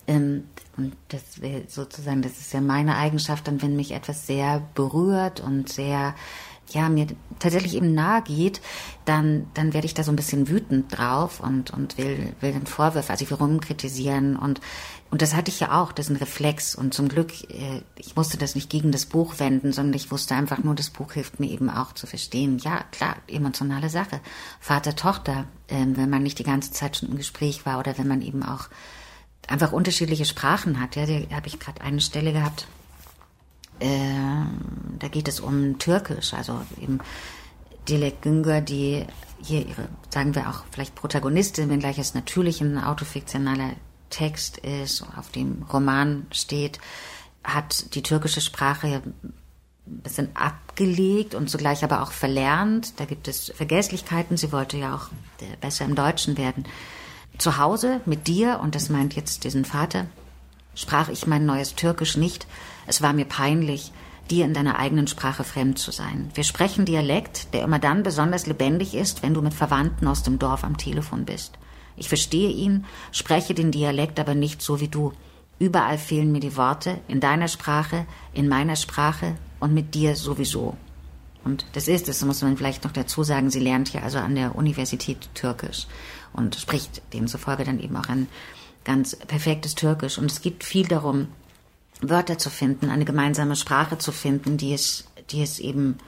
[0.09, 0.45] ähm,
[0.77, 1.23] und das
[1.69, 6.15] sozusagen, das ist ja meine Eigenschaft, dann wenn mich etwas sehr berührt und sehr
[6.71, 7.07] ja, mir
[7.39, 8.61] tatsächlich eben nahe geht,
[9.05, 12.67] dann, dann werde ich da so ein bisschen wütend drauf und, und will, will dann
[12.67, 14.61] Vorwürfe, also ich will rumkritisieren und,
[15.11, 18.17] und das hatte ich ja auch, das ist ein Reflex und zum Glück, äh, ich
[18.17, 21.39] musste das nicht gegen das Buch wenden, sondern ich wusste einfach nur, das Buch hilft
[21.39, 24.21] mir eben auch zu verstehen, ja, klar, emotionale Sache.
[24.59, 28.09] Vater, Tochter, äh, wenn man nicht die ganze Zeit schon im Gespräch war oder wenn
[28.09, 28.69] man eben auch
[29.47, 32.67] einfach unterschiedliche Sprachen hat, ja, da habe ich gerade eine Stelle gehabt,
[33.81, 34.47] äh,
[34.99, 37.01] da geht es um Türkisch, also eben
[37.89, 39.05] Dilek Güngör, die
[39.43, 43.73] hier ihre, sagen wir auch vielleicht Protagonistin, wenngleich es natürlich ein autofiktionaler
[44.11, 46.79] Text ist, auf dem Roman steht,
[47.45, 49.03] hat die türkische Sprache
[49.87, 52.99] ein bisschen abgelegt und zugleich aber auch verlernt.
[52.99, 54.37] Da gibt es Vergesslichkeiten.
[54.37, 55.09] Sie wollte ja auch
[55.61, 56.65] besser im Deutschen werden.
[57.39, 60.07] Zu Hause mit dir, und das meint jetzt diesen Vater,
[60.75, 62.47] sprach ich mein neues Türkisch nicht,
[62.87, 63.93] es war mir peinlich,
[64.31, 66.31] dir in deiner eigenen Sprache fremd zu sein.
[66.35, 70.39] Wir sprechen Dialekt, der immer dann besonders lebendig ist, wenn du mit Verwandten aus dem
[70.39, 71.59] Dorf am Telefon bist.
[71.97, 75.13] Ich verstehe ihn, spreche den Dialekt aber nicht so wie du.
[75.59, 80.77] Überall fehlen mir die Worte, in deiner Sprache, in meiner Sprache und mit dir sowieso.
[81.45, 84.35] Und das ist, das muss man vielleicht noch dazu sagen, sie lernt hier also an
[84.35, 85.87] der Universität Türkisch
[86.33, 88.27] und spricht demzufolge dann eben auch ein
[88.85, 90.19] ganz perfektes Türkisch.
[90.19, 91.29] Und es geht viel darum,
[92.01, 95.99] Wörter zu finden, eine gemeinsame Sprache zu finden, die es, die es eben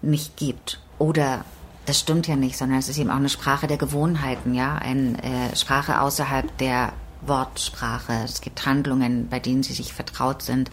[0.00, 0.80] nicht gibt.
[0.98, 1.44] Oder
[1.86, 5.22] das stimmt ja nicht, sondern es ist eben auch eine Sprache der Gewohnheiten, ja, eine
[5.22, 6.92] äh, Sprache außerhalb der
[7.22, 8.12] Wortsprache.
[8.24, 10.70] Es gibt Handlungen, bei denen sie sich vertraut sind,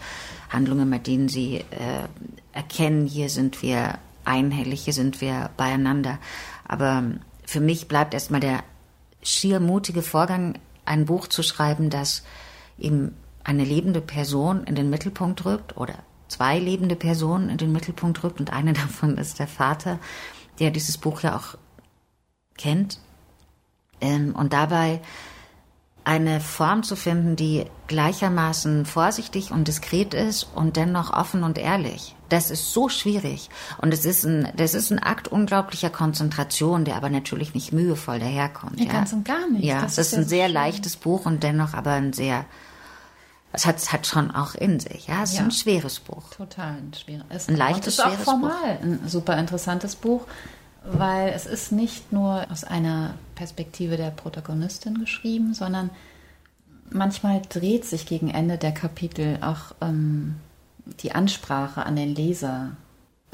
[0.50, 2.06] Handlungen, bei denen sie äh,
[2.52, 6.18] erkennen, hier sind wir einhellig, hier sind wir beieinander.
[6.66, 7.04] Aber
[7.44, 8.62] für mich bleibt erstmal der
[9.22, 12.22] schier mutige Vorgang, ein Buch zu schreiben, das
[12.78, 13.14] eben
[13.46, 15.94] eine lebende Person in den Mittelpunkt rückt oder
[16.26, 19.98] zwei lebende Personen in den Mittelpunkt rückt und eine davon ist der Vater,
[20.58, 21.56] der dieses Buch ja auch
[22.58, 22.98] kennt.
[24.00, 25.00] Ähm, und dabei
[26.02, 32.14] eine Form zu finden, die gleichermaßen vorsichtig und diskret ist und dennoch offen und ehrlich.
[32.28, 33.48] Das ist so schwierig.
[33.78, 38.18] Und es ist ein, das ist ein Akt unglaublicher Konzentration, der aber natürlich nicht mühevoll
[38.18, 38.78] daherkommt.
[38.78, 38.92] Ja, ja.
[38.92, 39.64] ganz und gar nicht.
[39.64, 40.54] Ja, das, das ist, ein sehr schön.
[40.54, 42.44] leichtes Buch und dennoch aber ein sehr
[43.56, 45.08] es hat, hat schon auch in sich.
[45.08, 45.44] Ja, es ist ja.
[45.44, 46.30] ein schweres Buch.
[46.30, 47.48] Total ein schweres.
[47.48, 48.20] Ein leichtes, schweres Buch.
[48.20, 48.82] ist auch formal Buch.
[48.82, 50.26] ein super interessantes Buch,
[50.84, 55.90] weil es ist nicht nur aus einer Perspektive der Protagonistin geschrieben, sondern
[56.90, 60.36] manchmal dreht sich gegen Ende der Kapitel auch ähm,
[61.00, 62.76] die Ansprache an den Leser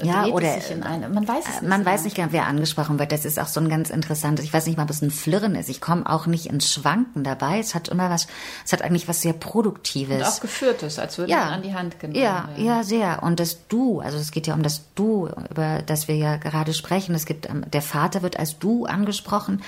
[0.01, 0.53] ja, oder
[0.83, 1.07] eine.
[1.07, 1.69] Man weiß es nicht.
[1.69, 3.11] man weiß nicht genau, wer angesprochen wird.
[3.11, 4.43] Das ist auch so ein ganz interessantes.
[4.43, 5.69] Ich weiß nicht mal, ob es ein Flirren ist.
[5.69, 7.59] Ich komme auch nicht ins Schwanken dabei.
[7.59, 8.27] Es hat immer was.
[8.65, 10.17] Es hat eigentlich was sehr Produktives.
[10.17, 11.45] Und auch geführtes, als würde Ja.
[11.45, 12.65] man an die Hand genommen Ja, werden.
[12.65, 13.23] ja, sehr.
[13.23, 16.73] Und das Du, also es geht ja um das Du, über das wir ja gerade
[16.73, 17.15] sprechen.
[17.15, 19.61] Es gibt, ähm, der Vater wird als Du angesprochen,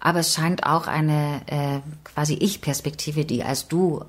[0.00, 4.04] aber es scheint auch eine äh, quasi Ich-Perspektive, die als Du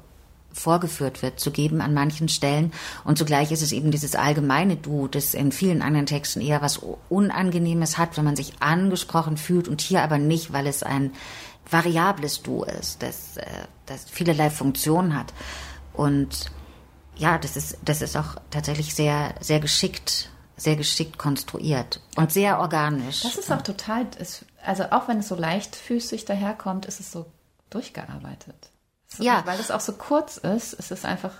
[0.54, 2.72] vorgeführt wird, zu geben an manchen Stellen.
[3.04, 6.80] Und zugleich ist es eben dieses allgemeine Du, das in vielen anderen Texten eher was
[7.10, 11.12] Unangenehmes hat, wenn man sich angesprochen fühlt und hier aber nicht, weil es ein
[11.70, 13.46] variables Du ist, das, äh,
[13.86, 15.34] das vielerlei Funktionen hat.
[15.94, 16.52] Und
[17.16, 22.60] ja, das ist, das ist auch tatsächlich sehr, sehr geschickt, sehr geschickt konstruiert und sehr
[22.60, 23.22] organisch.
[23.22, 24.08] Das ist auch total,
[24.64, 27.26] also auch wenn es so leichtfüßig daherkommt, ist es so
[27.70, 28.73] durchgearbeitet.
[29.14, 29.44] Es ist- Ja.
[29.46, 31.32] Weil es auch so kurz ist, es ist einfach,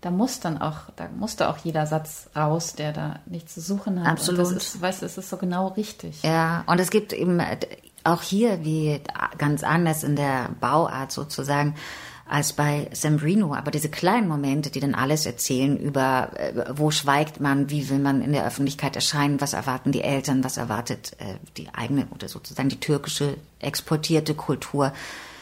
[0.00, 4.00] da muss dann auch, da musste auch jeder Satz raus, der da nichts zu suchen
[4.02, 4.08] hat.
[4.12, 4.46] Absolut.
[4.46, 6.22] Und das ist, weißt du, es ist so genau richtig.
[6.22, 7.58] Ja, und es gibt eben äh,
[8.04, 9.00] auch hier, wie
[9.38, 11.74] ganz anders in der Bauart sozusagen,
[12.28, 17.40] als bei Sembrino, aber diese kleinen Momente, die dann alles erzählen über, äh, wo schweigt
[17.40, 21.36] man, wie will man in der Öffentlichkeit erscheinen, was erwarten die Eltern, was erwartet äh,
[21.56, 24.92] die eigene oder sozusagen die türkische exportierte Kultur,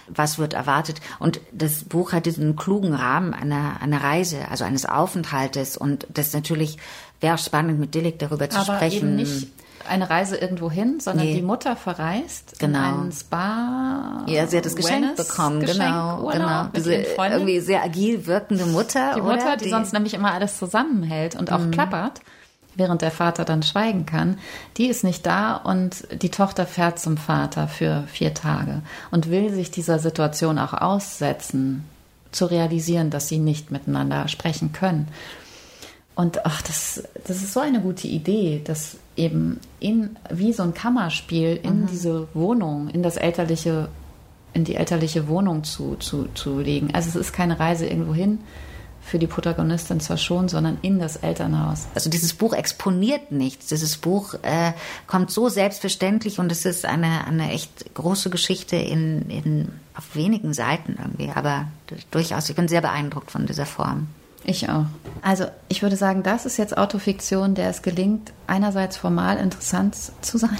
[0.08, 1.00] was wird erwartet.
[1.18, 6.32] Und das Buch hat diesen klugen Rahmen einer, einer Reise, also eines Aufenthaltes und das
[6.32, 6.78] natürlich
[7.20, 8.96] wäre spannend mit Dilek darüber zu Aber sprechen.
[9.08, 9.48] eben nicht
[9.88, 11.34] eine Reise irgendwo hin, sondern Nee.
[11.34, 12.78] die Mutter verreist Genau.
[12.78, 14.24] in einen Spa.
[14.26, 16.64] Ja, sie hat das Wellness- bekommen, Geschenk, genau, Urlaub genau.
[16.74, 19.56] Diese irgendwie sehr agil wirkende Mutter, Die Mutter, oder?
[19.58, 22.20] die, sonst nämlich immer alles zusammenhält und auch klappert,
[22.76, 24.38] während der Vater dann schweigen kann,
[24.76, 29.52] die ist nicht da und die Tochter fährt zum Vater für vier Tage und will
[29.52, 31.84] sich dieser Situation auch aussetzen,
[32.34, 35.08] zu realisieren, dass sie nicht miteinander sprechen können.
[36.16, 40.74] Und ach, das, das ist so eine gute Idee, dass eben in, wie so ein
[40.74, 43.88] Kammerspiel in diese Wohnung, in das elterliche,
[44.52, 46.90] in die elterliche Wohnung zu, zu, zu legen.
[46.92, 48.38] Also es ist keine Reise irgendwo hin,
[49.04, 51.86] für die Protagonistin zwar schon, sondern in das Elternhaus.
[51.94, 53.66] Also dieses Buch exponiert nichts.
[53.66, 54.72] Dieses Buch äh,
[55.06, 60.54] kommt so selbstverständlich und es ist eine, eine echt große Geschichte in, in, auf wenigen
[60.54, 61.30] Seiten irgendwie.
[61.34, 61.66] Aber
[62.10, 64.08] durchaus, ich bin sehr beeindruckt von dieser Form.
[64.46, 64.86] Ich auch.
[65.22, 70.38] Also ich würde sagen, das ist jetzt Autofiktion, der es gelingt, einerseits formal interessant zu
[70.38, 70.58] sein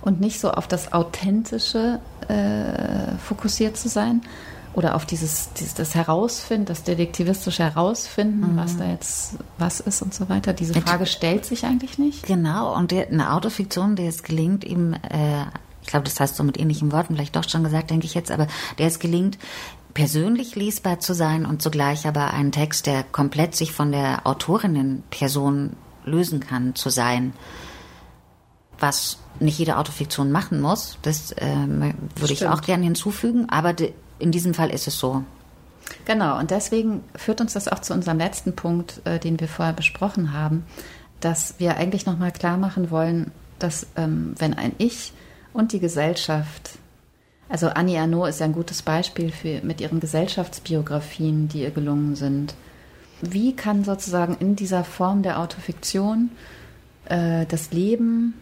[0.00, 4.22] und nicht so auf das Authentische äh, fokussiert zu sein
[4.72, 10.14] oder auf dieses, dieses das Herausfinden, das detektivistische Herausfinden, was da jetzt was ist und
[10.14, 10.52] so weiter.
[10.52, 12.24] Diese Frage stellt sich eigentlich nicht.
[12.26, 15.44] Genau, und der, eine Autofiktion, der es gelingt, eben, äh,
[15.82, 18.30] ich glaube, das heißt so mit ähnlichen Worten, vielleicht doch schon gesagt, denke ich jetzt,
[18.30, 18.46] aber
[18.78, 19.38] der es gelingt,
[19.92, 25.70] persönlich lesbar zu sein und zugleich aber ein Text, der komplett sich von der Autorinnenperson
[26.04, 27.32] lösen kann, zu sein.
[28.78, 31.54] Was nicht jede Autofiktion machen muss, das äh,
[32.16, 33.74] würde ich auch gerne hinzufügen, aber
[34.20, 35.24] in diesem Fall ist es so.
[36.04, 39.74] Genau, und deswegen führt uns das auch zu unserem letzten Punkt, äh, den wir vorher
[39.74, 40.64] besprochen haben,
[41.20, 45.12] dass wir eigentlich nochmal klar machen wollen, dass ähm, wenn ein Ich
[45.52, 46.78] und die Gesellschaft,
[47.48, 52.14] also Annie Arnaud ist ja ein gutes Beispiel für, mit ihren Gesellschaftsbiografien, die ihr gelungen
[52.14, 52.54] sind.
[53.20, 56.30] Wie kann sozusagen in dieser Form der Autofiktion
[57.06, 58.34] äh, das Leben,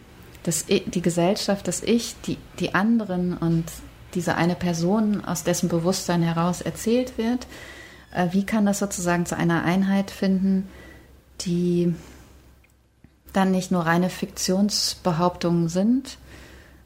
[0.44, 3.64] das, die Gesellschaft, das Ich, die, die anderen und
[4.14, 7.46] diese eine Person, aus dessen Bewusstsein heraus erzählt wird,
[8.14, 10.68] äh, wie kann das sozusagen zu einer Einheit finden,
[11.40, 11.94] die
[13.32, 16.18] dann nicht nur reine Fiktionsbehauptungen sind,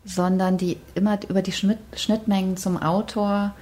[0.04, 3.54] sondern die immer über die Schnitt, Schnittmengen zum Autor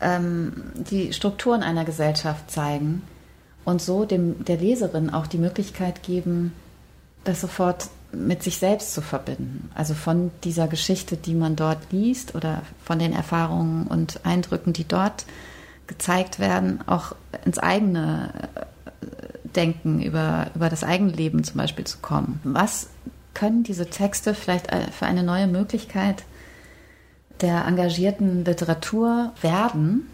[0.00, 3.02] ähm, die Strukturen einer Gesellschaft zeigen
[3.64, 6.52] und so dem, der Leserin auch die Möglichkeit geben,
[7.24, 9.70] das sofort mit sich selbst zu verbinden.
[9.74, 14.86] Also von dieser Geschichte, die man dort liest oder von den Erfahrungen und Eindrücken, die
[14.86, 15.24] dort
[15.86, 17.14] gezeigt werden, auch
[17.44, 18.60] ins eigene äh,
[19.56, 22.40] Denken über, über das eigene Leben zum Beispiel zu kommen.
[22.44, 22.88] Was
[23.34, 26.24] können diese Texte vielleicht äh, für eine neue Möglichkeit
[27.40, 30.08] der engagierten Literatur werden?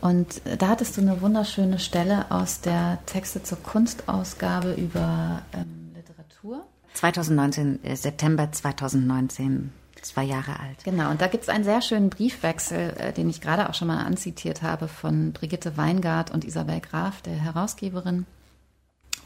[0.00, 6.64] Und da hattest du eine wunderschöne Stelle aus der Texte zur Kunstausgabe über ähm, Literatur.
[6.98, 9.72] 2019, äh, September 2019,
[10.02, 10.82] zwei Jahre alt.
[10.82, 13.86] Genau, und da gibt es einen sehr schönen Briefwechsel, äh, den ich gerade auch schon
[13.86, 18.26] mal anzitiert habe, von Brigitte Weingart und Isabel Graf, der Herausgeberin,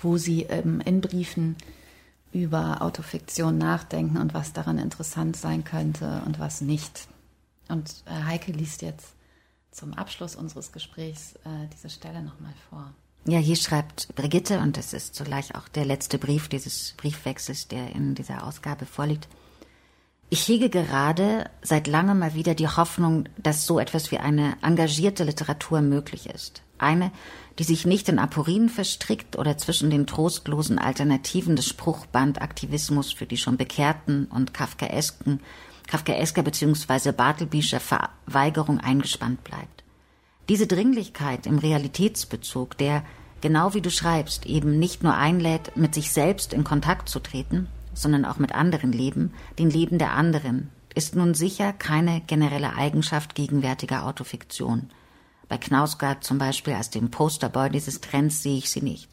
[0.03, 1.57] wo sie ähm, in Briefen
[2.31, 7.09] über Autofiktion nachdenken und was daran interessant sein könnte und was nicht.
[7.69, 9.15] Und äh, Heike liest jetzt
[9.71, 12.93] zum Abschluss unseres Gesprächs äh, diese Stelle nochmal vor.
[13.25, 17.95] Ja, hier schreibt Brigitte, und das ist zugleich auch der letzte Brief dieses Briefwechsels, der
[17.95, 19.29] in dieser Ausgabe vorliegt.
[20.29, 25.25] Ich hege gerade seit langem mal wieder die Hoffnung, dass so etwas wie eine engagierte
[25.25, 26.63] Literatur möglich ist.
[26.79, 27.13] Eine,
[27.59, 33.37] die sich nicht in Aporien verstrickt oder zwischen den trostlosen Alternativen des Spruchbandaktivismus für die
[33.37, 35.41] schon bekehrten und Kafkaesken,
[35.87, 37.13] Kafkaesker bzw.
[37.13, 39.82] Bartlebyscher Verweigerung eingespannt bleibt.
[40.49, 43.05] Diese Dringlichkeit im Realitätsbezug, der,
[43.41, 47.69] genau wie du schreibst, eben nicht nur einlädt, mit sich selbst in Kontakt zu treten,
[47.95, 53.35] sondern auch mit anderen Leben, den Leben der anderen, ist nun sicher keine generelle Eigenschaft
[53.35, 54.91] gegenwärtiger Autofiktion.
[55.49, 59.09] Bei Knausgard zum Beispiel als dem Posterboy dieses Trends sehe ich sie nicht.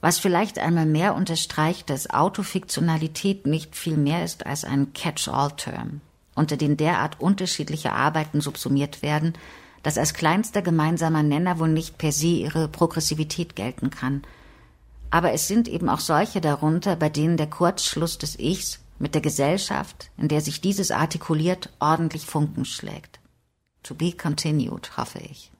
[0.00, 6.00] Was vielleicht einmal mehr unterstreicht, dass Autofiktionalität nicht viel mehr ist als ein Catch-all-Term,
[6.34, 9.34] unter den derart unterschiedliche Arbeiten subsumiert werden,
[9.82, 14.22] dass als kleinster gemeinsamer Nenner wohl nicht per se ihre Progressivität gelten kann–
[15.12, 19.20] aber es sind eben auch solche darunter, bei denen der Kurzschluss des Ichs mit der
[19.20, 23.20] Gesellschaft, in der sich dieses artikuliert, ordentlich Funken schlägt.
[23.82, 25.52] To be continued, hoffe ich.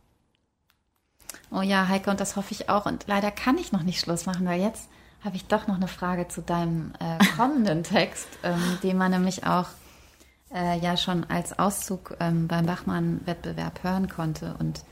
[1.50, 2.86] Oh ja, Heike, und das hoffe ich auch.
[2.86, 4.88] Und leider kann ich noch nicht Schluss machen, weil jetzt
[5.22, 9.44] habe ich doch noch eine Frage zu deinem äh, kommenden Text, ähm, den man nämlich
[9.44, 9.66] auch
[10.54, 14.84] äh, ja schon als Auszug ähm, beim Bachmann-Wettbewerb hören konnte und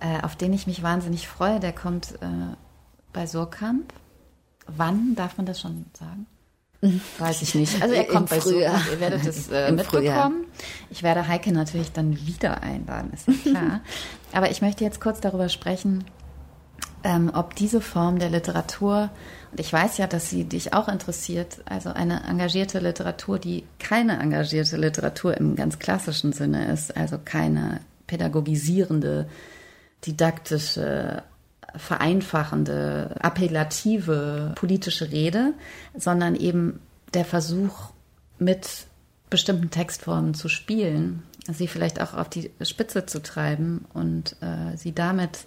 [0.00, 1.60] äh, auf den ich mich wahnsinnig freue.
[1.60, 2.56] Der kommt äh,
[3.12, 3.92] bei Surkamp.
[4.66, 6.26] Wann darf man das schon sagen?
[7.18, 7.82] Weiß ich nicht.
[7.82, 10.02] Also er kommt bei Surkamp, ihr werdet es äh, mitbekommen.
[10.02, 10.30] Frühjahr.
[10.90, 13.80] Ich werde Heike natürlich dann wieder einladen, ist ja klar.
[14.32, 16.04] Aber ich möchte jetzt kurz darüber sprechen,
[17.02, 19.10] ähm, ob diese Form der Literatur,
[19.56, 24.76] ich weiß ja, dass sie dich auch interessiert, also eine engagierte Literatur, die keine engagierte
[24.76, 29.28] Literatur im ganz klassischen Sinne ist, also keine pädagogisierende,
[30.06, 31.22] didaktische,
[31.76, 35.54] vereinfachende, appellative politische Rede,
[35.96, 36.80] sondern eben
[37.14, 37.90] der Versuch,
[38.38, 38.86] mit
[39.30, 44.94] bestimmten Textformen zu spielen, sie vielleicht auch auf die Spitze zu treiben und äh, sie
[44.94, 45.44] damit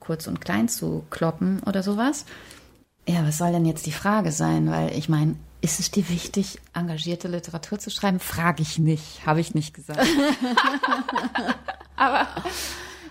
[0.00, 2.24] kurz und klein zu kloppen oder sowas.
[3.08, 4.70] Ja, was soll denn jetzt die Frage sein?
[4.70, 8.20] Weil ich meine, ist es dir wichtig, engagierte Literatur zu schreiben?
[8.20, 10.06] Frage ich nicht, habe ich nicht gesagt.
[11.96, 12.28] Aber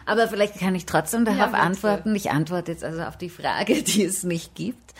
[0.07, 2.15] aber vielleicht kann ich trotzdem darauf ja, antworten.
[2.15, 4.93] Ich antworte jetzt also auf die Frage, die es nicht gibt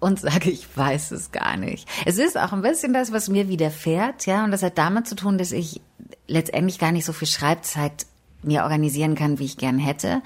[0.00, 1.86] und sage, ich weiß es gar nicht.
[2.06, 5.14] Es ist auch ein bisschen das, was mir widerfährt, ja, und das hat damit zu
[5.14, 5.82] tun, dass ich
[6.26, 8.06] letztendlich gar nicht so viel Schreibzeit
[8.42, 10.22] mir organisieren kann, wie ich gern hätte,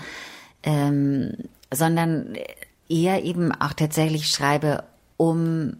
[0.62, 1.32] ähm,
[1.72, 2.36] sondern
[2.90, 4.84] eher eben auch tatsächlich schreibe,
[5.16, 5.76] um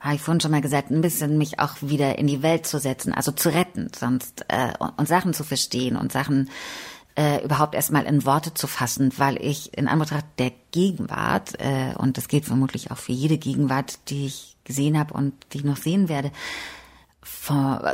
[0.00, 2.80] habe ich vorhin schon mal gesagt, ein bisschen mich auch wieder in die Welt zu
[2.80, 6.50] setzen, also zu retten, sonst äh, und Sachen zu verstehen und Sachen
[7.14, 12.16] äh, überhaupt erstmal in Worte zu fassen, weil ich in Anbetracht der Gegenwart, äh, und
[12.16, 15.76] das gilt vermutlich auch für jede Gegenwart, die ich gesehen habe und die ich noch
[15.76, 16.32] sehen werde,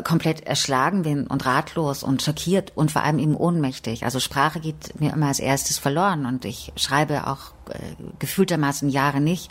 [0.05, 4.05] komplett erschlagen bin und ratlos und schockiert und vor allem eben ohnmächtig.
[4.05, 7.79] Also Sprache geht mir immer als erstes verloren und ich schreibe auch äh,
[8.19, 9.51] gefühltermaßen Jahre nicht.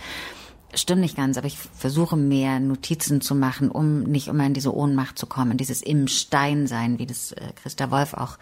[0.73, 4.75] Stimmt nicht ganz, aber ich versuche mehr Notizen zu machen, um nicht immer in diese
[4.75, 8.37] Ohnmacht zu kommen, dieses im Stein sein, wie das äh, Christa Wolf auch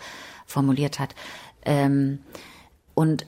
[0.45, 1.15] formuliert hat.
[1.63, 2.19] Ähm,
[2.93, 3.25] und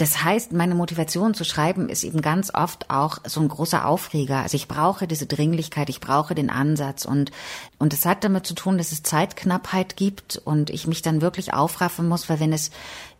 [0.00, 4.38] das heißt, meine Motivation zu schreiben ist eben ganz oft auch so ein großer Aufreger.
[4.38, 7.30] Also ich brauche diese Dringlichkeit, ich brauche den Ansatz und
[7.78, 11.52] und es hat damit zu tun, dass es Zeitknappheit gibt und ich mich dann wirklich
[11.52, 12.70] aufraffen muss, weil wenn es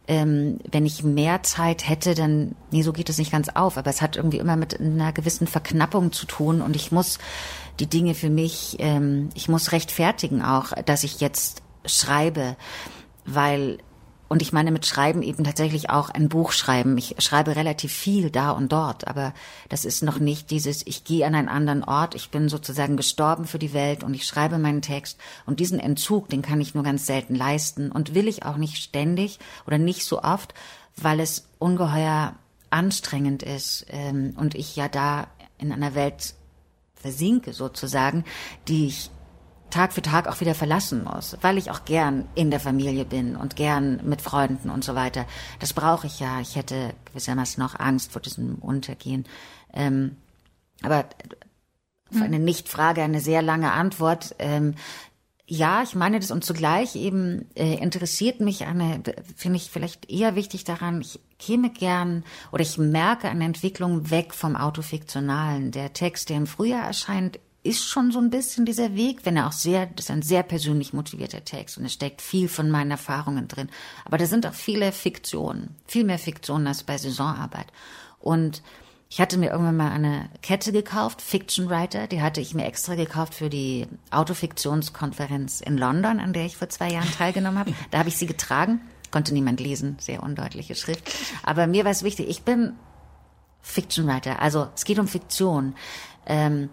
[0.09, 3.77] ähm, wenn ich mehr Zeit hätte, dann nee, so geht es nicht ganz auf.
[3.77, 7.19] Aber es hat irgendwie immer mit einer gewissen Verknappung zu tun und ich muss
[7.79, 12.57] die Dinge für mich, ähm, ich muss rechtfertigen auch, dass ich jetzt schreibe
[13.25, 13.79] weil
[14.31, 16.97] und ich meine mit Schreiben eben tatsächlich auch ein Buch schreiben.
[16.97, 19.35] Ich schreibe relativ viel da und dort, aber
[19.69, 23.45] das ist noch nicht dieses, ich gehe an einen anderen Ort, ich bin sozusagen gestorben
[23.45, 25.19] für die Welt und ich schreibe meinen Text.
[25.47, 28.77] Und diesen Entzug, den kann ich nur ganz selten leisten und will ich auch nicht
[28.77, 30.55] ständig oder nicht so oft,
[30.95, 32.37] weil es ungeheuer
[32.71, 35.27] anstrengend ist ähm, und ich ja da
[35.59, 36.35] in einer Welt
[36.95, 38.25] versinke sozusagen,
[38.69, 39.11] die ich
[39.71, 43.37] Tag für Tag auch wieder verlassen muss, weil ich auch gern in der Familie bin
[43.37, 45.27] und gern mit Freunden und so weiter.
[45.59, 46.41] Das brauche ich ja.
[46.41, 49.25] Ich hätte gewissermaßen noch Angst vor diesem Untergehen.
[49.73, 50.17] Ähm,
[50.83, 51.07] aber
[52.11, 52.45] auf eine hm.
[52.45, 54.35] Nichtfrage eine sehr lange Antwort.
[54.39, 54.75] Ähm,
[55.47, 59.03] ja, ich meine das und zugleich eben äh, interessiert mich eine,
[59.35, 62.23] finde ich vielleicht eher wichtig daran, ich käme gern
[62.53, 65.73] oder ich merke eine Entwicklung weg vom Autofiktionalen.
[65.73, 69.47] Der Text, der im Frühjahr erscheint, ist schon so ein bisschen dieser Weg, wenn er
[69.47, 72.91] auch sehr, das ist ein sehr persönlich motivierter Text und es steckt viel von meinen
[72.91, 73.69] Erfahrungen drin.
[74.05, 77.67] Aber da sind auch viele Fiktionen, viel mehr Fiktionen als bei Saisonarbeit.
[78.19, 78.63] Und
[79.11, 82.95] ich hatte mir irgendwann mal eine Kette gekauft, Fiction Writer, die hatte ich mir extra
[82.95, 87.75] gekauft für die Autofiktionskonferenz in London, an der ich vor zwei Jahren teilgenommen habe.
[87.91, 88.81] Da habe ich sie getragen,
[89.11, 91.13] konnte niemand lesen, sehr undeutliche Schrift.
[91.43, 92.75] Aber mir war es wichtig, ich bin
[93.61, 95.75] Fiction Writer, also es geht um Fiktion.
[96.27, 96.71] Ähm,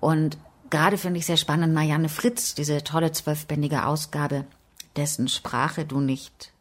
[0.00, 0.38] und
[0.70, 4.44] gerade finde ich sehr spannend Marianne Fritz, diese tolle zwölfbändige Ausgabe,
[4.96, 6.52] dessen Sprache du nicht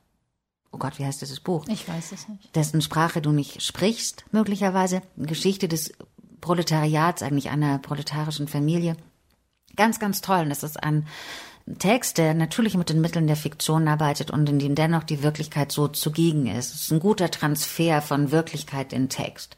[0.72, 1.66] oh Gott, wie heißt dieses Buch?
[1.68, 2.56] Ich weiß es nicht.
[2.56, 5.02] Dessen Sprache du nicht sprichst, möglicherweise.
[5.18, 5.94] Geschichte des
[6.42, 8.96] Proletariats, eigentlich einer proletarischen Familie.
[9.76, 10.42] Ganz, ganz toll.
[10.42, 11.08] Und das ist ein
[11.78, 15.72] Text, der natürlich mit den Mitteln der Fiktion arbeitet und in dem dennoch die Wirklichkeit
[15.72, 16.74] so zugegen ist.
[16.74, 19.56] Es ist ein guter Transfer von Wirklichkeit in Text.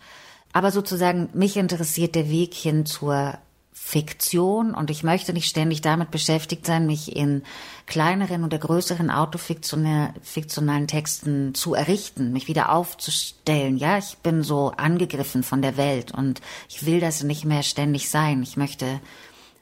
[0.53, 3.38] Aber sozusagen, mich interessiert der Weg hin zur
[3.73, 7.43] Fiktion und ich möchte nicht ständig damit beschäftigt sein, mich in
[7.88, 13.77] kleineren oder größeren autofiktionalen Texten zu errichten, mich wieder aufzustellen.
[13.77, 18.10] Ja, ich bin so angegriffen von der Welt und ich will das nicht mehr ständig
[18.10, 18.43] sein.
[18.43, 19.02] Ich möchte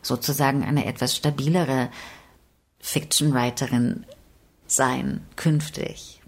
[0.01, 1.89] sozusagen eine etwas stabilere
[2.79, 4.05] Fiction-Writerin
[4.67, 6.21] sein, künftig.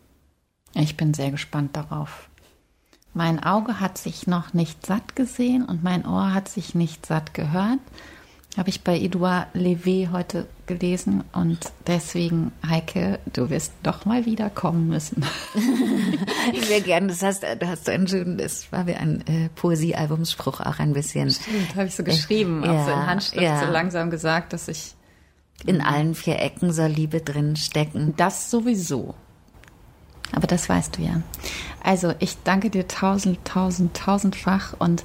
[0.74, 2.31] Ich bin sehr gespannt darauf.
[3.14, 7.34] Mein Auge hat sich noch nicht satt gesehen und mein Ohr hat sich nicht satt
[7.34, 7.80] gehört.
[8.58, 14.50] Habe ich bei Edouard Levé heute gelesen und deswegen, Heike, du wirst doch mal wieder
[14.50, 15.26] kommen müssen.
[16.54, 20.60] ich wäre gerne, das heißt, du hast einen schönen, das war wie ein äh, Poesiealbumsspruch
[20.62, 21.30] auch ein bisschen.
[21.30, 23.66] Stimmt, habe ich so geschrieben, äh, auch so in Handschrift, ja.
[23.66, 24.96] so langsam gesagt, dass ich.
[25.66, 28.16] In allen vier Ecken soll Liebe drin stecken.
[28.18, 29.14] Das sowieso.
[30.34, 31.22] Aber das weißt du ja.
[31.84, 35.04] Also ich danke dir tausend, tausend, tausendfach und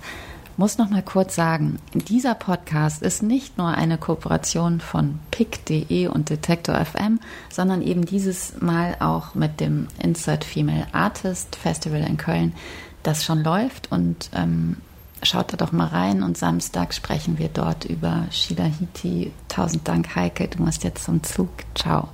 [0.57, 6.31] muss noch mal kurz sagen, dieser Podcast ist nicht nur eine Kooperation von pick.de und
[6.31, 7.21] Detector FM,
[7.51, 12.55] sondern eben dieses Mal auch mit dem Insert Female Artist Festival in Köln,
[13.03, 14.79] das schon läuft und ähm,
[15.23, 19.33] schaut da doch mal rein und Samstag sprechen wir dort über Sheila Hiti.
[19.49, 21.51] Tausend Dank, Heike, du musst jetzt zum Zug.
[21.75, 22.09] Ciao.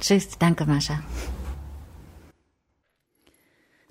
[0.00, 1.00] Tschüss, danke, Mascha.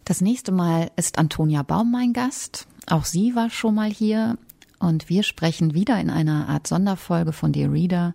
[0.05, 2.67] Das nächste Mal ist Antonia Baum mein Gast.
[2.87, 4.37] Auch sie war schon mal hier
[4.77, 8.13] und wir sprechen wieder in einer Art Sonderfolge von Dear Reader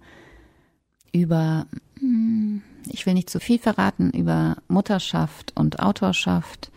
[1.12, 1.66] über,
[1.98, 2.60] hm,
[2.90, 6.70] ich will nicht zu viel verraten, über Mutterschaft und Autorschaft,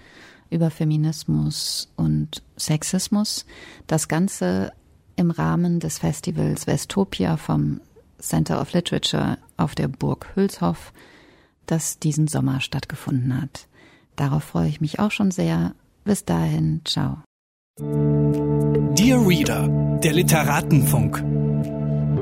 [0.49, 3.45] über Feminismus und Sexismus.
[3.87, 4.71] Das Ganze
[5.17, 7.81] im Rahmen des Festivals Westopia vom
[8.17, 10.93] Center of Literature auf der Burg Hülshoff,
[11.65, 13.67] das diesen Sommer stattgefunden hat.
[14.21, 15.73] Darauf freue ich mich auch schon sehr.
[16.03, 17.23] Bis dahin, ciao.
[17.79, 19.67] Dear Reader,
[20.03, 21.23] der Literatenfunk.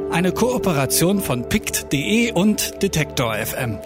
[0.10, 3.80] Eine Kooperation von pict.de und Detektor FM.